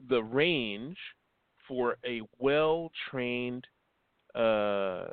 the 0.09 0.23
range 0.23 0.97
for 1.67 1.97
a 2.05 2.21
well 2.39 2.91
trained, 3.09 3.67
uh, 4.35 5.05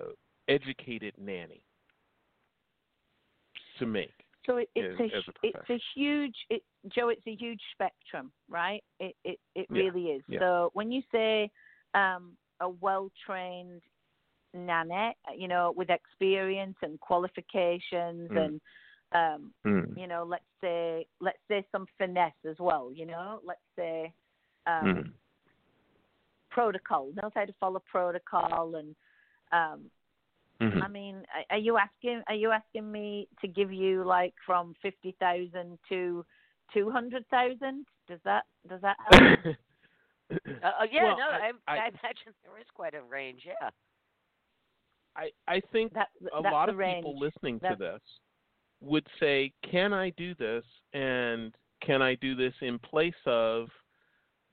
educated 0.49 1.15
nanny 1.19 1.63
to 3.79 3.87
make? 3.87 4.27
So 4.47 4.59
it, 4.59 4.71
it's 4.75 4.89
as- 4.99 5.01
a 5.01 5.17
as 5.17 5.25
a 5.29 5.33
it's 5.43 5.71
a 5.71 5.79
huge 5.95 6.37
it, 6.51 6.63
Joe. 6.89 7.09
It's 7.09 7.27
a 7.27 7.35
huge 7.35 7.61
spectrum, 7.73 8.33
right? 8.49 8.83
It 9.01 9.17
it 9.25 9.39
it 9.55 9.69
Yeah, 9.71 9.83
really 9.83 10.07
is. 10.07 10.23
yeah. 10.29 10.39
So 10.39 10.71
when 10.75 10.91
you 10.93 11.03
say 11.13 11.51
um, 11.95 12.37
a 12.61 12.69
well 12.69 13.11
trained 13.27 13.83
nanny, 14.55 15.15
you 15.37 15.49
know, 15.49 15.73
with 15.77 15.91
experience 15.91 16.77
and 16.83 16.99
qualifications 17.01 18.31
Mm. 18.31 18.37
and 18.37 18.61
um, 19.15 19.53
Mm. 19.65 19.97
you 19.97 20.07
know, 20.07 20.25
let's 20.25 20.45
say 20.61 21.07
let's 21.21 21.39
say 21.49 21.65
some 21.73 21.87
finesse 21.99 22.33
as 22.49 22.57
well. 22.59 22.93
You 22.93 23.07
know, 23.07 23.41
let's 23.45 23.61
say 23.77 24.13
um, 24.67 24.85
Mm. 24.87 25.13
protocol 26.51 27.13
knows 27.21 27.33
how 27.35 27.45
to 27.45 27.53
follow 27.55 27.81
protocol 27.91 28.77
and 28.77 28.95
um, 29.53 29.91
Mhm. 30.61 30.83
I 30.83 30.89
mean, 30.89 31.27
are- 31.35 31.45
are 31.51 31.59
you 31.59 31.77
asking? 31.77 32.23
Are 32.29 32.35
you 32.35 32.51
asking 32.51 32.91
me 32.91 33.29
to 33.41 33.49
give 33.49 33.73
you 33.73 34.05
like 34.05 34.35
from 34.47 34.75
fifty 34.83 35.13
thousand 35.13 35.79
to 35.89 36.25
two 36.73 36.91
hundred 36.91 37.27
thousand? 37.29 37.87
Does 38.07 38.21
that 38.23 38.45
does 38.67 38.81
that 38.83 38.97
help? 39.01 39.57
Uh, 40.31 40.67
uh, 40.81 40.87
yeah. 40.91 41.05
Well, 41.05 41.19
no, 41.19 41.29
I- 41.29 41.53
I, 41.69 41.77
I, 41.77 41.77
I- 41.85 41.89
imagine 41.89 42.35
there 42.45 42.59
is 42.59 42.67
quite 42.75 42.95
a 42.95 43.03
range. 43.03 43.43
Yeah. 43.45 43.71
I, 45.15 45.31
I 45.47 45.61
think 45.71 45.93
that, 45.93 46.09
a 46.33 46.43
that's 46.43 46.53
lot 46.53 46.69
of 46.71 46.77
range. 46.79 47.05
people 47.05 47.19
listening 47.19 47.61
to 47.61 47.77
this 47.79 48.01
would 48.85 49.07
say, 49.19 49.53
"Can 49.63 49.93
I 49.93 50.11
do 50.11 50.35
this?" 50.35 50.65
and 50.93 51.55
"Can 51.81 52.03
I 52.03 52.15
do 52.17 52.35
this 52.35 52.55
in 52.61 52.79
place 52.79 53.15
of 53.27 53.69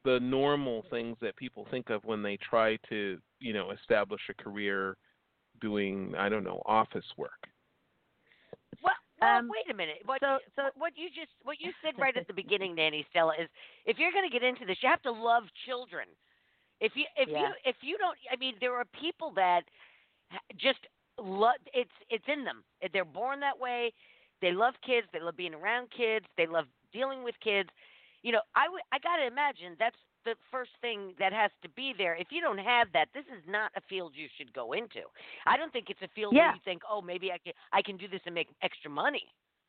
the 0.04 0.20
normal 0.20 0.84
things 0.90 1.18
that 1.20 1.36
people 1.36 1.66
think 1.70 1.90
of 1.90 2.04
when 2.06 2.24
they 2.24 2.38
try 2.38 2.78
to, 2.90 3.22
you 3.40 3.54
know, 3.54 3.72
establish 3.72 4.22
a 4.30 4.34
career 4.34 4.98
doing, 5.60 6.16
I 6.16 6.28
don't 6.30 6.44
know, 6.44 6.62
office 6.66 7.06
work?" 7.18 7.48
Well, 8.82 8.96
well 9.20 9.38
Um, 9.40 9.50
wait 9.50 9.70
a 9.70 9.74
minute. 9.74 10.02
What, 10.06 10.22
so- 10.22 10.40
so- 10.56 10.72
what 10.76 10.98
you 10.98 11.10
just 11.10 11.32
what 11.44 11.60
you 11.60 11.72
said 11.82 11.98
right 12.00 12.16
at 12.16 12.28
the 12.28 12.34
beginning, 12.34 12.76
Nanny 12.76 13.06
Stella, 13.10 13.36
is 13.38 13.50
if 13.86 14.00
you're 14.00 14.12
going 14.12 14.28
to 14.30 14.34
get 14.34 14.44
into 14.44 14.66
this, 14.66 14.82
you 14.82 14.90
have 14.90 15.02
to 15.04 15.12
love 15.12 15.44
children. 15.66 16.08
If 16.80 16.96
you 16.96 17.06
if 17.16 17.30
Yeah. 17.30 17.50
you 17.50 17.54
if 17.66 17.76
you 17.84 17.98
don't, 17.98 18.18
I 18.32 18.36
mean, 18.38 18.56
there 18.60 18.76
are 18.76 18.86
people 18.86 19.32
that 19.32 19.70
just 20.58 20.88
love 21.20 21.58
it's 21.74 21.92
it's 22.10 22.28
in 22.28 22.44
them. 22.44 22.64
They're 22.92 23.06
born 23.06 23.40
that 23.42 23.60
way. 23.60 23.94
They 24.42 24.52
love 24.52 24.74
kids. 24.86 25.08
They 25.14 25.20
love 25.20 25.38
being 25.38 25.54
around 25.54 25.90
kids. 25.96 26.26
They 26.38 26.48
love 26.48 26.66
dealing 26.94 27.24
with 27.24 27.36
kids. 27.44 27.70
You 28.24 28.32
know, 28.34 28.42
I 28.56 28.68
I 28.92 29.00
got 29.00 29.18
to 29.18 29.26
imagine 29.28 29.76
that's 29.80 29.96
the 30.26 30.36
first 30.52 30.72
thing 30.82 31.14
that 31.18 31.34
has 31.34 31.50
to 31.64 31.70
be 31.70 31.94
there. 31.98 32.16
If 32.16 32.28
you 32.32 32.42
don't 32.42 32.60
have 32.60 32.88
that, 32.94 33.08
this 33.14 33.26
is 33.36 33.44
not 33.48 33.72
a 33.76 33.82
field 33.90 34.12
you 34.16 34.28
should 34.38 34.54
go 34.54 34.74
into. 34.74 35.02
I 35.48 35.58
don't 35.58 35.74
think 35.74 35.90
it's 35.90 36.02
a 36.04 36.08
field 36.14 36.34
Yeah. 36.36 36.48
where 36.48 36.56
you 36.56 36.62
think, 36.64 36.84
oh, 36.90 37.02
maybe 37.02 37.32
I 37.32 37.40
can 37.40 37.54
I 37.74 37.82
can 37.82 37.98
do 37.98 38.08
this 38.08 38.22
and 38.26 38.36
make 38.36 38.50
extra 38.62 38.92
money, 38.92 39.24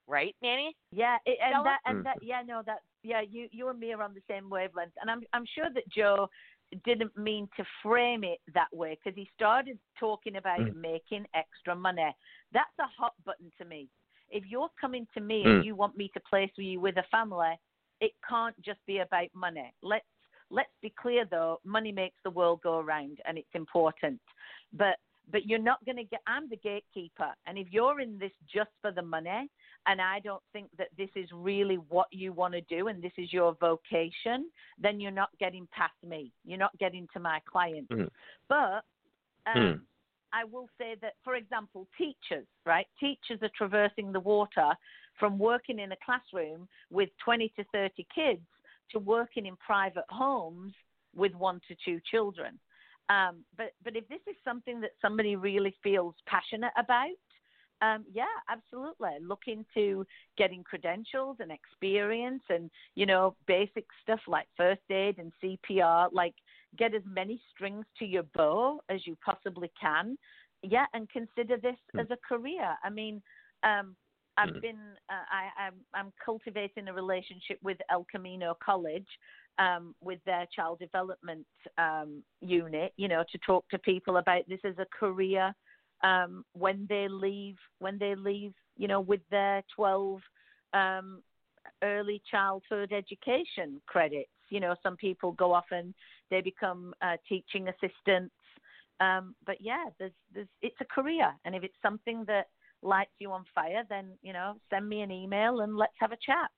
right, 0.07 0.35
Nanny? 0.43 0.77
Yeah, 0.91 1.17
it, 1.25 1.39
and 1.43 1.53
Stella? 1.53 1.65
that 1.65 1.81
and 1.91 2.05
that 2.05 2.17
yeah, 2.23 2.43
no, 2.47 2.63
that 2.67 2.81
yeah, 3.03 3.23
you 3.23 3.49
you 3.51 3.69
and 3.71 3.81
me 3.81 3.93
are 3.95 4.03
on 4.03 4.13
the 4.15 4.23
same 4.29 4.51
wavelength, 4.51 4.93
and 5.01 5.11
I'm 5.11 5.23
I'm 5.33 5.47
sure 5.55 5.71
that 5.73 5.89
Joe 5.89 6.29
didn't 6.85 7.17
mean 7.17 7.49
to 7.57 7.65
frame 7.83 8.25
it 8.25 8.39
that 8.55 8.69
way 8.73 8.99
because 9.03 9.17
he 9.17 9.29
started 9.35 9.79
talking 9.99 10.37
about 10.37 10.61
Mm. 10.61 10.75
making 10.75 11.27
extra 11.35 11.75
money. 11.75 12.15
That's 12.53 12.79
a 12.79 12.87
hot 12.87 13.15
button 13.25 13.51
to 13.59 13.65
me. 13.65 13.89
If 14.33 14.45
you're 14.47 14.71
coming 14.81 15.07
to 15.15 15.21
me 15.21 15.45
Mm. 15.45 15.57
and 15.57 15.65
you 15.65 15.77
want 15.77 15.97
me 15.97 16.09
to 16.15 16.21
place 16.21 16.51
you 16.57 16.81
with 16.81 16.97
a 16.97 17.05
family, 17.05 17.55
it 18.01 18.13
can't 18.29 18.61
just 18.63 18.85
be 18.87 18.99
about 18.99 19.29
money. 19.35 19.73
Let's 19.83 20.07
let's 20.51 20.75
be 20.83 20.91
clear 20.91 21.25
though, 21.25 21.61
money 21.65 21.93
makes 21.93 22.21
the 22.25 22.31
world 22.31 22.61
go 22.63 22.79
around 22.79 23.21
and 23.25 23.39
it's 23.39 23.55
important. 23.55 24.21
But 24.73 24.97
but 25.31 25.47
you're 25.47 25.59
not 25.71 25.83
going 25.85 25.97
to 25.99 26.05
get 26.05 26.21
I'm 26.27 26.49
the 26.49 26.57
gatekeeper 26.57 27.33
and 27.47 27.57
if 27.57 27.69
you're 27.73 28.01
in 28.01 28.19
this 28.19 28.33
just 28.53 28.71
for 28.81 28.91
the 28.91 29.03
money 29.03 29.49
and 29.87 30.01
I 30.01 30.19
don't 30.19 30.43
think 30.53 30.69
that 30.79 30.89
this 30.99 31.11
is 31.15 31.31
really 31.33 31.77
what 31.77 32.09
you 32.11 32.33
want 32.33 32.55
to 32.55 32.61
do 32.63 32.89
and 32.89 33.01
this 33.01 33.13
is 33.17 33.33
your 33.33 33.55
vocation, 33.55 34.51
then 34.79 35.01
you're 35.01 35.13
not 35.23 35.31
getting 35.39 35.69
past 35.71 35.95
me. 36.03 36.33
You're 36.45 36.59
not 36.59 36.77
getting 36.79 37.07
to 37.15 37.21
my 37.21 37.41
clients. 37.47 37.93
Mhm. 37.93 38.09
But 38.49 38.85
um, 39.47 39.63
Mm. 39.63 39.81
I 40.33 40.45
will 40.45 40.69
say 40.79 40.97
that, 41.03 41.15
for 41.25 41.35
example, 41.35 41.87
teachers, 41.99 42.47
right? 42.65 42.87
Teachers 42.99 43.41
are 43.43 43.51
traversing 43.57 44.13
the 44.13 44.21
water 44.21 44.73
from 45.19 45.39
working 45.39 45.79
in 45.79 45.93
a 45.93 45.97
classroom 46.05 46.69
with 46.91 47.11
20 47.25 47.53
to 47.57 47.65
30 47.73 48.07
kids 48.15 48.41
to 48.91 48.99
working 48.99 49.47
in 49.47 49.57
private 49.57 50.05
homes 50.09 50.73
with 51.15 51.35
one 51.35 51.61
to 51.69 51.77
two 51.85 52.01
children. 52.11 52.59
Um, 53.09 53.45
but 53.57 53.73
but 53.85 53.97
if 53.97 54.09
this 54.09 54.21
is 54.27 54.37
something 54.45 54.81
that 54.81 54.93
somebody 55.03 55.37
really 55.37 55.75
feels 55.83 56.15
passionate 56.27 56.73
about, 56.79 57.09
um, 57.83 58.05
yeah, 58.13 58.25
absolutely. 58.49 59.11
Look 59.21 59.43
into 59.49 60.07
getting 60.39 60.63
credentials 60.63 61.39
and 61.41 61.51
experience 61.51 62.43
and, 62.49 62.71
you 62.95 63.07
know, 63.07 63.35
basic 63.47 63.85
stuff 64.03 64.21
like 64.29 64.47
first 64.57 64.83
aid 64.89 65.19
and 65.19 65.33
CPR. 65.43 66.09
Like, 66.13 66.35
get 66.79 66.95
as 66.95 67.03
many 67.07 67.41
strings 67.55 67.85
to 67.99 68.05
your 68.05 68.25
bow 68.35 68.81
as 68.89 69.07
you 69.07 69.17
possibly 69.25 69.71
can. 69.81 70.17
Yeah, 70.63 70.87
and 70.95 71.09
consider 71.11 71.57
this 71.57 71.77
mm. 71.95 72.01
as 72.01 72.07
a 72.11 72.17
career. 72.27 72.77
I 72.85 72.91
mean, 72.91 73.21
um, 73.63 73.97
I've 74.37 74.51
mm. 74.51 74.63
been, 74.63 74.79
uh, 75.11 75.25
I, 75.31 75.67
I'm, 75.67 75.75
I'm 75.95 76.13
cultivating 76.25 76.89
a 76.89 76.93
relationship 76.93 77.59
with 77.63 77.79
El 77.91 78.07
Camino 78.11 78.57
College. 78.65 79.09
Um, 79.59 79.95
with 80.01 80.19
their 80.25 80.47
child 80.57 80.79
development 80.79 81.45
um, 81.77 82.23
unit, 82.41 82.95
you 82.97 83.07
know, 83.07 83.23
to 83.31 83.39
talk 83.47 83.69
to 83.69 83.79
people 83.79 84.17
about 84.17 84.49
this 84.49 84.61
as 84.65 84.77
a 84.79 84.87
career 84.99 85.55
um, 86.03 86.45
when 86.53 86.87
they 86.89 87.07
leave 87.09 87.57
when 87.79 87.99
they 87.99 88.15
leave 88.15 88.53
you 88.77 88.89
know 88.89 89.01
with 89.01 89.21
their 89.31 89.63
12 89.75 90.21
um, 90.75 91.23
early 91.83 92.23
childhood 92.31 92.93
education 92.93 93.81
credits 93.87 94.31
you 94.53 94.61
know 94.61 94.75
some 94.83 94.97
people 94.97 95.33
go 95.33 95.53
off 95.53 95.65
and 95.71 95.95
they 96.31 96.41
become 96.41 96.95
uh, 97.03 97.17
teaching 97.29 97.69
assistants 97.69 98.35
um, 99.01 99.35
but 99.47 99.57
yeah 99.61 99.85
there's 99.99 100.13
there's 100.35 100.49
it's 100.61 100.77
a 100.81 100.85
career 100.85 101.33
and 101.45 101.55
if 101.55 101.65
it's 101.65 101.83
something 101.83 102.25
that 102.27 102.47
lights 102.83 103.15
you 103.19 103.31
on 103.33 103.45
fire 103.55 103.83
then 103.89 104.07
you 104.23 104.33
know 104.33 104.55
send 104.71 104.89
me 104.89 105.01
an 105.01 105.11
email 105.11 105.61
and 105.61 105.77
let's 105.77 105.95
have 105.99 106.13
a 106.13 106.19
chat 106.25 106.51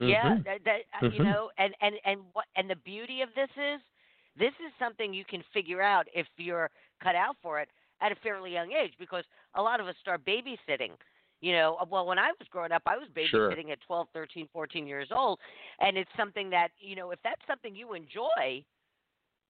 yeah 0.00 0.24
mm-hmm. 0.24 0.42
that, 0.42 0.58
that 0.64 0.78
uh, 0.94 1.04
mm-hmm. 1.04 1.16
you 1.16 1.24
know 1.24 1.50
and 1.58 1.74
and 1.80 1.94
and 2.04 2.20
what 2.32 2.46
and 2.56 2.68
the 2.68 2.76
beauty 2.76 3.22
of 3.22 3.28
this 3.36 3.50
is 3.56 3.80
this 4.36 4.52
is 4.66 4.72
something 4.78 5.12
you 5.12 5.24
can 5.24 5.44
figure 5.52 5.82
out 5.82 6.06
if 6.14 6.26
you're 6.38 6.70
cut 7.02 7.14
out 7.14 7.36
for 7.42 7.60
it 7.60 7.68
at 8.00 8.12
a 8.12 8.16
fairly 8.16 8.52
young 8.52 8.72
age 8.72 8.92
because 8.98 9.24
a 9.54 9.62
lot 9.62 9.80
of 9.80 9.86
us 9.86 9.94
start 10.00 10.24
babysitting. 10.24 10.90
You 11.42 11.52
know, 11.52 11.76
uh, 11.80 11.84
well, 11.90 12.06
when 12.06 12.20
I 12.20 12.28
was 12.38 12.46
growing 12.50 12.70
up, 12.72 12.82
I 12.86 12.96
was 12.96 13.08
babysitting 13.14 13.64
sure. 13.64 13.72
at 13.72 13.80
12, 13.86 14.06
13, 14.14 14.48
14 14.52 14.86
years 14.86 15.08
old. 15.14 15.40
And 15.80 15.98
it's 15.98 16.10
something 16.16 16.48
that, 16.50 16.68
you 16.78 16.96
know, 16.96 17.10
if 17.10 17.18
that's 17.24 17.42
something 17.48 17.74
you 17.74 17.94
enjoy, 17.94 18.64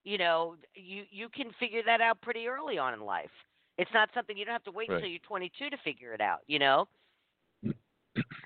you 0.02 0.16
know, 0.16 0.56
you, 0.74 1.04
you 1.10 1.28
can 1.28 1.50
figure 1.60 1.82
that 1.84 2.00
out 2.00 2.20
pretty 2.22 2.48
early 2.48 2.78
on 2.78 2.94
in 2.94 3.02
life. 3.02 3.30
It's 3.76 3.90
not 3.92 4.08
something 4.14 4.36
you 4.36 4.46
don't 4.46 4.54
have 4.54 4.64
to 4.64 4.70
wait 4.70 4.88
right. 4.88 4.96
until 4.96 5.10
you're 5.10 5.20
22 5.20 5.70
to 5.70 5.76
figure 5.84 6.14
it 6.14 6.20
out, 6.22 6.40
you 6.46 6.58
know? 6.58 6.88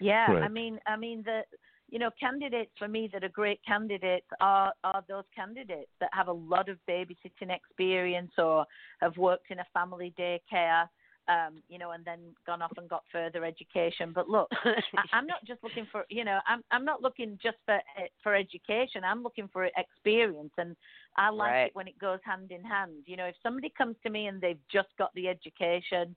Yeah, 0.00 0.30
right. 0.30 0.42
I 0.42 0.48
mean, 0.48 0.78
I 0.86 0.96
mean 0.96 1.22
the 1.24 1.42
you 1.88 2.00
know, 2.00 2.10
candidates 2.18 2.72
for 2.78 2.88
me 2.88 3.08
that 3.12 3.22
are 3.22 3.28
great 3.28 3.60
candidates 3.66 4.26
are 4.40 4.72
are 4.82 5.04
those 5.08 5.24
candidates 5.34 5.90
that 6.00 6.10
have 6.12 6.28
a 6.28 6.32
lot 6.32 6.68
of 6.68 6.78
babysitting 6.88 7.54
experience 7.54 8.32
or 8.38 8.66
have 9.00 9.16
worked 9.16 9.50
in 9.50 9.60
a 9.60 9.66
family 9.72 10.12
daycare, 10.18 10.88
um, 11.28 11.62
you 11.68 11.78
know, 11.78 11.90
and 11.92 12.04
then 12.04 12.20
gone 12.46 12.62
off 12.62 12.72
and 12.76 12.88
got 12.88 13.02
further 13.10 13.44
education. 13.44 14.12
But 14.14 14.28
look, 14.28 14.48
I, 14.64 15.18
am 15.18 15.26
not 15.26 15.44
just 15.46 15.62
looking 15.62 15.86
for, 15.90 16.04
you 16.08 16.24
know, 16.24 16.38
I'm 16.46 16.62
I'm 16.70 16.84
not 16.84 17.02
looking 17.02 17.38
just 17.42 17.56
for 17.64 17.74
eh, 17.74 18.08
for 18.22 18.34
education. 18.34 19.02
I'm 19.04 19.22
looking 19.22 19.48
for 19.52 19.68
experience, 19.76 20.52
and 20.58 20.76
I 21.16 21.30
like 21.30 21.50
right. 21.50 21.66
it 21.66 21.74
when 21.74 21.88
it 21.88 21.98
goes 21.98 22.20
hand 22.24 22.52
in 22.52 22.62
hand. 22.62 22.92
You 23.06 23.16
know, 23.16 23.26
if 23.26 23.34
somebody 23.42 23.72
comes 23.76 23.96
to 24.04 24.10
me 24.10 24.26
and 24.26 24.40
they've 24.40 24.58
just 24.72 24.88
got 24.98 25.14
the 25.14 25.28
education, 25.28 26.14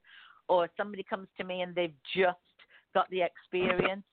or 0.48 0.68
somebody 0.76 1.02
comes 1.02 1.28
to 1.38 1.44
me 1.44 1.62
and 1.62 1.74
they've 1.74 1.94
just 2.14 2.38
got 2.94 3.08
the 3.10 3.22
experience 3.22 4.04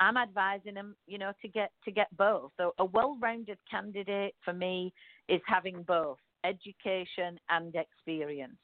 I'm 0.00 0.16
advising 0.16 0.74
them, 0.74 0.96
you 1.06 1.18
know, 1.18 1.32
to 1.42 1.48
get 1.48 1.70
to 1.84 1.90
get 1.90 2.14
both. 2.16 2.50
So 2.56 2.74
a 2.78 2.84
well-rounded 2.84 3.58
candidate 3.70 4.34
for 4.44 4.52
me 4.52 4.92
is 5.28 5.40
having 5.46 5.82
both 5.82 6.18
education 6.44 7.38
and 7.48 7.74
experience. 7.74 8.56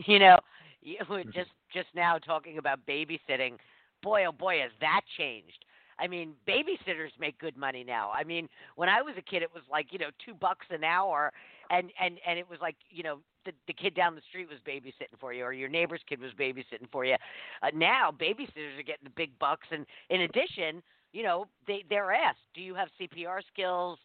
You 0.06 0.18
know, 0.18 0.38
you 0.82 0.96
were 1.08 1.24
just 1.24 1.50
just 1.72 1.88
now 1.94 2.18
talking 2.18 2.58
about 2.58 2.80
babysitting. 2.86 3.56
Boy, 4.02 4.24
oh 4.26 4.32
boy, 4.32 4.60
has 4.60 4.70
that 4.80 5.02
changed. 5.18 5.64
I 5.98 6.08
mean, 6.08 6.32
babysitters 6.48 7.10
make 7.18 7.38
good 7.38 7.56
money 7.56 7.84
now. 7.84 8.10
I 8.10 8.24
mean, 8.24 8.48
when 8.76 8.88
I 8.88 9.02
was 9.02 9.14
a 9.18 9.22
kid, 9.22 9.42
it 9.42 9.50
was 9.54 9.62
like 9.70 9.88
you 9.92 9.98
know 9.98 10.08
two 10.24 10.34
bucks 10.34 10.66
an 10.70 10.84
hour, 10.84 11.32
and 11.70 11.90
and 12.00 12.18
and 12.26 12.38
it 12.38 12.48
was 12.48 12.58
like 12.62 12.76
you 12.90 13.02
know 13.02 13.18
the 13.44 13.52
the 13.66 13.74
kid 13.74 13.94
down 13.94 14.14
the 14.14 14.22
street 14.28 14.48
was 14.48 14.58
babysitting 14.66 15.18
for 15.20 15.32
you, 15.34 15.44
or 15.44 15.52
your 15.52 15.68
neighbor's 15.68 16.00
kid 16.08 16.20
was 16.20 16.32
babysitting 16.38 16.90
for 16.90 17.04
you. 17.04 17.16
Uh, 17.62 17.68
now 17.74 18.10
babysitters 18.10 18.78
are 18.78 18.82
getting 18.82 19.04
the 19.04 19.10
big 19.16 19.38
bucks, 19.38 19.68
and 19.70 19.84
in 20.08 20.22
addition, 20.22 20.82
you 21.12 21.22
know 21.22 21.46
they 21.66 21.84
they're 21.90 22.12
asked, 22.12 22.38
do 22.54 22.62
you 22.62 22.74
have 22.74 22.88
CPR 22.98 23.40
skills? 23.52 23.98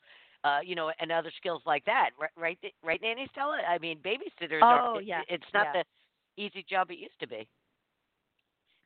Uh, 0.45 0.59
you 0.63 0.75
know, 0.75 0.91
and 0.99 1.11
other 1.11 1.31
skills 1.37 1.63
like 1.65 1.83
that, 1.85 2.11
right? 2.21 2.29
Right, 2.37 2.59
right 2.83 2.99
Nanny 3.01 3.27
Stella. 3.31 3.57
I 3.67 3.79
mean, 3.79 3.97
babysitters. 4.05 4.59
Oh 4.61 4.97
are, 4.97 5.01
yeah. 5.01 5.21
It, 5.21 5.41
it's 5.41 5.53
not 5.55 5.69
yeah. 5.73 5.81
the 5.81 6.43
easy 6.43 6.63
job 6.69 6.91
it 6.91 6.99
used 6.99 7.19
to 7.19 7.27
be. 7.27 7.47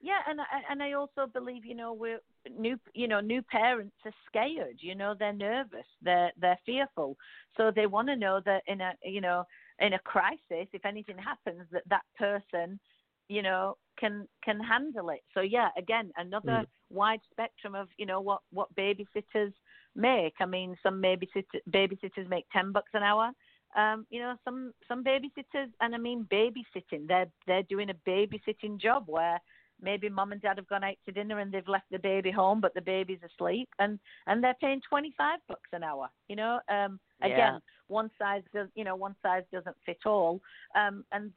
Yeah, 0.02 0.20
and 0.30 0.40
and 0.70 0.82
I 0.82 0.94
also 0.94 1.28
believe 1.32 1.66
you 1.66 1.76
know 1.76 1.92
we're 1.92 2.22
new 2.58 2.78
you 2.94 3.10
know 3.10 3.20
new 3.20 3.42
parents 3.42 3.96
are 4.06 4.14
scared. 4.28 4.78
You 4.80 4.96
know 4.96 5.14
they're 5.20 5.34
nervous, 5.34 5.86
they're 6.02 6.32
they're 6.40 6.60
fearful, 6.66 7.18
so 7.58 7.72
they 7.76 7.88
want 7.88 8.08
to 8.08 8.16
know 8.16 8.40
that 8.46 8.64
in 8.68 8.80
a 8.80 8.94
you 9.04 9.20
know 9.20 9.44
in 9.80 9.94
a 9.94 10.00
crisis, 10.00 10.70
if 10.72 10.86
anything 10.86 11.18
happens, 11.18 11.68
that 11.74 11.84
that 11.90 12.04
person 12.18 12.80
you 13.28 13.42
know 13.42 13.76
can 14.00 14.26
can 14.46 14.62
handle 14.62 15.10
it. 15.10 15.20
So 15.34 15.42
yeah, 15.42 15.70
again 15.78 16.12
another 16.16 16.64
mm. 16.64 16.66
wide 16.90 17.20
spectrum 17.30 17.76
of 17.76 17.90
you 17.98 18.06
know 18.06 18.22
what 18.22 18.40
what 18.52 18.74
babysitters 18.76 19.54
make. 19.96 20.34
I 20.40 20.46
mean, 20.46 20.76
some 20.84 21.02
babysitter 21.02 21.60
babysitters 21.70 22.30
make 22.30 22.46
ten 22.52 22.72
bucks 22.72 22.92
an 22.94 23.04
hour. 23.04 23.32
Um, 23.76 24.08
you 24.10 24.20
know, 24.20 24.36
some 24.44 24.74
some 24.88 25.04
babysitters, 25.04 25.70
and 25.82 25.94
I 25.94 25.98
mean 25.98 26.28
babysitting. 26.32 27.08
They're 27.08 27.30
they're 27.48 27.64
doing 27.64 27.90
a 27.90 28.10
babysitting 28.10 28.80
job 28.80 29.04
where 29.08 29.40
maybe 29.82 30.10
mom 30.10 30.32
and 30.32 30.42
dad 30.42 30.58
have 30.58 30.68
gone 30.68 30.84
out 30.84 30.96
to 31.06 31.12
dinner 31.12 31.40
and 31.40 31.52
they've 31.52 31.68
left 31.68 31.86
the 31.92 32.00
baby 32.00 32.32
home 32.32 32.60
but 32.62 32.74
the 32.74 32.82
baby's 32.82 33.20
asleep 33.24 33.70
and 33.80 34.00
and 34.28 34.44
they're 34.44 34.56
paying 34.62 34.82
25 34.88 35.40
bucks 35.48 35.70
an 35.74 35.84
hour 35.84 36.10
you 36.28 36.36
know 36.36 36.60
um 36.70 37.00
again 37.22 37.38
yeah. 37.38 37.60
one 37.88 38.10
size 38.20 38.44
does 38.54 38.68
you 38.76 38.84
know 38.84 38.96
one 38.96 39.16
size 39.22 39.44
doesn't 39.52 39.76
fit 39.86 40.00
all 40.06 40.42
um 40.76 41.04
and 41.12 41.32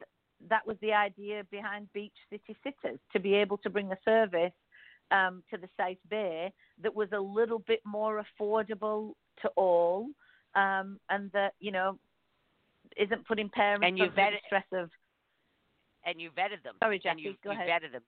that 0.49 0.65
was 0.67 0.77
the 0.81 0.91
idea 0.91 1.43
behind 1.51 1.87
beach 1.93 2.11
city 2.29 2.55
sitters 2.63 2.99
to 3.11 3.19
be 3.19 3.33
able 3.33 3.57
to 3.57 3.69
bring 3.69 3.91
a 3.91 3.97
service 4.03 4.51
um 5.13 5.43
to 5.49 5.57
the 5.57 5.69
south 5.77 5.97
bay 6.09 6.51
that 6.81 6.93
was 6.93 7.07
a 7.13 7.19
little 7.19 7.59
bit 7.59 7.79
more 7.85 8.23
affordable 8.23 9.13
to 9.41 9.47
all 9.55 10.07
um 10.55 10.99
and 11.09 11.31
that 11.31 11.53
you 11.59 11.71
know 11.71 11.97
isn't 12.97 13.25
putting 13.27 13.49
parents 13.49 13.85
and 13.87 13.97
you 13.97 14.05
under 14.05 14.15
the 14.15 14.37
stress 14.47 14.65
of 14.73 14.89
and 16.05 16.19
you 16.19 16.29
vetted 16.31 16.63
them. 16.63 16.75
Sorry, 16.79 16.99
Jackie, 16.99 17.09
and 17.09 17.19
you, 17.21 17.33
go 17.43 17.51
you 17.51 17.57
ahead. 17.57 17.69
vetted 17.69 17.91
them. 17.91 18.01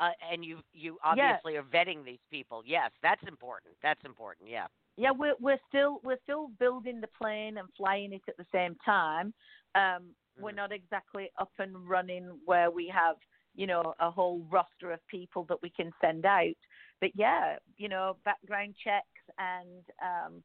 Uh, 0.00 0.10
and 0.32 0.44
you 0.44 0.58
you 0.72 0.98
obviously 1.04 1.56
are 1.56 1.62
vetting 1.62 2.04
these 2.04 2.18
people. 2.30 2.62
Yes, 2.66 2.90
that's 3.02 3.22
important. 3.28 3.74
That's 3.82 4.00
important. 4.04 4.48
Yeah. 4.50 4.66
Yeah, 4.96 5.10
we're 5.12 5.34
we're 5.40 5.60
still 5.68 6.00
we're 6.02 6.18
still 6.24 6.50
building 6.58 7.00
the 7.00 7.08
plane 7.20 7.58
and 7.58 7.68
flying 7.76 8.12
it 8.12 8.22
at 8.28 8.36
the 8.36 8.46
same 8.52 8.76
time. 8.84 9.32
Um, 9.74 9.82
mm-hmm. 9.82 10.42
We're 10.42 10.52
not 10.52 10.72
exactly 10.72 11.30
up 11.38 11.52
and 11.58 11.88
running 11.88 12.38
where 12.44 12.70
we 12.70 12.92
have 12.94 13.16
you 13.54 13.66
know 13.66 13.94
a 14.00 14.10
whole 14.10 14.42
roster 14.50 14.92
of 14.92 15.00
people 15.08 15.44
that 15.48 15.62
we 15.62 15.70
can 15.70 15.92
send 16.00 16.24
out. 16.24 16.54
But 17.00 17.10
yeah, 17.14 17.56
you 17.76 17.88
know 17.88 18.16
background 18.24 18.74
checks 18.82 19.06
and 19.38 19.84
um, 20.02 20.42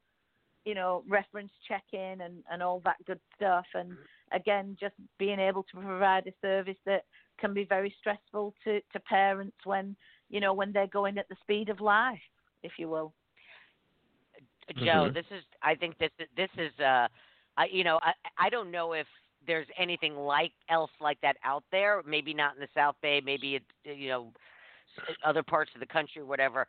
you 0.66 0.76
know 0.76 1.04
reference 1.08 1.52
checking 1.68 2.22
and 2.22 2.44
and 2.52 2.62
all 2.62 2.82
that 2.86 2.98
good 3.06 3.20
stuff. 3.36 3.66
And 3.74 3.94
again, 4.32 4.78
just 4.80 4.96
being 5.18 5.40
able 5.40 5.64
to 5.64 5.82
provide 5.82 6.28
a 6.28 6.34
service 6.42 6.78
that 6.86 7.04
can 7.40 7.54
be 7.54 7.64
very 7.64 7.94
stressful 8.00 8.54
to, 8.64 8.82
to 8.92 9.00
parents 9.02 9.58
when 9.64 9.96
you 10.30 10.40
know 10.40 10.54
when 10.54 10.72
they're 10.72 10.88
going 10.88 11.18
at 11.18 11.30
the 11.30 11.36
speed 11.42 11.70
of 11.70 11.80
life, 11.80 12.20
if 12.64 12.74
you 12.78 12.90
will. 12.90 13.14
Joe, 14.76 14.84
mm-hmm. 14.84 15.14
this 15.14 15.26
is 15.32 15.44
I 15.62 15.76
think 15.76 15.98
this 15.98 16.12
this 16.36 16.50
is 16.58 16.72
uh 16.80 17.08
I 17.58 17.68
you 17.72 17.84
know 17.84 18.00
I 18.02 18.12
I 18.38 18.50
don't 18.50 18.72
know 18.72 18.94
if 18.94 19.08
there's 19.48 19.68
anything 19.78 20.16
like 20.16 20.52
else 20.70 20.92
like 21.02 21.20
that 21.22 21.38
out 21.44 21.64
there. 21.72 22.04
Maybe 22.06 22.34
not 22.34 22.56
in 22.56 22.62
the 22.62 22.68
South 22.76 22.96
Bay. 23.02 23.22
Maybe 23.24 23.56
it 23.56 23.64
you 23.84 24.10
know 24.10 24.32
other 25.26 25.44
parts 25.44 25.72
of 25.74 25.80
the 25.80 25.88
country 25.88 26.24
whatever. 26.24 26.68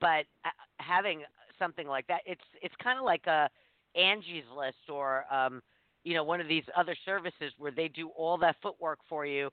But 0.00 0.24
uh, 0.44 0.50
having 0.78 1.22
something 1.58 1.86
like 1.86 2.06
that, 2.06 2.20
it's 2.26 2.44
it's 2.62 2.74
kind 2.82 2.98
of 2.98 3.04
like 3.04 3.26
a 3.26 3.48
Angie's 3.96 4.44
List 4.56 4.88
or 4.88 5.24
um, 5.32 5.60
you 6.04 6.14
know 6.14 6.24
one 6.24 6.40
of 6.40 6.48
these 6.48 6.64
other 6.76 6.96
services 7.04 7.52
where 7.58 7.72
they 7.72 7.88
do 7.88 8.08
all 8.16 8.38
that 8.38 8.56
footwork 8.62 8.98
for 9.08 9.26
you 9.26 9.50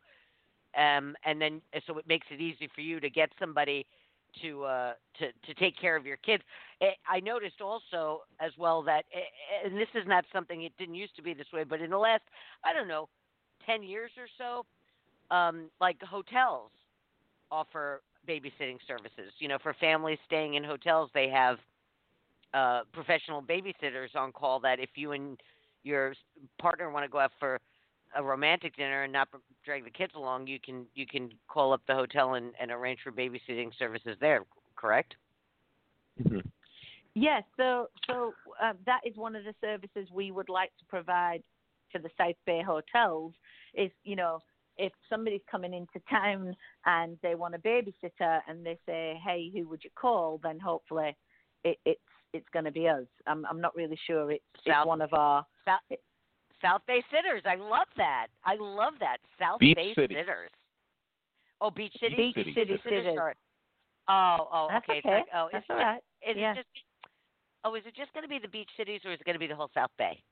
um, 0.78 1.16
and 1.26 1.42
then 1.42 1.62
so 1.86 1.98
it 1.98 2.08
makes 2.08 2.28
it 2.30 2.40
easy 2.40 2.70
for 2.74 2.82
you 2.82 3.00
to 3.00 3.10
get 3.10 3.30
somebody 3.40 3.86
to 4.42 4.64
uh, 4.64 4.94
to 5.20 5.32
to 5.46 5.54
take 5.60 5.80
care 5.80 5.96
of 5.96 6.06
your 6.06 6.18
kids. 6.18 6.44
Eh, 6.82 6.92
I 7.08 7.20
noticed 7.20 7.62
also 7.62 8.22
as 8.40 8.52
well 8.58 8.82
that, 8.84 9.06
eh, 9.14 9.20
eh, 9.20 9.68
and 9.68 9.78
this 9.78 9.88
is 9.96 10.04
not 10.08 10.26
something 10.32 10.64
it 10.64 10.74
didn't 10.78 10.96
used 10.96 11.16
to 11.16 11.22
be 11.22 11.34
this 11.34 11.48
way, 11.54 11.64
but 11.64 11.82
in 11.82 11.90
the 11.90 11.98
last 11.98 12.24
I 12.64 12.74
don't 12.74 12.88
know, 12.88 13.10
ten 13.66 13.84
years 13.84 14.12
or 14.18 14.28
so, 14.38 15.36
um, 15.36 15.70
like 15.80 16.02
hotels 16.02 16.72
offer 17.52 18.02
babysitting 18.28 18.78
services. 18.88 19.32
You 19.40 19.48
know, 19.48 19.58
for 19.62 19.74
families 19.80 20.20
staying 20.26 20.56
in 20.56 20.64
hotels, 20.64 21.10
they 21.14 21.30
have 21.30 21.58
uh, 22.54 22.82
professional 22.94 23.42
babysitters 23.42 24.16
on 24.16 24.32
call. 24.32 24.60
That 24.60 24.80
if 24.80 24.90
you 24.96 25.14
and 25.14 25.40
your 25.84 26.14
partner 26.60 26.90
want 26.92 27.06
to 27.06 27.10
go 27.10 27.20
out 27.20 27.32
for 27.40 27.60
a 28.16 28.24
romantic 28.24 28.76
dinner 28.76 29.04
and 29.04 29.14
not 29.14 29.28
drag 29.66 29.84
the 29.84 29.90
kids 29.90 30.14
along, 30.16 30.48
you 30.48 30.60
can 30.60 30.86
you 30.96 31.06
can 31.06 31.30
call 31.48 31.74
up 31.74 31.82
the 31.88 31.94
hotel 31.94 32.36
and, 32.36 32.54
and 32.60 32.72
arrange 32.72 33.00
for 33.04 33.12
babysitting 33.12 33.72
services 33.78 34.18
there. 34.20 34.44
Correct? 34.76 35.16
Mm-hmm. 36.22 36.40
Yes, 37.14 37.44
so 37.58 37.88
so 38.06 38.34
uh, 38.62 38.74
that 38.86 39.02
is 39.06 39.16
one 39.16 39.36
of 39.36 39.44
the 39.44 39.54
services 39.62 40.10
we 40.14 40.32
would 40.32 40.50
like 40.50 40.72
to 40.80 40.86
provide 40.86 41.42
to 41.92 42.00
the 42.00 42.10
South 42.18 42.36
Bay 42.46 42.62
hotels. 42.66 43.34
Is 43.74 43.92
you 44.04 44.16
know 44.16 44.40
if 44.78 44.94
somebody's 45.10 45.42
coming 45.50 45.74
into 45.74 46.00
town 46.10 46.56
and 46.86 47.18
they 47.24 47.36
want 47.36 47.56
a 47.56 47.60
babysitter 47.60 48.42
and 48.48 48.64
they 48.66 48.78
say, 48.86 49.20
hey, 49.26 49.52
who 49.54 49.68
would 49.68 49.84
you 49.84 49.90
call? 49.96 50.40
Then 50.44 50.60
hopefully 50.60 51.16
it, 51.64 51.78
it's 51.86 52.00
it's 52.34 52.48
going 52.54 52.66
to 52.66 52.72
be 52.72 52.88
us. 52.88 53.08
I'm 53.26 53.46
I'm 53.46 53.62
not 53.62 53.76
really 53.76 53.98
sure. 54.06 54.32
It's, 54.32 54.44
South, 54.66 54.76
it's 54.78 54.88
one 54.88 55.02
of 55.02 55.14
our 55.14 55.46
South, 55.66 56.00
South 56.62 56.82
Bay 56.88 57.04
sitters. 57.12 57.44
I 57.46 57.56
love 57.56 57.88
that. 57.98 58.28
I 58.46 58.56
love 58.60 58.94
that 59.00 59.18
South 59.40 59.60
Beach 59.60 59.76
Bay 59.76 59.94
City. 59.96 60.16
sitters. 60.16 60.50
Oh, 61.62 61.72
Beach 61.72 61.94
City. 62.00 62.16
Beach 62.16 62.36
City. 62.36 62.54
City 62.54 62.80
Sitters 62.84 63.06
sitters. 63.06 63.18
are- 63.18 63.36
Oh, 64.10 64.48
oh, 64.52 64.68
That's 64.70 64.88
okay. 64.90 65.00
Okay. 65.00 65.16
like- 65.16 65.26
oh, 65.34 65.50
That's 65.52 65.66
is, 65.66 65.70
all 65.70 65.76
right. 65.78 66.02
is 66.22 66.38
Yeah. 66.38 66.52
it 66.54 66.56
just? 66.56 66.70
Oh, 67.66 67.76
is 67.76 67.86
it 67.86 67.94
just 67.96 68.14
going 68.14 68.24
to 68.24 68.30
be 68.30 68.40
the 68.40 68.48
beach 68.48 68.70
cities, 68.78 69.02
or 69.04 69.12
is 69.12 69.20
it 69.20 69.26
going 69.26 69.36
to 69.36 69.40
be 69.40 69.48
the 69.48 69.56
whole 69.56 69.70
South 69.74 69.92
Bay? 69.98 70.24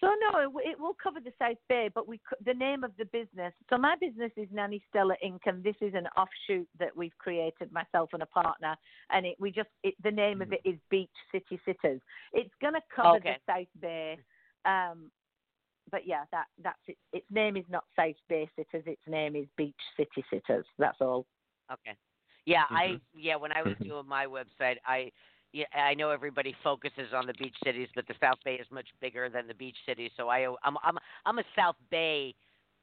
So 0.00 0.08
no, 0.08 0.38
it, 0.40 0.70
it 0.70 0.78
will 0.78 0.96
cover 1.02 1.20
the 1.20 1.32
South 1.38 1.56
Bay, 1.68 1.88
but 1.94 2.06
we 2.06 2.20
the 2.44 2.54
name 2.54 2.84
of 2.84 2.92
the 2.98 3.06
business. 3.06 3.54
So 3.70 3.78
my 3.78 3.96
business 4.00 4.32
is 4.36 4.48
Nanny 4.52 4.82
Stella 4.90 5.14
Inc. 5.24 5.40
and 5.46 5.64
this 5.64 5.76
is 5.80 5.94
an 5.94 6.06
offshoot 6.16 6.68
that 6.78 6.94
we've 6.94 7.16
created 7.18 7.72
myself 7.72 8.10
and 8.12 8.22
a 8.22 8.26
partner. 8.26 8.76
And 9.10 9.24
it 9.24 9.36
we 9.38 9.50
just 9.50 9.70
it, 9.82 9.94
the 10.02 10.10
name 10.10 10.42
of 10.42 10.52
it 10.52 10.60
is 10.64 10.76
Beach 10.90 11.08
City 11.32 11.58
Sitters. 11.64 12.00
It's 12.32 12.52
going 12.60 12.74
to 12.74 12.80
cover 12.94 13.16
Okay. 13.16 13.38
the 13.46 13.52
South 13.52 13.80
Bay. 13.80 14.18
Um, 14.64 15.10
but 15.90 16.06
yeah, 16.06 16.24
that 16.32 16.46
that's 16.62 16.78
it. 16.88 16.98
Its 17.12 17.26
name 17.30 17.56
is 17.56 17.64
not 17.70 17.84
South 17.96 18.16
Bay 18.28 18.48
Sitters. 18.56 18.84
Its 18.86 19.02
name 19.06 19.36
is 19.36 19.46
Beach 19.56 19.74
City 19.96 20.24
Sitters. 20.30 20.66
That's 20.78 21.00
all. 21.00 21.26
Okay. 21.72 21.96
Yeah, 22.44 22.64
I 22.70 22.86
Mhm. 22.88 23.00
yeah. 23.14 23.36
When 23.36 23.52
I 23.52 23.62
was 23.62 23.76
Mhm. 23.78 23.84
doing 23.88 24.06
my 24.06 24.26
website, 24.26 24.78
I 24.84 25.10
yeah 25.52 25.64
I 25.74 25.94
know 25.94 26.10
everybody 26.10 26.54
focuses 26.62 27.12
on 27.14 27.26
the 27.26 27.34
beach 27.34 27.56
cities, 27.64 27.88
but 27.94 28.06
the 28.06 28.14
South 28.20 28.38
Bay 28.44 28.54
is 28.54 28.66
much 28.70 28.88
bigger 29.00 29.28
than 29.28 29.46
the 29.46 29.54
beach 29.54 29.76
cities. 29.86 30.10
So 30.16 30.28
I 30.28 30.46
I'm 30.64 30.76
I'm 30.82 30.98
I'm 31.24 31.38
a 31.38 31.44
South 31.56 31.76
Bay 31.90 32.34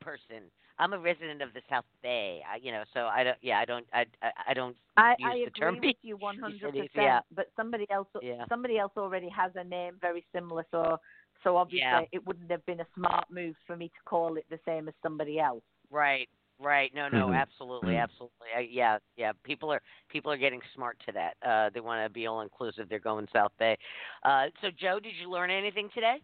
person. 0.02 0.44
I'm 0.80 0.94
a 0.94 1.00
resident 1.00 1.42
of 1.42 1.54
the 1.54 1.62
South 1.70 1.86
Bay. 2.02 2.42
I, 2.52 2.58
you 2.58 2.72
know, 2.72 2.84
so 2.94 3.02
I 3.02 3.24
don't. 3.24 3.38
Yeah, 3.42 3.60
I 3.60 3.66
don't. 3.66 3.86
I 3.94 4.06
I, 4.22 4.32
I 4.50 4.54
don't. 4.54 4.76
I, 4.98 5.12
use 5.20 5.30
I 5.32 5.34
the 5.36 5.44
agree 5.44 5.60
term 5.60 5.78
with 5.82 5.96
you 6.02 6.18
100. 6.18 6.62
percent 6.72 6.90
yeah. 6.96 7.20
But 7.36 7.48
somebody 7.56 7.86
else, 7.92 8.08
Yeah. 8.22 8.46
somebody 8.50 8.78
else 8.80 8.92
already 8.98 9.30
has 9.30 9.52
a 9.56 9.64
name 9.64 9.98
very 10.02 10.26
similar. 10.34 10.66
So, 10.72 10.98
so 11.44 11.58
obviously 11.58 11.82
Yeah. 11.82 12.02
it 12.12 12.26
wouldn't 12.26 12.50
have 12.50 12.66
been 12.66 12.80
a 12.80 12.88
smart 12.96 13.26
move 13.30 13.56
for 13.68 13.76
me 13.76 13.90
to 13.90 14.04
call 14.06 14.36
it 14.38 14.46
the 14.50 14.60
same 14.66 14.88
as 14.88 14.94
somebody 15.04 15.40
else. 15.40 15.64
Right. 15.92 16.30
Right. 16.60 16.94
No. 16.94 17.10
No. 17.10 17.28
Mhm. 17.28 17.36
Absolutely. 17.36 17.96
Mhm. 17.96 18.04
Absolutely. 18.04 18.48
I, 18.56 18.60
yeah. 18.62 19.00
Yeah. 19.18 19.32
People 19.44 19.72
are 19.72 19.82
people 20.10 20.32
are 20.32 20.38
getting 20.38 20.62
smart 20.76 20.98
to 21.06 21.12
that. 21.12 21.36
Uh, 21.42 21.70
they 21.74 21.80
want 21.80 22.06
to 22.06 22.10
be 22.10 22.28
all 22.28 22.42
inclusive. 22.42 22.88
They're 22.90 23.00
going 23.00 23.28
South 23.34 23.52
Bay. 23.58 23.78
Uh, 24.24 24.46
so, 24.62 24.70
Joe, 24.72 25.00
did 25.00 25.14
you 25.20 25.30
learn 25.30 25.50
anything 25.50 25.90
today? 25.94 26.22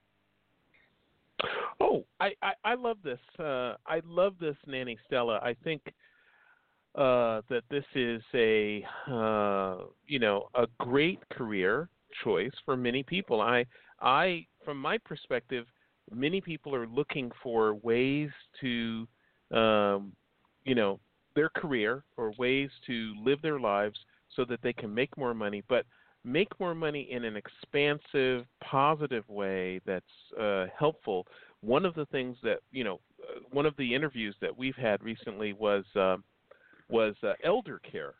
Oh, 1.80 2.06
I, 2.20 2.34
I, 2.42 2.54
I 2.66 2.74
love 2.76 2.98
this. 3.04 3.20
Uh, 3.38 3.76
I 3.88 4.02
love 4.06 4.36
this 4.40 4.58
Nanny 4.68 4.98
Stella. 5.08 5.40
I 5.42 5.56
think 5.64 5.82
uh, 6.96 7.42
that 7.50 7.64
this 7.70 7.86
is 7.96 8.22
a 8.34 8.86
uh, 9.10 9.78
you 10.06 10.20
know 10.20 10.50
a 10.56 10.68
great 10.80 11.20
career 11.30 11.90
choice 12.24 12.52
for 12.66 12.76
many 12.76 13.04
people. 13.04 13.42
I 13.42 13.66
I 14.02 14.46
from 14.66 14.80
my 14.80 14.98
perspective, 14.98 15.66
many 16.12 16.42
people 16.42 16.76
are 16.76 16.88
looking 16.88 17.32
for 17.42 17.76
ways 17.76 18.30
to 18.62 19.08
um, 19.52 20.12
you 20.70 20.76
know 20.76 21.00
their 21.34 21.50
career 21.50 22.04
or 22.16 22.32
ways 22.38 22.70
to 22.86 23.16
live 23.26 23.42
their 23.42 23.60
lives 23.60 23.98
so 24.36 24.46
that 24.46 24.62
they 24.62 24.74
can 24.74 24.94
make 24.94 25.18
more 25.18 25.34
money, 25.34 25.64
but 25.68 25.84
make 26.24 26.60
more 26.60 26.76
money 26.76 27.08
in 27.10 27.24
an 27.26 27.36
expansive, 27.36 28.46
positive 28.64 29.28
way 29.30 29.82
that's 29.88 30.06
uh, 30.40 30.68
helpful. 30.78 31.26
One 31.62 31.86
of 31.88 31.96
the 31.96 32.06
things 32.08 32.38
that 32.44 32.60
you 32.72 32.84
know, 32.84 33.00
uh, 33.24 33.40
one 33.52 33.66
of 33.66 33.76
the 33.78 33.96
interviews 33.96 34.36
that 34.42 34.56
we've 34.56 34.76
had 34.76 35.02
recently 35.02 35.54
was 35.54 35.86
uh, 35.96 36.18
was 36.88 37.16
uh, 37.24 37.34
elder 37.44 37.82
care, 37.92 38.14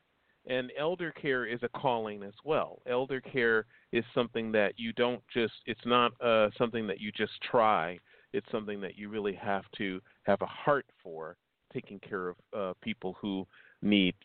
and 0.48 0.72
elder 0.76 1.12
care 1.12 1.46
is 1.46 1.60
a 1.62 1.70
calling 1.70 2.24
as 2.24 2.34
well. 2.44 2.82
Elder 2.88 3.22
care 3.22 3.68
is 3.92 4.04
something 4.16 4.52
that 4.54 4.74
you 4.78 4.92
don't 4.94 5.22
just. 5.32 5.54
It's 5.68 5.86
not 5.86 6.20
uh, 6.20 6.50
something 6.58 6.88
that 6.88 7.00
you 7.00 7.12
just 7.12 7.40
try. 7.52 8.00
It's 8.34 8.52
something 8.52 8.82
that 8.82 8.98
you 8.98 9.10
really 9.10 9.36
have 9.36 9.66
to 9.78 10.02
have 10.24 10.42
a 10.42 10.48
heart 10.48 10.88
for, 11.04 11.38
taking 11.74 12.00
care 12.00 12.30
of 12.30 12.36
uh, 12.58 12.74
people 12.82 13.16
who 13.22 13.46
need 13.82 14.16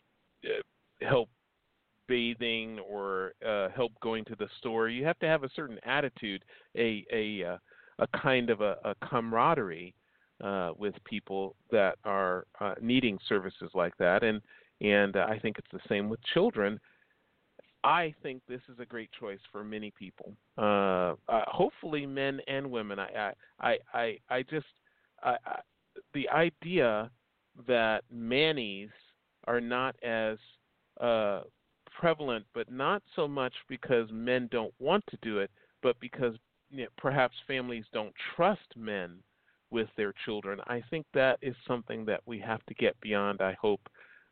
uh, 0.43 0.61
help 1.07 1.29
bathing 2.07 2.79
or 2.79 3.33
uh, 3.47 3.69
help 3.69 3.91
going 4.01 4.23
to 4.25 4.35
the 4.35 4.47
store. 4.59 4.89
You 4.89 5.05
have 5.05 5.19
to 5.19 5.27
have 5.27 5.43
a 5.43 5.49
certain 5.55 5.79
attitude, 5.85 6.43
a 6.77 7.05
a 7.11 7.43
uh, 7.43 7.57
a 7.99 8.07
kind 8.17 8.49
of 8.49 8.61
a, 8.61 8.77
a 8.83 8.95
camaraderie 9.07 9.95
uh, 10.43 10.71
with 10.77 10.93
people 11.05 11.55
that 11.71 11.97
are 12.03 12.45
uh, 12.59 12.75
needing 12.81 13.17
services 13.27 13.71
like 13.73 13.95
that, 13.97 14.23
and 14.23 14.41
and 14.81 15.15
uh, 15.15 15.25
I 15.29 15.39
think 15.39 15.57
it's 15.57 15.71
the 15.71 15.79
same 15.87 16.09
with 16.09 16.19
children. 16.33 16.79
I 17.83 18.15
think 18.23 18.41
this 18.47 18.61
is 18.67 18.79
a 18.79 18.85
great 18.85 19.11
choice 19.19 19.39
for 19.51 19.63
many 19.63 19.91
people. 19.97 20.33
Hopefully, 20.57 22.05
men 22.05 22.39
and 22.47 22.69
women. 22.69 22.99
I 22.99 23.07
I 23.07 23.33
I 23.59 23.77
I, 23.93 24.17
I 24.29 24.43
just 24.43 24.65
I, 25.23 25.35
I, 25.45 25.59
the 26.13 26.27
idea 26.29 27.09
that 27.67 28.03
mannies 28.11 28.89
are 29.47 29.61
not 29.61 29.95
as 30.03 30.37
uh, 30.99 31.41
prevalent, 31.99 32.45
but 32.53 32.71
not 32.71 33.01
so 33.15 33.27
much 33.27 33.53
because 33.69 34.07
men 34.11 34.47
don't 34.51 34.73
want 34.79 35.03
to 35.09 35.17
do 35.21 35.39
it, 35.39 35.51
but 35.81 35.99
because 35.99 36.35
you 36.69 36.83
know, 36.83 36.89
perhaps 36.97 37.35
families 37.47 37.85
don't 37.93 38.13
trust 38.35 38.75
men 38.75 39.17
with 39.71 39.87
their 39.97 40.13
children. 40.25 40.59
I 40.67 40.81
think 40.89 41.05
that 41.13 41.37
is 41.41 41.55
something 41.67 42.05
that 42.05 42.21
we 42.25 42.39
have 42.39 42.65
to 42.67 42.73
get 42.75 42.99
beyond. 43.01 43.41
I 43.41 43.55
hope, 43.59 43.81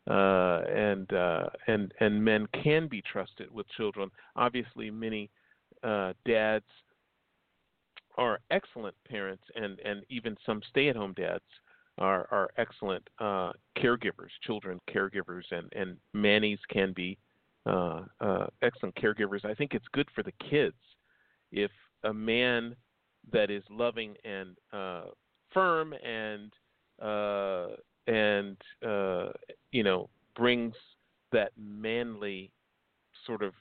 uh, 0.09 0.61
and 0.69 1.11
uh, 1.13 1.49
and 1.67 1.93
and 1.99 2.23
men 2.23 2.47
can 2.63 2.87
be 2.87 3.01
trusted 3.01 3.51
with 3.51 3.67
children. 3.77 4.09
Obviously, 4.35 4.91
many 4.91 5.29
uh, 5.83 6.13
dads 6.25 6.65
are 8.15 8.39
excellent 8.51 8.95
parents, 9.07 9.43
and 9.55 9.79
and 9.79 10.03
even 10.09 10.37
some 10.45 10.61
stay-at-home 10.69 11.13
dads 11.13 11.43
are 11.97 12.27
are 12.31 12.49
excellent 12.57 13.07
uh, 13.19 13.51
caregivers, 13.77 14.31
children 14.43 14.79
caregivers, 14.93 15.43
and 15.51 15.71
and 15.75 15.97
mannies 16.13 16.59
can 16.69 16.93
be 16.93 17.17
uh, 17.65 18.01
uh, 18.19 18.47
excellent 18.61 18.95
caregivers. 18.95 19.45
I 19.45 19.53
think 19.53 19.73
it's 19.73 19.85
good 19.93 20.07
for 20.13 20.23
the 20.23 20.33
kids 20.49 20.75
if 21.51 21.71
a 22.03 22.13
man 22.13 22.75
that 23.31 23.49
is 23.49 23.63
loving 23.69 24.15
and 24.25 24.57
uh, 24.73 25.03
firm 25.53 25.93
and 26.03 26.51
uh, 27.01 27.67
and 28.07 28.57
uh, 28.85 29.29
you 29.71 29.83
know 29.83 30.09
brings 30.35 30.75
that 31.31 31.51
manly 31.57 32.51
sort 33.25 33.43
of 33.43 33.53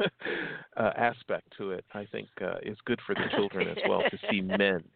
uh, 0.76 0.90
aspect 0.96 1.48
to 1.58 1.72
it. 1.72 1.84
I 1.94 2.06
think 2.10 2.28
uh, 2.40 2.56
is 2.62 2.76
good 2.84 3.00
for 3.06 3.14
the 3.14 3.26
children 3.36 3.68
as 3.68 3.76
well 3.88 4.02
to 4.10 4.18
see 4.30 4.40
men. 4.40 4.82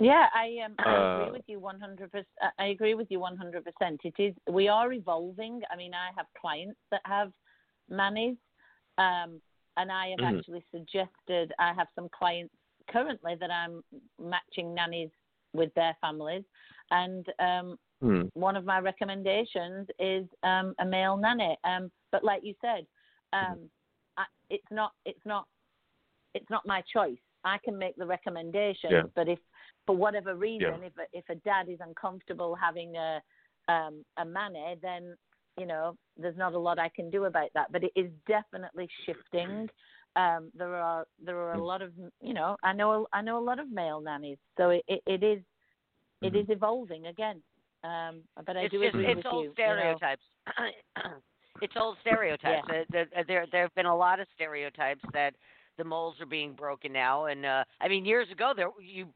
Yeah, 0.00 0.26
I 0.34 0.58
um, 0.64 0.74
I 0.78 0.96
Uh, 0.96 1.14
agree 1.14 1.30
with 1.32 1.42
you 1.46 1.60
one 1.60 1.78
hundred 1.78 2.10
percent. 2.10 2.26
I 2.58 2.66
agree 2.66 2.94
with 2.94 3.08
you 3.10 3.20
one 3.20 3.36
hundred 3.36 3.64
percent. 3.64 4.00
It 4.04 4.14
is 4.18 4.34
we 4.50 4.68
are 4.68 4.92
evolving. 4.92 5.62
I 5.70 5.76
mean, 5.76 5.94
I 5.94 6.10
have 6.16 6.26
clients 6.40 6.78
that 6.90 7.02
have 7.04 7.32
mannies, 7.88 8.36
um, 8.98 9.40
and 9.76 9.92
I 9.92 10.08
have 10.10 10.20
Mhm. 10.20 10.38
actually 10.38 10.64
suggested. 10.72 11.52
I 11.58 11.72
have 11.74 11.88
some 11.94 12.08
clients 12.08 12.54
currently 12.88 13.36
that 13.36 13.50
I'm 13.50 13.84
matching 14.18 14.74
nannies 14.74 15.10
with 15.52 15.72
their 15.74 15.96
families, 16.00 16.44
and 16.90 17.24
um, 17.38 17.78
Hmm. 18.00 18.22
one 18.34 18.56
of 18.56 18.64
my 18.64 18.80
recommendations 18.80 19.86
is 20.00 20.26
um, 20.42 20.74
a 20.80 20.84
male 20.84 21.16
nanny. 21.16 21.56
Um, 21.62 21.92
but 22.10 22.24
like 22.24 22.42
you 22.42 22.54
said, 22.60 22.86
Mm-hmm. 23.42 23.52
um, 23.52 23.70
I, 24.16 24.24
it's 24.50 24.70
not 24.70 24.92
it's 25.04 25.24
not 25.24 25.46
it's 26.34 26.50
not 26.50 26.66
my 26.66 26.82
choice. 26.92 27.18
I 27.44 27.58
can 27.64 27.76
make 27.78 27.96
the 27.96 28.06
recommendation, 28.06 28.90
Yeah. 28.92 29.02
but 29.14 29.28
if 29.28 29.38
for 29.86 29.96
whatever 29.96 30.34
reason, 30.34 30.66
Yeah. 30.66 30.86
if 30.86 30.92
a, 30.98 31.06
if 31.12 31.24
a 31.28 31.34
dad 31.36 31.68
is 31.68 31.78
uncomfortable 31.80 32.54
having 32.54 32.96
a 32.96 33.20
um, 33.68 34.04
a 34.16 34.24
nanny, 34.24 34.76
then 34.82 35.16
you 35.58 35.66
know 35.66 35.96
there's 36.16 36.36
not 36.36 36.54
a 36.54 36.58
lot 36.58 36.78
I 36.78 36.88
can 36.88 37.10
do 37.10 37.24
about 37.24 37.50
that. 37.54 37.70
But 37.72 37.84
it 37.84 37.92
is 37.96 38.10
definitely 38.26 38.88
shifting. 39.06 39.68
Um, 40.16 40.50
there 40.54 40.74
are 40.74 41.06
there 41.24 41.36
are 41.36 41.54
a 41.54 41.58
Mm. 41.58 41.66
lot 41.66 41.82
of 41.82 41.92
you 42.20 42.34
know 42.34 42.56
I 42.62 42.72
know 42.72 43.06
I 43.12 43.22
know 43.22 43.38
a 43.38 43.44
lot 43.44 43.58
of 43.58 43.70
male 43.70 44.00
nannies, 44.00 44.38
so 44.56 44.70
it 44.70 44.84
it, 44.88 45.02
it 45.06 45.22
is 45.22 45.42
it 46.22 46.34
Mhm. 46.34 46.40
is 46.42 46.50
evolving 46.50 47.06
again. 47.06 47.42
Um, 47.84 48.22
but 48.46 48.56
I 48.56 48.64
it's 48.64 48.72
do 48.72 48.82
just 48.82 48.94
agree 48.94 49.06
it's 49.06 49.16
with 49.16 49.26
old 49.26 49.44
you. 49.44 49.48
you 49.50 49.52
know. 49.76 49.98
stereotypes. 49.98 50.22
it's 51.60 51.76
old 51.76 51.96
stereotypes. 52.00 52.68
Yeah. 52.68 52.82
Uh, 52.82 52.84
There, 52.92 53.06
there 53.26 53.46
there 53.50 53.62
have 53.62 53.74
been 53.74 53.86
a 53.86 53.96
lot 53.96 54.20
of 54.20 54.26
stereotypes 54.34 55.02
that 55.12 55.34
the 55.78 55.84
molds 55.84 56.20
are 56.20 56.26
being 56.26 56.52
broken 56.52 56.92
now, 56.92 57.26
and 57.26 57.44
uh, 57.46 57.64
I 57.80 57.88
mean, 57.88 58.04
years 58.04 58.30
ago 58.30 58.52
there 58.54 58.70
you 58.80 59.06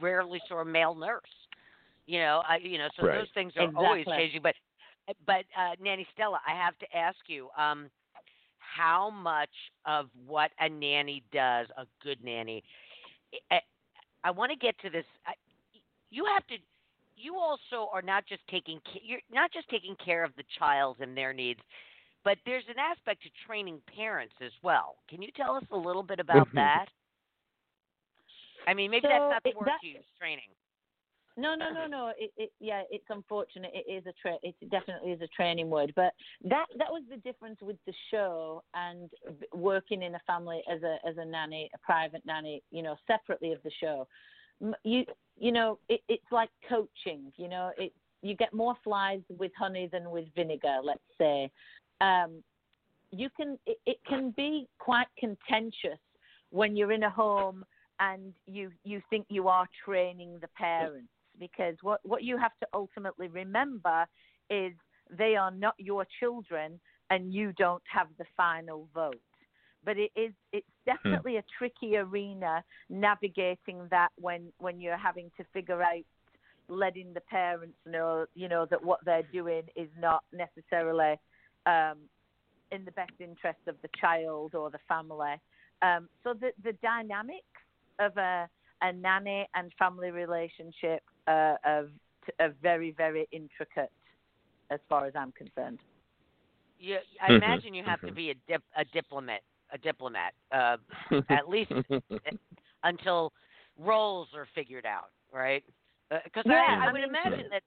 rarely 0.00 0.40
saw 0.48 0.60
a 0.60 0.64
male 0.64 0.94
nurse. 0.94 1.22
You 2.06 2.20
know, 2.20 2.42
I 2.48 2.56
you 2.56 2.78
know, 2.78 2.88
so 2.96 3.06
right. 3.06 3.18
those 3.18 3.28
things 3.34 3.52
are 3.56 3.64
exactly. 3.64 3.86
always 3.86 4.06
changing. 4.06 4.42
But 4.42 4.54
but 5.26 5.44
uh, 5.58 5.74
Nanny 5.80 6.06
Stella, 6.14 6.40
I 6.46 6.54
have 6.54 6.78
to 6.78 6.96
ask 6.96 7.18
you, 7.26 7.48
um, 7.56 7.90
how 8.58 9.10
much 9.10 9.50
of 9.86 10.08
what 10.26 10.50
a 10.60 10.68
nanny 10.68 11.22
does, 11.32 11.66
a 11.76 11.86
good 12.02 12.22
nanny, 12.22 12.62
I, 13.50 13.60
I 14.24 14.30
want 14.30 14.52
to 14.52 14.58
get 14.58 14.78
to 14.80 14.90
this. 14.90 15.04
I, 15.26 15.32
you 16.10 16.24
have 16.32 16.46
to. 16.48 16.54
You 17.16 17.36
also 17.36 17.90
are 17.92 18.02
not 18.02 18.26
just 18.26 18.42
taking 18.48 18.80
you're 19.02 19.20
not 19.32 19.52
just 19.52 19.68
taking 19.68 19.96
care 20.04 20.22
of 20.22 20.30
the 20.36 20.44
child 20.58 20.98
and 21.00 21.16
their 21.16 21.32
needs, 21.32 21.60
but 22.24 22.38
there's 22.46 22.64
an 22.68 22.76
aspect 22.78 23.22
to 23.22 23.28
training 23.46 23.80
parents 23.94 24.34
as 24.40 24.52
well. 24.62 24.96
Can 25.08 25.20
you 25.20 25.30
tell 25.36 25.56
us 25.56 25.64
a 25.72 25.76
little 25.76 26.02
bit 26.02 26.20
about 26.20 26.48
Mhm. 26.48 26.54
that? 26.54 26.86
I 28.68 28.74
mean, 28.74 28.90
maybe 28.90 29.02
So 29.04 29.08
that's 29.08 29.32
not 29.32 29.42
the 29.42 29.58
word 29.58 29.68
that-. 29.68 29.80
Training. 30.18 30.50
No, 31.38 31.54
no, 31.54 31.72
no, 31.72 31.86
no. 31.86 32.12
It, 32.18 32.32
it, 32.36 32.50
yeah, 32.58 32.82
it's 32.90 33.04
unfortunate. 33.10 33.70
It 33.72 33.88
is 33.88 34.04
a 34.06 34.12
tra- 34.20 34.40
it 34.42 34.56
definitely 34.72 35.12
is 35.12 35.20
a 35.22 35.28
training 35.28 35.70
word, 35.70 35.92
but 35.94 36.12
that 36.44 36.66
that 36.78 36.90
was 36.90 37.04
the 37.08 37.16
difference 37.18 37.58
with 37.62 37.76
the 37.86 37.92
show 38.10 38.64
and 38.74 39.08
working 39.54 40.02
in 40.02 40.16
a 40.16 40.20
family 40.26 40.62
as 40.70 40.82
a 40.82 40.96
as 41.08 41.16
a 41.16 41.24
nanny, 41.24 41.70
a 41.74 41.78
private 41.78 42.22
nanny, 42.26 42.60
you 42.72 42.82
know, 42.82 42.96
separately 43.06 43.52
of 43.52 43.62
the 43.62 43.70
show. 43.80 44.08
You 44.82 45.04
you 45.36 45.52
know, 45.52 45.78
it, 45.88 46.00
it's 46.08 46.32
like 46.32 46.50
coaching. 46.68 47.32
You 47.36 47.48
know, 47.48 47.70
it 47.78 47.92
you 48.22 48.34
get 48.34 48.52
more 48.52 48.74
flies 48.82 49.20
with 49.38 49.52
honey 49.56 49.88
than 49.90 50.10
with 50.10 50.26
vinegar. 50.34 50.78
Let's 50.82 51.00
say. 51.18 51.52
Um, 52.00 52.42
you 53.12 53.28
can 53.36 53.58
it, 53.64 53.78
it 53.86 53.98
can 54.08 54.34
be 54.36 54.66
quite 54.78 55.06
contentious 55.16 56.00
when 56.50 56.76
you're 56.76 56.92
in 56.92 57.04
a 57.04 57.10
home 57.10 57.64
and 58.00 58.32
you 58.46 58.70
you 58.84 59.02
think 59.10 59.26
you 59.28 59.48
are 59.48 59.66
training 59.84 60.38
the 60.40 60.48
parents 60.48 61.08
because 61.38 61.76
what 61.82 62.00
what 62.04 62.22
you 62.22 62.36
have 62.36 62.52
to 62.60 62.66
ultimately 62.74 63.28
remember 63.28 64.06
is 64.50 64.72
they 65.16 65.36
are 65.36 65.50
not 65.50 65.74
your 65.78 66.06
children 66.20 66.78
and 67.10 67.32
you 67.32 67.52
don't 67.52 67.82
have 67.90 68.08
the 68.18 68.24
final 68.36 68.88
vote. 68.94 69.20
But 69.84 69.96
it 69.96 70.10
is 70.16 70.32
it's 70.52 70.66
definitely 70.84 71.36
a 71.36 71.44
tricky 71.56 71.96
arena 71.96 72.62
navigating 72.90 73.86
that 73.90 74.08
when 74.16 74.52
when 74.58 74.80
you're 74.80 74.96
having 74.96 75.30
to 75.36 75.44
figure 75.52 75.82
out 75.82 76.02
letting 76.68 77.14
the 77.14 77.20
parents 77.22 77.78
know 77.86 78.26
you 78.34 78.48
know 78.48 78.66
that 78.70 78.84
what 78.84 79.00
they're 79.04 79.26
doing 79.32 79.62
is 79.76 79.88
not 79.98 80.22
necessarily 80.32 81.14
um 81.66 81.96
in 82.70 82.84
the 82.84 82.92
best 82.92 83.12
interest 83.18 83.60
of 83.66 83.76
the 83.82 83.88
child 83.98 84.54
or 84.54 84.70
the 84.70 84.78
family. 84.88 85.36
Um 85.80 86.08
so 86.22 86.34
the 86.34 86.50
the 86.62 86.72
dynamics 86.82 87.44
of 87.98 88.16
a 88.16 88.48
a 88.82 88.92
nanny 88.92 89.46
and 89.54 89.72
family 89.78 90.10
relationship 90.10 91.02
uh, 91.26 91.54
of 91.64 91.88
are 92.40 92.54
very 92.62 92.92
very 92.92 93.28
intricate 93.32 93.90
as 94.70 94.80
far 94.88 95.06
as 95.06 95.14
I'm 95.16 95.32
concerned. 95.32 95.80
You, 96.78 96.98
I 97.22 97.30
Mhm, 97.30 97.32
imagine 97.32 97.74
you 97.74 97.84
have 97.84 98.02
to 98.04 98.10
mhm. 98.10 98.14
be 98.14 98.30
a 98.30 98.34
dip, 98.48 98.62
a 98.76 98.84
diplomat, 98.84 99.40
a 99.72 99.78
diplomat, 99.78 100.32
uh, 100.52 100.76
at 101.30 101.48
least 101.48 101.70
until 102.84 103.32
roles 103.78 104.28
are 104.34 104.46
figured 104.54 104.86
out, 104.86 105.10
right? 105.32 105.64
Because 106.24 106.44
Yeah, 106.44 106.62
I, 106.66 106.86
I 106.86 106.88
I 106.88 106.92
would 106.92 107.02
mean- 107.02 107.04
imagine 107.04 107.48
that. 107.50 107.62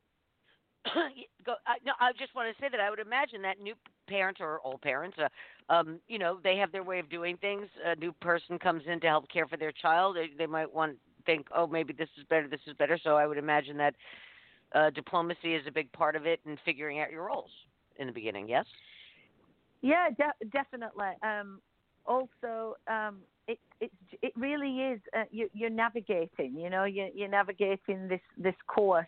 go, 1.45 1.55
I, 1.67 1.75
no, 1.85 1.93
I 1.99 2.11
just 2.17 2.33
want 2.35 2.55
to 2.55 2.61
say 2.61 2.69
that 2.71 2.79
I 2.79 2.89
would 2.89 2.99
imagine 2.99 3.41
that 3.43 3.59
new 3.59 3.75
parents 4.11 4.39
or 4.41 4.59
old 4.63 4.81
parents, 4.81 5.17
uh, 5.17 5.29
um, 5.73 5.99
you 6.07 6.19
know, 6.19 6.39
they 6.43 6.57
have 6.57 6.71
their 6.71 6.83
way 6.83 6.99
of 6.99 7.09
doing 7.09 7.37
things. 7.37 7.67
A 7.85 7.95
new 7.95 8.11
person 8.11 8.59
comes 8.59 8.83
in 8.91 8.99
to 9.01 9.07
help 9.07 9.25
care 9.29 9.47
for 9.47 9.57
their 9.57 9.71
child. 9.71 10.17
They, 10.17 10.29
they 10.37 10.49
might 10.57 10.71
want 10.71 10.97
think, 11.25 11.47
oh, 11.55 11.67
maybe 11.67 11.93
this 11.93 12.09
is 12.17 12.25
better, 12.29 12.47
this 12.47 12.65
is 12.67 12.73
better. 12.73 12.97
So 13.03 13.15
I 13.15 13.25
would 13.27 13.37
imagine 13.37 13.77
that 13.77 13.95
uh, 14.73 14.89
diplomacy 14.89 15.55
is 15.55 15.63
a 15.67 15.71
big 15.71 15.91
part 15.91 16.15
of 16.15 16.25
it 16.25 16.39
and 16.45 16.57
figuring 16.65 16.99
out 16.99 17.11
your 17.11 17.25
roles 17.25 17.51
in 17.97 18.07
the 18.07 18.13
beginning. 18.13 18.49
Yes. 18.49 18.65
Yeah, 19.81 20.09
de- 20.09 20.45
definitely. 20.49 21.13
Um, 21.23 21.61
also, 22.05 22.75
um, 22.87 23.19
it 23.47 23.59
it 23.79 23.91
it 24.21 24.33
really 24.35 24.73
is. 24.91 24.99
Uh, 25.17 25.23
you, 25.31 25.49
you're 25.53 25.69
navigating. 25.85 26.57
You 26.57 26.69
know, 26.69 26.85
you're, 26.85 27.09
you're 27.13 27.27
navigating 27.27 28.07
this 28.07 28.21
this 28.37 28.55
course. 28.67 29.07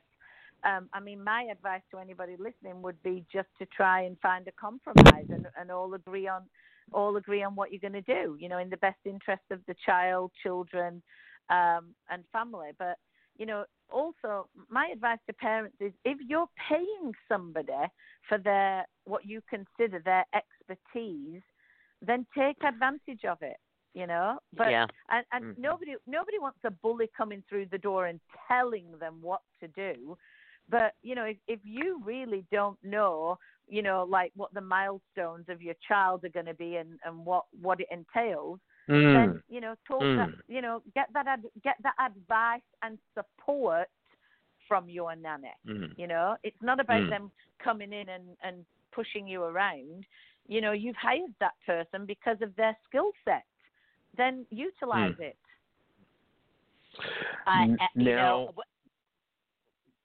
Um, 0.65 0.89
I 0.93 0.99
mean, 0.99 1.23
my 1.23 1.43
advice 1.51 1.81
to 1.91 1.97
anybody 1.99 2.35
listening 2.37 2.81
would 2.81 3.01
be 3.03 3.25
just 3.31 3.49
to 3.59 3.65
try 3.67 4.03
and 4.03 4.17
find 4.19 4.47
a 4.47 4.51
compromise 4.53 5.25
and, 5.29 5.47
and 5.59 5.71
all 5.71 5.93
agree 5.93 6.27
on 6.27 6.43
all 6.91 7.15
agree 7.15 7.43
on 7.43 7.55
what 7.55 7.71
you're 7.71 7.79
going 7.79 7.93
to 7.93 8.01
do. 8.01 8.37
You 8.39 8.49
know, 8.49 8.57
in 8.57 8.69
the 8.69 8.77
best 8.77 8.99
interest 9.05 9.43
of 9.51 9.59
the 9.67 9.75
child, 9.85 10.31
children, 10.41 11.01
um, 11.49 11.93
and 12.09 12.23
family. 12.31 12.69
But 12.77 12.97
you 13.37 13.45
know, 13.45 13.65
also 13.91 14.47
my 14.69 14.87
advice 14.93 15.19
to 15.27 15.33
parents 15.33 15.75
is 15.79 15.91
if 16.05 16.17
you're 16.27 16.49
paying 16.69 17.13
somebody 17.27 17.71
for 18.27 18.37
their 18.37 18.85
what 19.05 19.25
you 19.25 19.41
consider 19.49 19.99
their 19.99 20.25
expertise, 20.33 21.41
then 22.01 22.25
take 22.37 22.57
advantage 22.63 23.25
of 23.25 23.37
it. 23.41 23.57
You 23.93 24.07
know, 24.07 24.39
but 24.57 24.71
yeah. 24.71 24.87
and, 25.09 25.25
and 25.31 25.45
Mhm. 25.45 25.57
nobody 25.59 25.95
nobody 26.07 26.39
wants 26.39 26.59
a 26.63 26.71
bully 26.71 27.09
coming 27.15 27.43
through 27.47 27.67
the 27.67 27.77
door 27.77 28.07
and 28.07 28.19
telling 28.47 28.97
them 28.97 29.21
what 29.21 29.41
to 29.59 29.67
do. 29.67 30.17
But 30.69 30.93
you 31.01 31.15
know, 31.15 31.25
if, 31.25 31.37
if 31.47 31.59
you 31.63 32.01
really 32.03 32.45
don't 32.51 32.77
know, 32.83 33.37
you 33.67 33.81
know, 33.81 34.05
like 34.09 34.31
what 34.35 34.53
the 34.53 34.61
milestones 34.61 35.45
of 35.49 35.61
your 35.61 35.75
child 35.87 36.23
are 36.25 36.29
going 36.29 36.45
to 36.47 36.53
be 36.53 36.75
and, 36.77 36.99
and 37.05 37.25
what 37.25 37.45
what 37.61 37.79
it 37.79 37.87
entails, 37.91 38.59
Mm. 38.89 39.13
then 39.13 39.43
you 39.47 39.61
know 39.61 39.75
talk 39.87 40.01
that 40.01 40.27
Mm. 40.29 40.41
you 40.49 40.61
know 40.61 40.81
get 40.93 41.07
that 41.13 41.25
ad, 41.25 41.43
get 41.63 41.77
that 41.83 41.93
advice 42.05 42.59
and 42.81 42.97
support 43.15 43.87
from 44.67 44.89
your 44.89 45.15
nanny 45.15 45.53
Mm. 45.65 45.97
you 45.97 46.05
know 46.05 46.35
it's 46.43 46.61
not 46.61 46.81
about 46.81 47.01
Mm. 47.03 47.09
them 47.09 47.31
coming 47.59 47.93
in 47.93 48.09
and 48.09 48.35
and 48.43 48.65
pushing 48.91 49.25
you 49.25 49.43
around 49.43 50.05
you 50.49 50.59
know 50.59 50.73
you've 50.73 50.97
hired 50.97 51.33
that 51.39 51.53
person 51.65 52.05
because 52.05 52.41
of 52.41 52.53
their 52.57 52.75
skill 52.85 53.11
set 53.23 53.45
then 54.17 54.45
utilize 54.49 55.15
Mm. 55.15 55.29
it 55.31 55.37
I, 57.45 57.65
you 57.95 58.03
now- 58.15 58.15
know, 58.15 58.53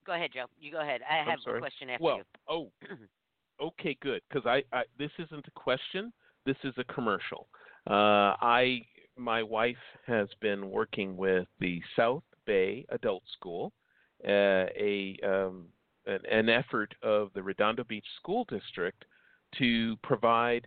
go 0.09 0.15
ahead, 0.15 0.31
Joe. 0.35 0.47
You 0.59 0.73
go 0.73 0.81
ahead. 0.81 1.03
I 1.09 1.19
I'm 1.19 1.27
have 1.27 1.39
a 1.47 1.59
question 1.59 1.91
after 1.91 2.03
well, 2.03 2.17
you. 2.17 2.25
oh, 2.49 2.71
okay, 3.63 3.97
good. 4.01 4.23
Because 4.29 4.47
I, 4.47 4.63
I, 4.77 4.83
this 4.99 5.11
isn't 5.19 5.47
a 5.47 5.51
question. 5.53 6.13
This 6.47 6.57
is 6.65 6.73
a 6.79 6.85
commercial. 6.93 7.47
Uh, 7.89 8.35
I, 8.41 8.81
my 9.17 9.43
wife 9.43 9.77
has 10.07 10.29
been 10.41 10.71
working 10.71 11.17
with 11.17 11.47
the 11.61 11.81
South 11.95 12.23
Bay 12.47 12.87
Adult 12.89 13.23
School, 13.37 13.73
uh, 14.27 14.67
a 14.75 15.19
um, 15.23 15.67
an, 16.07 16.21
an 16.31 16.49
effort 16.49 16.95
of 17.03 17.31
the 17.35 17.43
Redondo 17.43 17.85
Beach 17.85 18.07
School 18.17 18.47
District 18.49 19.05
to 19.59 19.97
provide 20.03 20.67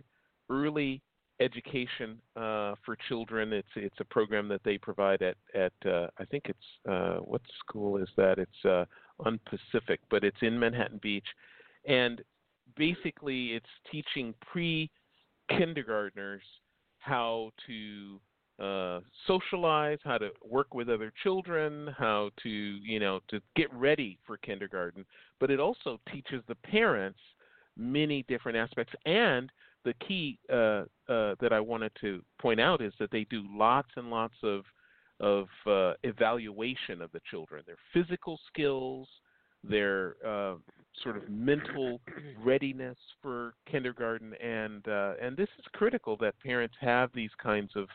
early 0.50 1.02
education 1.42 2.20
uh, 2.36 2.74
for 2.84 2.96
children. 3.08 3.52
It's 3.52 3.68
it's 3.76 4.00
a 4.00 4.04
program 4.04 4.48
that 4.48 4.62
they 4.64 4.78
provide 4.78 5.22
at 5.22 5.36
at 5.54 5.72
uh, 5.84 6.08
I 6.18 6.24
think 6.24 6.44
it's 6.46 6.88
uh, 6.88 7.16
what 7.18 7.42
school 7.58 7.96
is 7.98 8.08
that? 8.16 8.38
It's 8.38 8.64
uh, 8.64 8.84
on 9.20 9.40
Pacific, 9.46 10.00
but 10.10 10.24
it's 10.24 10.36
in 10.42 10.58
Manhattan 10.58 11.00
Beach, 11.02 11.26
and 11.86 12.22
basically 12.76 13.52
it's 13.52 13.66
teaching 13.90 14.34
pre 14.40 14.90
kindergartners 15.50 16.42
how 16.98 17.50
to 17.66 18.20
uh, 18.62 19.00
socialize, 19.26 19.98
how 20.04 20.18
to 20.18 20.30
work 20.48 20.72
with 20.74 20.88
other 20.88 21.12
children, 21.22 21.94
how 21.98 22.30
to 22.42 22.48
you 22.48 23.00
know 23.00 23.20
to 23.28 23.40
get 23.56 23.72
ready 23.72 24.18
for 24.26 24.36
kindergarten. 24.38 25.04
But 25.40 25.50
it 25.50 25.60
also 25.60 25.98
teaches 26.12 26.42
the 26.48 26.54
parents 26.54 27.18
many 27.76 28.24
different 28.28 28.58
aspects. 28.58 28.92
And 29.06 29.50
the 29.84 29.94
key 30.06 30.38
uh, 30.50 30.84
uh, 31.08 31.34
that 31.40 31.52
I 31.52 31.60
wanted 31.60 31.92
to 32.00 32.22
point 32.40 32.60
out 32.60 32.80
is 32.82 32.92
that 32.98 33.10
they 33.10 33.24
do 33.24 33.42
lots 33.50 33.88
and 33.96 34.10
lots 34.10 34.34
of 34.42 34.64
of 35.20 35.46
uh, 35.66 35.92
evaluation 36.02 37.00
of 37.00 37.12
the 37.12 37.20
children, 37.30 37.62
their 37.64 37.76
physical 37.92 38.40
skills, 38.48 39.06
their 39.62 40.16
uh, 40.26 40.54
sort 41.02 41.16
of 41.16 41.28
mental 41.28 42.00
readiness 42.42 42.96
for 43.22 43.54
kindergarten, 43.70 44.34
and 44.42 44.86
uh, 44.88 45.14
and 45.20 45.36
this 45.36 45.48
is 45.58 45.64
critical 45.72 46.16
that 46.16 46.34
parents 46.40 46.74
have 46.80 47.10
these 47.14 47.30
kinds 47.40 47.70
of 47.76 47.88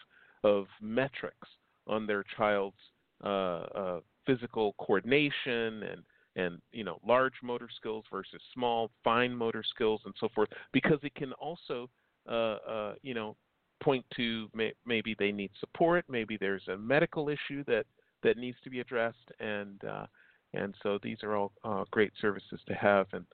of 0.44 0.68
metrics 0.82 1.48
on 1.88 2.08
their 2.08 2.24
child's 2.38 2.78
uh, 3.24 4.00
physical 4.26 4.74
coordination 4.80 5.84
and 5.84 6.04
and 6.38 6.62
you 6.72 6.84
know 6.84 7.00
large 7.06 7.34
motor 7.44 7.68
skills 7.76 8.06
versus 8.12 8.42
small 8.54 8.90
fine 9.04 9.36
motor 9.36 9.64
skills 9.64 10.00
and 10.06 10.14
so 10.20 10.30
forth 10.34 10.50
because 10.72 11.00
it 11.04 11.14
can 11.16 11.34
also 11.34 11.90
uh, 12.30 12.58
uh, 12.70 12.94
you 13.02 13.14
know 13.14 13.36
point 13.84 14.06
to 14.16 14.48
may, 14.56 14.74
maybe 14.86 15.16
they 15.20 15.32
need 15.32 15.52
support 15.60 16.06
maybe 16.10 16.38
there's 16.40 16.68
a 16.70 16.78
medical 16.78 17.28
issue 17.30 17.64
that 17.66 17.86
that 18.24 18.38
needs 18.38 18.58
to 18.64 18.70
be 18.70 18.80
addressed 18.80 19.32
and 19.40 19.84
uh, 19.84 20.06
and 20.54 20.76
so 20.82 21.00
these 21.02 21.18
are 21.24 21.36
all 21.36 21.52
uh, 21.64 21.84
great 21.92 22.14
services 22.20 22.60
to 22.68 22.74
have. 22.74 23.08
And 23.14 23.26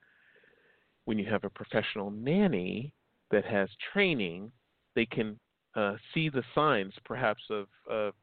when 1.04 1.18
you 1.18 1.26
have 1.30 1.44
a 1.44 1.50
professional 1.50 2.10
nanny 2.10 2.92
that 3.30 3.44
has 3.44 3.68
training 3.92 4.52
they 4.94 5.06
can 5.06 5.38
uh, 5.74 5.96
see 6.12 6.28
the 6.28 6.44
signs, 6.54 6.92
perhaps 7.04 7.42
of 7.50 7.66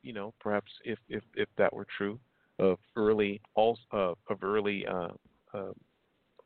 you 0.03 0.13
know, 0.13 0.34
perhaps 0.39 0.71
if 0.86 0.97
if 1.09 1.21
if 1.36 1.49
that 1.57 1.73
were 1.73 1.86
true, 1.97 2.17
of 2.62 2.78
early 2.95 3.41
all 3.55 3.78
uh, 3.91 4.14
of 4.30 4.43
early 4.43 4.86
uh, 4.88 5.09
uh, 5.53 5.74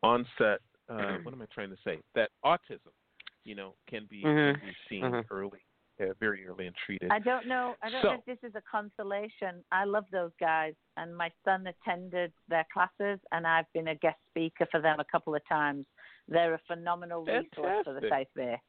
onset. 0.02 0.60
Uh, 0.90 1.18
what 1.24 1.34
am 1.34 1.42
I 1.42 1.46
trying 1.54 1.70
to 1.70 1.78
say? 1.84 2.00
That 2.16 2.30
autism, 2.44 2.94
you 3.44 3.56
know, 3.56 3.76
can 3.88 4.06
be, 4.10 4.24
Mhm. 4.24 4.60
can 4.60 4.70
be 4.70 4.76
seen 4.90 5.04
Mhm. 5.04 5.26
early, 5.32 5.60
uh, 6.00 6.14
very 6.20 6.48
early 6.48 6.68
and 6.68 6.76
treated. 6.76 7.12
I 7.12 7.20
don't 7.20 7.48
know. 7.48 7.76
I 7.82 7.90
don't 7.90 8.02
So- 8.02 8.14
know 8.14 8.20
if 8.20 8.26
this 8.26 8.50
is 8.50 8.56
a 8.56 8.62
consolation. 8.62 9.64
I 9.72 9.84
love 9.86 10.06
those 10.12 10.32
guys, 10.40 10.76
and 10.98 11.16
my 11.16 11.32
son 11.44 11.68
attended 11.68 12.32
their 12.48 12.66
classes, 12.72 13.20
and 13.32 13.46
I've 13.48 13.72
been 13.74 13.90
a 13.90 13.96
guest 13.96 14.20
speaker 14.28 14.66
for 14.68 14.80
them 14.80 15.00
a 15.00 15.06
couple 15.06 15.36
of 15.36 15.44
times. 15.48 15.86
They're 16.28 16.54
a 16.54 16.60
phenomenal 16.60 17.26
resource 17.26 17.84
for 17.84 17.94
the 17.94 18.02
Fantastic. 18.02 18.10
South 18.10 18.34
Bay. 18.36 18.62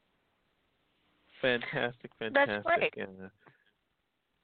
Fantastic, 1.42 2.11
That's 2.18 2.34
fantastic. 2.34 2.94
great. 2.94 2.97
And, 3.09 3.24
uh, 3.24 3.28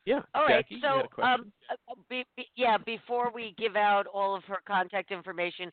yeah, 0.04 0.20
All 0.34 0.42
right. 0.42 0.64
Jackie, 0.64 0.80
so, 0.82 0.96
had 0.96 1.04
a 1.04 1.08
question? 1.08 1.40
um, 1.40 1.52
uh, 1.70 1.94
be, 2.08 2.24
be, 2.36 2.46
yeah, 2.56 2.76
before 2.78 3.30
we 3.32 3.54
give 3.58 3.76
out 3.76 4.06
all 4.06 4.34
of 4.34 4.42
her 4.44 4.58
contact 4.66 5.10
information, 5.10 5.70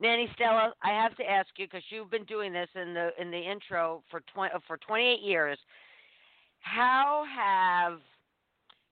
Nanny 0.00 0.28
Stella, 0.34 0.74
I 0.82 0.90
have 0.90 1.16
to 1.16 1.24
ask 1.24 1.48
you 1.56 1.66
because 1.66 1.82
you've 1.90 2.10
been 2.10 2.24
doing 2.24 2.52
this 2.52 2.68
in 2.74 2.94
the 2.94 3.10
in 3.18 3.30
the 3.30 3.38
intro 3.38 4.02
for 4.10 4.20
twenty 4.32 4.54
for 4.66 4.76
28 4.78 5.20
years. 5.22 5.58
How 6.60 7.24
have 7.34 8.00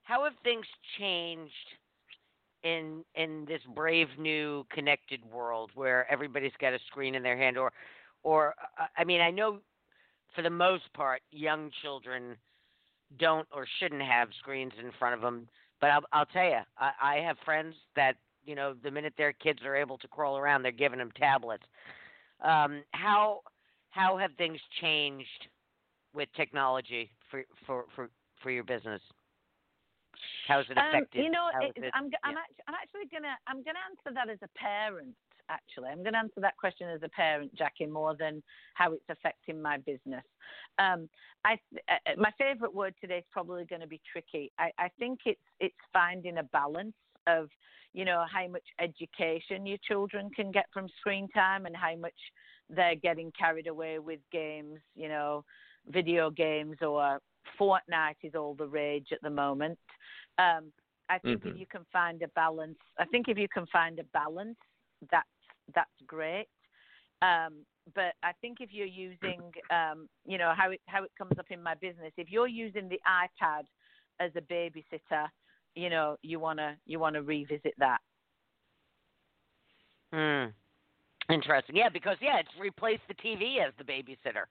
how 0.03 0.23
have 0.23 0.33
things 0.43 0.65
changed 0.99 1.51
in 2.63 3.03
in 3.13 3.45
this 3.47 3.61
brave 3.75 4.07
new 4.17 4.65
connected 4.71 5.23
world 5.31 5.71
where 5.75 6.11
everybody's 6.11 6.51
got 6.59 6.73
a 6.73 6.79
screen 6.87 7.13
in 7.15 7.21
their 7.21 7.37
hand 7.37 7.57
or 7.57 7.71
or 8.23 8.55
uh, 8.79 8.85
I 8.97 9.03
mean 9.03 9.21
I 9.21 9.29
know 9.29 9.59
for 10.35 10.41
the 10.41 10.49
most 10.49 10.91
part 10.93 11.21
young 11.31 11.69
children 11.81 12.35
don't 13.19 13.47
or 13.53 13.65
shouldn't 13.79 14.01
have 14.01 14.29
screens 14.39 14.73
in 14.79 14.91
front 14.99 15.15
of 15.15 15.21
them. 15.21 15.47
But 15.81 15.91
I'll, 15.91 16.03
I'll 16.13 16.25
tell 16.25 16.45
you, 16.45 16.59
I, 16.77 16.91
I 17.01 17.15
have 17.17 17.37
friends 17.45 17.75
that 17.95 18.15
you 18.45 18.55
know 18.55 18.75
the 18.83 18.91
minute 18.91 19.13
their 19.17 19.33
kids 19.33 19.59
are 19.65 19.75
able 19.75 19.97
to 19.99 20.07
crawl 20.07 20.37
around, 20.37 20.63
they're 20.63 20.71
giving 20.71 20.99
them 20.99 21.11
tablets. 21.17 21.63
Um, 22.41 22.83
how 22.91 23.41
how 23.89 24.17
have 24.17 24.31
things 24.37 24.59
changed 24.81 25.47
with 26.13 26.29
technology 26.35 27.11
for 27.29 27.43
for 27.65 27.85
for, 27.95 28.09
for 28.41 28.51
your 28.51 28.63
business? 28.63 29.01
How's 30.47 30.65
it 30.69 30.77
Um, 30.77 30.87
affected? 30.87 31.25
you 31.25 31.31
know, 31.31 31.49
it, 31.61 31.73
it- 31.75 31.91
I'm, 31.93 32.05
I'm, 32.23 32.33
yeah. 32.33 32.39
act- 32.39 32.61
I'm 32.67 32.75
actually 32.75 33.07
gonna 33.11 33.35
I'm 33.47 33.63
gonna 33.63 33.79
answer 33.89 34.13
that 34.13 34.29
as 34.29 34.39
a 34.43 34.49
parent. 34.57 35.15
Actually, 35.49 35.89
I'm 35.89 36.03
gonna 36.03 36.17
answer 36.17 36.41
that 36.41 36.57
question 36.57 36.89
as 36.89 37.03
a 37.03 37.09
parent, 37.09 37.53
Jackie, 37.55 37.85
more 37.85 38.15
than 38.17 38.41
how 38.73 38.93
it's 38.93 39.09
affecting 39.09 39.61
my 39.61 39.77
business. 39.77 40.23
Um, 40.79 41.09
I 41.43 41.59
uh, 41.89 42.15
my 42.17 42.31
favourite 42.37 42.73
word 42.73 42.95
today 42.99 43.19
is 43.19 43.25
probably 43.31 43.65
going 43.65 43.81
to 43.81 43.87
be 43.87 44.01
tricky. 44.11 44.51
I, 44.57 44.71
I 44.77 44.89
think 44.99 45.19
it's 45.25 45.39
it's 45.59 45.75
finding 45.93 46.37
a 46.39 46.43
balance 46.43 46.95
of 47.27 47.49
you 47.93 48.05
know 48.05 48.25
how 48.31 48.47
much 48.47 48.63
education 48.79 49.65
your 49.65 49.77
children 49.87 50.29
can 50.35 50.51
get 50.51 50.65
from 50.73 50.87
screen 50.99 51.27
time 51.29 51.65
and 51.65 51.75
how 51.75 51.95
much 51.95 52.13
they're 52.69 52.95
getting 52.95 53.31
carried 53.37 53.67
away 53.67 53.99
with 53.99 54.19
games. 54.31 54.79
You 54.95 55.09
know, 55.09 55.45
video 55.87 56.29
games 56.31 56.77
or 56.81 57.19
Fortnite 57.59 58.23
is 58.23 58.33
all 58.35 58.55
the 58.55 58.67
rage 58.67 59.07
at 59.11 59.21
the 59.21 59.29
moment. 59.29 59.77
Um, 60.37 60.71
I 61.09 61.19
think 61.19 61.43
Mhm. 61.43 61.53
if 61.53 61.55
you 61.55 61.67
can 61.67 61.85
find 61.93 62.21
a 62.23 62.27
balance, 62.29 62.79
I 62.97 63.05
think 63.05 63.27
if 63.27 63.37
you 63.37 63.47
can 63.47 63.67
find 63.67 63.99
a 63.99 64.03
balance, 64.05 64.57
that's 65.11 65.27
that's 65.73 65.89
great. 66.05 66.47
Um, 67.21 67.65
but 67.93 68.13
I 68.23 68.31
think 68.41 68.57
if 68.61 68.69
you're 68.71 68.85
using, 68.85 69.41
um, 69.71 70.07
you 70.25 70.37
know, 70.37 70.53
how 70.55 70.71
it 70.71 70.81
how 70.87 71.03
it 71.03 71.11
comes 71.17 71.37
up 71.39 71.45
in 71.49 71.61
my 71.61 71.75
business, 71.75 72.11
if 72.17 72.29
you're 72.29 72.47
using 72.47 72.89
the 72.89 72.99
iPad 73.07 73.63
as 74.19 74.31
a 74.35 74.41
babysitter, 74.41 75.27
you 75.75 75.89
know, 75.89 76.17
you 76.21 76.39
wanna 76.39 76.77
you 76.85 76.99
wanna 76.99 77.21
revisit 77.21 77.73
that. 77.77 77.99
Hmm. 80.13 80.51
Interesting. 81.33 81.75
Yeah, 81.75 81.89
because 81.89 82.17
yeah, 82.21 82.37
it's 82.39 82.49
replaced 82.59 83.01
the 83.07 83.15
TV 83.15 83.57
as 83.65 83.73
the 83.77 83.83
babysitter. 83.83 84.45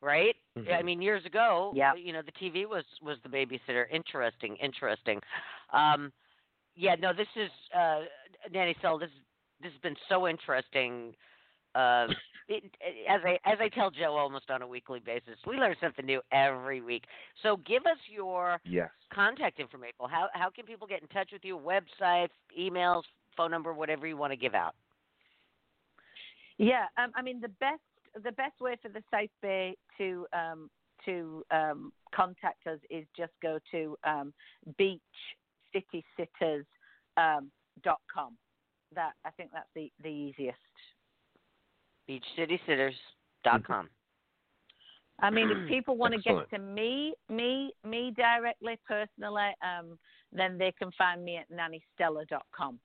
Right? 0.00 0.36
Yeah, 0.64 0.76
I 0.76 0.82
mean 0.82 1.02
years 1.02 1.24
ago, 1.26 1.72
Yeah. 1.74 1.94
you 1.94 2.12
know, 2.12 2.22
the 2.22 2.32
TV 2.32 2.66
was 2.66 2.84
was 3.02 3.18
the 3.22 3.28
babysitter. 3.28 3.84
Interesting, 3.90 4.56
interesting. 4.56 5.20
Um 5.72 6.12
yeah, 6.76 6.94
no, 6.94 7.12
this 7.12 7.28
is 7.36 7.50
uh 7.76 8.02
Nanny 8.52 8.76
Cell, 8.80 8.98
this 8.98 9.10
this 9.62 9.72
has 9.72 9.80
been 9.80 9.96
so 10.08 10.28
interesting. 10.28 11.14
Uh 11.74 12.06
it, 12.48 12.64
as 13.08 13.20
I 13.24 13.38
as 13.44 13.58
I 13.60 13.68
tell 13.68 13.90
Joe 13.90 14.16
almost 14.16 14.50
on 14.50 14.62
a 14.62 14.66
weekly 14.66 15.00
basis, 15.00 15.38
we 15.46 15.56
learn 15.56 15.76
something 15.80 16.06
new 16.06 16.20
every 16.32 16.80
week. 16.80 17.04
So 17.42 17.58
give 17.66 17.82
us 17.82 17.98
your 18.10 18.60
yes. 18.64 18.90
contact 19.12 19.60
information. 19.60 19.94
How 20.08 20.28
how 20.32 20.50
can 20.50 20.64
people 20.64 20.86
get 20.86 21.02
in 21.02 21.08
touch 21.08 21.30
with 21.32 21.44
you? 21.44 21.58
Website, 21.58 22.28
emails, 22.58 23.02
phone 23.36 23.50
number, 23.50 23.72
whatever 23.72 24.06
you 24.06 24.16
want 24.16 24.32
to 24.32 24.36
give 24.36 24.54
out. 24.54 24.74
Yeah, 26.58 26.86
um, 26.96 27.12
I 27.14 27.22
mean 27.22 27.40
the 27.40 27.48
best 27.48 27.80
the 28.24 28.32
best 28.32 28.60
way 28.60 28.76
for 28.82 28.88
the 28.88 29.02
South 29.10 29.30
Bay 29.42 29.76
to 29.98 30.26
um, 30.32 30.70
to 31.04 31.44
um, 31.50 31.92
contact 32.14 32.66
us 32.66 32.78
is 32.90 33.06
just 33.16 33.32
go 33.42 33.58
to 33.70 33.96
um, 34.04 34.32
beachcitysitters 38.94 38.94
dot 38.94 39.12
com. 39.12 39.12
That 39.12 39.12
I 39.24 39.30
think 39.30 39.50
that's 39.52 39.68
the 39.74 39.90
the 40.02 40.08
easiest. 40.08 40.58
BeachCitySitters.com. 42.08 43.88
I 45.20 45.30
mean, 45.30 45.50
if 45.50 45.68
people 45.68 45.96
want 45.96 46.14
to 46.14 46.20
get 46.20 46.48
to 46.50 46.58
me, 46.58 47.14
me, 47.28 47.72
me 47.84 48.12
directly, 48.16 48.78
personally, 48.86 49.50
um, 49.62 49.98
then 50.32 50.58
they 50.58 50.72
can 50.72 50.90
find 50.96 51.24
me 51.24 51.36
at 51.38 51.50
nannystella.com. 51.50 52.78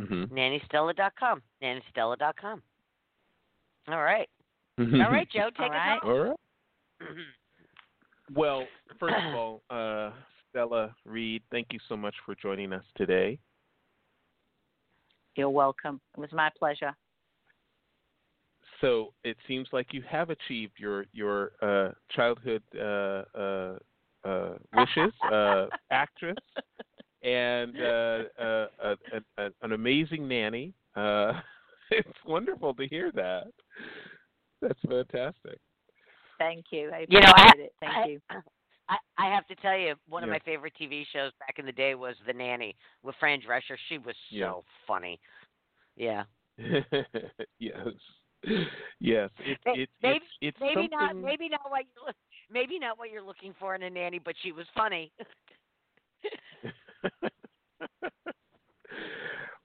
Mm-hmm. 0.00 0.34
NannyStella.com. 0.34 1.42
NannyStella.com. 1.62 2.62
All 3.88 4.02
right. 4.02 4.28
All 4.78 4.84
right, 5.10 5.28
Joe, 5.30 5.48
take 5.56 5.60
All 5.60 5.70
right. 5.70 5.96
us 5.96 6.00
All 6.04 6.18
right. 6.18 6.36
Well, 8.34 8.66
first 8.98 9.14
of 9.14 9.34
all, 9.34 9.62
uh, 9.70 10.10
Stella 10.50 10.94
Reid, 11.04 11.42
thank 11.50 11.68
you 11.72 11.78
so 11.88 11.96
much 11.96 12.14
for 12.26 12.34
joining 12.34 12.72
us 12.72 12.84
today. 12.96 13.38
You're 15.36 15.50
welcome. 15.50 16.00
It 16.16 16.20
was 16.20 16.32
my 16.32 16.50
pleasure. 16.58 16.94
So 18.80 19.12
it 19.24 19.36
seems 19.46 19.68
like 19.72 19.92
you 19.92 20.02
have 20.08 20.30
achieved 20.30 20.74
your 20.78 21.06
your 21.12 21.52
uh, 21.62 21.92
childhood 22.10 22.62
uh, 22.78 23.22
uh, 23.34 23.78
uh, 24.24 24.54
wishes, 24.74 25.12
uh, 25.32 25.66
actress, 25.90 26.36
and 27.22 27.74
uh, 27.80 28.22
uh, 28.38 28.66
uh, 28.82 28.94
uh, 29.38 29.48
an 29.62 29.72
amazing 29.72 30.28
nanny. 30.28 30.74
Uh, 30.94 31.40
it's 31.90 32.08
wonderful 32.26 32.74
to 32.74 32.86
hear 32.86 33.10
that. 33.12 33.46
That's 34.60 34.80
fantastic. 34.88 35.58
Thank 36.38 36.66
you. 36.70 36.90
I 36.92 37.06
You 37.08 37.20
know, 37.20 37.32
I- 37.34 37.52
it. 37.56 37.74
Thank 37.80 37.94
I, 37.94 38.06
you. 38.08 38.20
I, 38.88 38.96
I 39.18 39.34
have 39.34 39.46
to 39.48 39.54
tell 39.56 39.76
you, 39.76 39.94
one 40.08 40.22
of 40.22 40.30
my 40.30 40.38
favorite 40.40 40.74
TV 40.80 41.04
shows 41.12 41.32
back 41.40 41.58
in 41.58 41.66
the 41.66 41.72
day 41.72 41.94
was 41.94 42.14
The 42.26 42.32
Nanny 42.32 42.76
with 43.02 43.14
Fran 43.18 43.40
Drescher. 43.40 43.76
She 43.88 43.98
was 43.98 44.14
so 44.30 44.36
Yeah. 44.36 44.52
funny. 44.86 45.18
Yeah. 45.96 46.24
yes, 47.58 47.88
yes. 49.00 49.30
May- 49.38 49.56
it's 49.74 49.92
maybe- 50.02 50.16
it's, 50.16 50.24
it's 50.40 50.58
Maybe 50.60 50.88
not 50.88 51.16
maybe 51.16 51.48
not 51.48 51.68
what 51.68 51.84
you 51.84 52.12
maybe 52.50 52.78
not 52.78 52.98
what 52.98 53.10
you're 53.10 53.22
looking 53.22 53.54
for 53.58 53.74
in 53.74 53.82
a 53.82 53.90
nanny, 53.90 54.18
but 54.18 54.34
she 54.42 54.52
was 54.52 54.66
funny. 54.74 55.12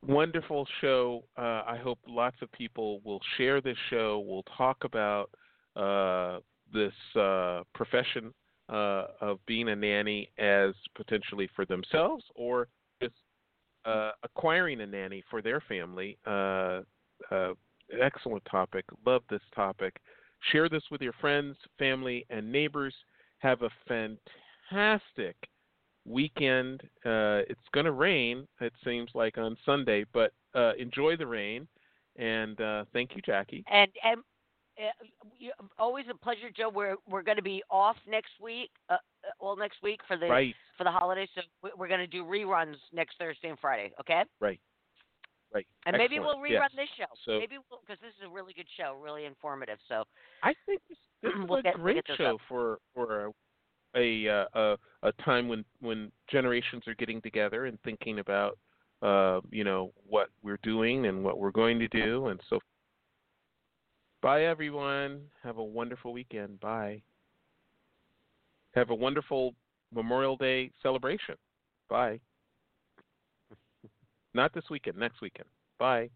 Wonderful 0.05 0.67
show. 0.81 1.23
Uh, 1.37 1.61
I 1.67 1.77
hope 1.81 1.99
lots 2.07 2.35
of 2.41 2.51
people 2.51 3.01
will 3.05 3.21
share 3.37 3.61
this 3.61 3.77
show. 3.89 4.23
We'll 4.27 4.43
talk 4.57 4.83
about 4.83 5.29
uh, 5.75 6.39
this 6.73 6.93
uh, 7.15 7.61
profession 7.75 8.33
uh, 8.71 9.07
of 9.19 9.45
being 9.45 9.69
a 9.69 9.75
nanny 9.75 10.31
as 10.37 10.73
potentially 10.95 11.49
for 11.55 11.65
themselves 11.65 12.23
or 12.35 12.67
just 13.01 13.13
uh, 13.85 14.11
acquiring 14.23 14.81
a 14.81 14.87
nanny 14.87 15.23
for 15.29 15.41
their 15.41 15.61
family. 15.61 16.17
Uh, 16.25 16.81
uh, 17.31 17.53
excellent 18.01 18.43
topic. 18.49 18.85
Love 19.05 19.23
this 19.29 19.41
topic. 19.53 19.95
Share 20.51 20.69
this 20.69 20.83
with 20.89 21.01
your 21.01 21.13
friends, 21.13 21.57
family, 21.77 22.25
and 22.29 22.51
neighbors. 22.51 22.95
Have 23.39 23.61
a 23.61 23.69
fantastic 24.69 25.35
weekend. 26.05 26.81
Uh, 27.05 27.43
it's 27.49 27.59
going 27.73 27.85
to 27.85 27.91
rain, 27.91 28.47
it 28.59 28.73
seems 28.83 29.09
like 29.13 29.37
on 29.37 29.57
Sunday, 29.65 30.05
but 30.13 30.31
uh, 30.55 30.71
enjoy 30.79 31.15
the 31.17 31.27
rain. 31.27 31.67
And 32.17 32.57
thank 32.93 33.15
you, 33.15 33.21
Jackie. 33.25 33.63
and 33.71 33.89
and 34.03 34.21
always 35.77 36.05
a 36.09 36.17
pleasure, 36.17 36.49
Joe. 36.55 36.69
We're 36.73 36.95
we're 37.09 37.23
going 37.23 37.37
to 37.37 37.43
be 37.43 37.63
off 37.69 37.97
next 38.07 38.31
week, 38.41 38.69
uh, 38.89 38.93
uh, 38.93 38.97
all 39.39 39.55
next 39.55 39.81
week 39.83 39.99
for 40.07 40.17
the 40.17 40.27
Right, 40.27 40.55
for 40.77 40.83
the 40.83 40.91
holidays. 40.91 41.29
So 41.35 41.41
we- 41.63 41.71
we're 41.77 41.87
going 41.87 41.99
to 41.99 42.07
do 42.07 42.23
reruns 42.23 42.75
next 42.93 43.17
Thursday 43.17 43.49
and 43.49 43.59
Friday. 43.59 43.91
Okay. 43.99 44.23
right. 44.39 44.59
Right. 45.53 45.67
And 45.85 45.97
maybe 45.97 46.17
we'll 46.19 46.37
rerun 46.37 46.51
yes. 46.51 46.71
this 46.77 46.89
show. 46.97 47.05
So 47.25 47.37
maybe 47.39 47.57
we'll 47.69 47.81
because 47.85 47.99
this 48.01 48.13
is 48.19 48.25
a 48.25 48.29
really 48.29 48.53
good 48.53 48.67
show, 48.77 48.97
really 49.03 49.25
informative. 49.25 49.79
So 49.89 50.05
I 50.43 50.53
think 50.65 50.81
this, 50.87 50.97
this 51.21 51.31
is 51.33 51.49
We'll 51.49 51.59
a 51.59 51.63
get- 51.63 51.75
we'll 51.75 51.93
great 51.93 52.03
show 52.17 52.35
up. 52.35 52.41
for 52.47 52.79
for 52.93 53.25
a 53.25 53.31
a, 53.93 54.29
uh, 54.29 54.45
a 54.53 54.77
a 55.03 55.11
time 55.23 55.49
when 55.49 55.65
when 55.81 56.09
generations 56.29 56.87
are 56.87 56.95
getting 56.95 57.21
together 57.21 57.65
and 57.65 57.77
thinking 57.81 58.19
about 58.19 58.57
uh, 59.01 59.41
you 59.51 59.65
know 59.65 59.91
what 60.07 60.29
we're 60.41 60.59
doing 60.63 61.07
and 61.07 61.21
what 61.21 61.37
we're 61.37 61.51
going 61.51 61.79
to 61.79 61.87
do 61.89 62.27
and 62.27 62.39
so. 62.49 62.59
Bye 64.21 64.43
everyone. 64.43 65.21
Have 65.43 65.57
a 65.57 65.63
wonderful 65.63 66.13
weekend. 66.13 66.59
Bye. 66.59 67.01
Have 68.73 68.89
a 68.89 68.95
wonderful 68.95 69.53
Memorial 69.93 70.37
Day 70.37 70.71
celebration. 70.81 71.35
Bye. 71.89 72.19
Not 74.33 74.53
this 74.53 74.63
weekend. 74.69 74.97
Next 74.97 75.21
weekend. 75.21 75.49
Bye. 75.79 76.09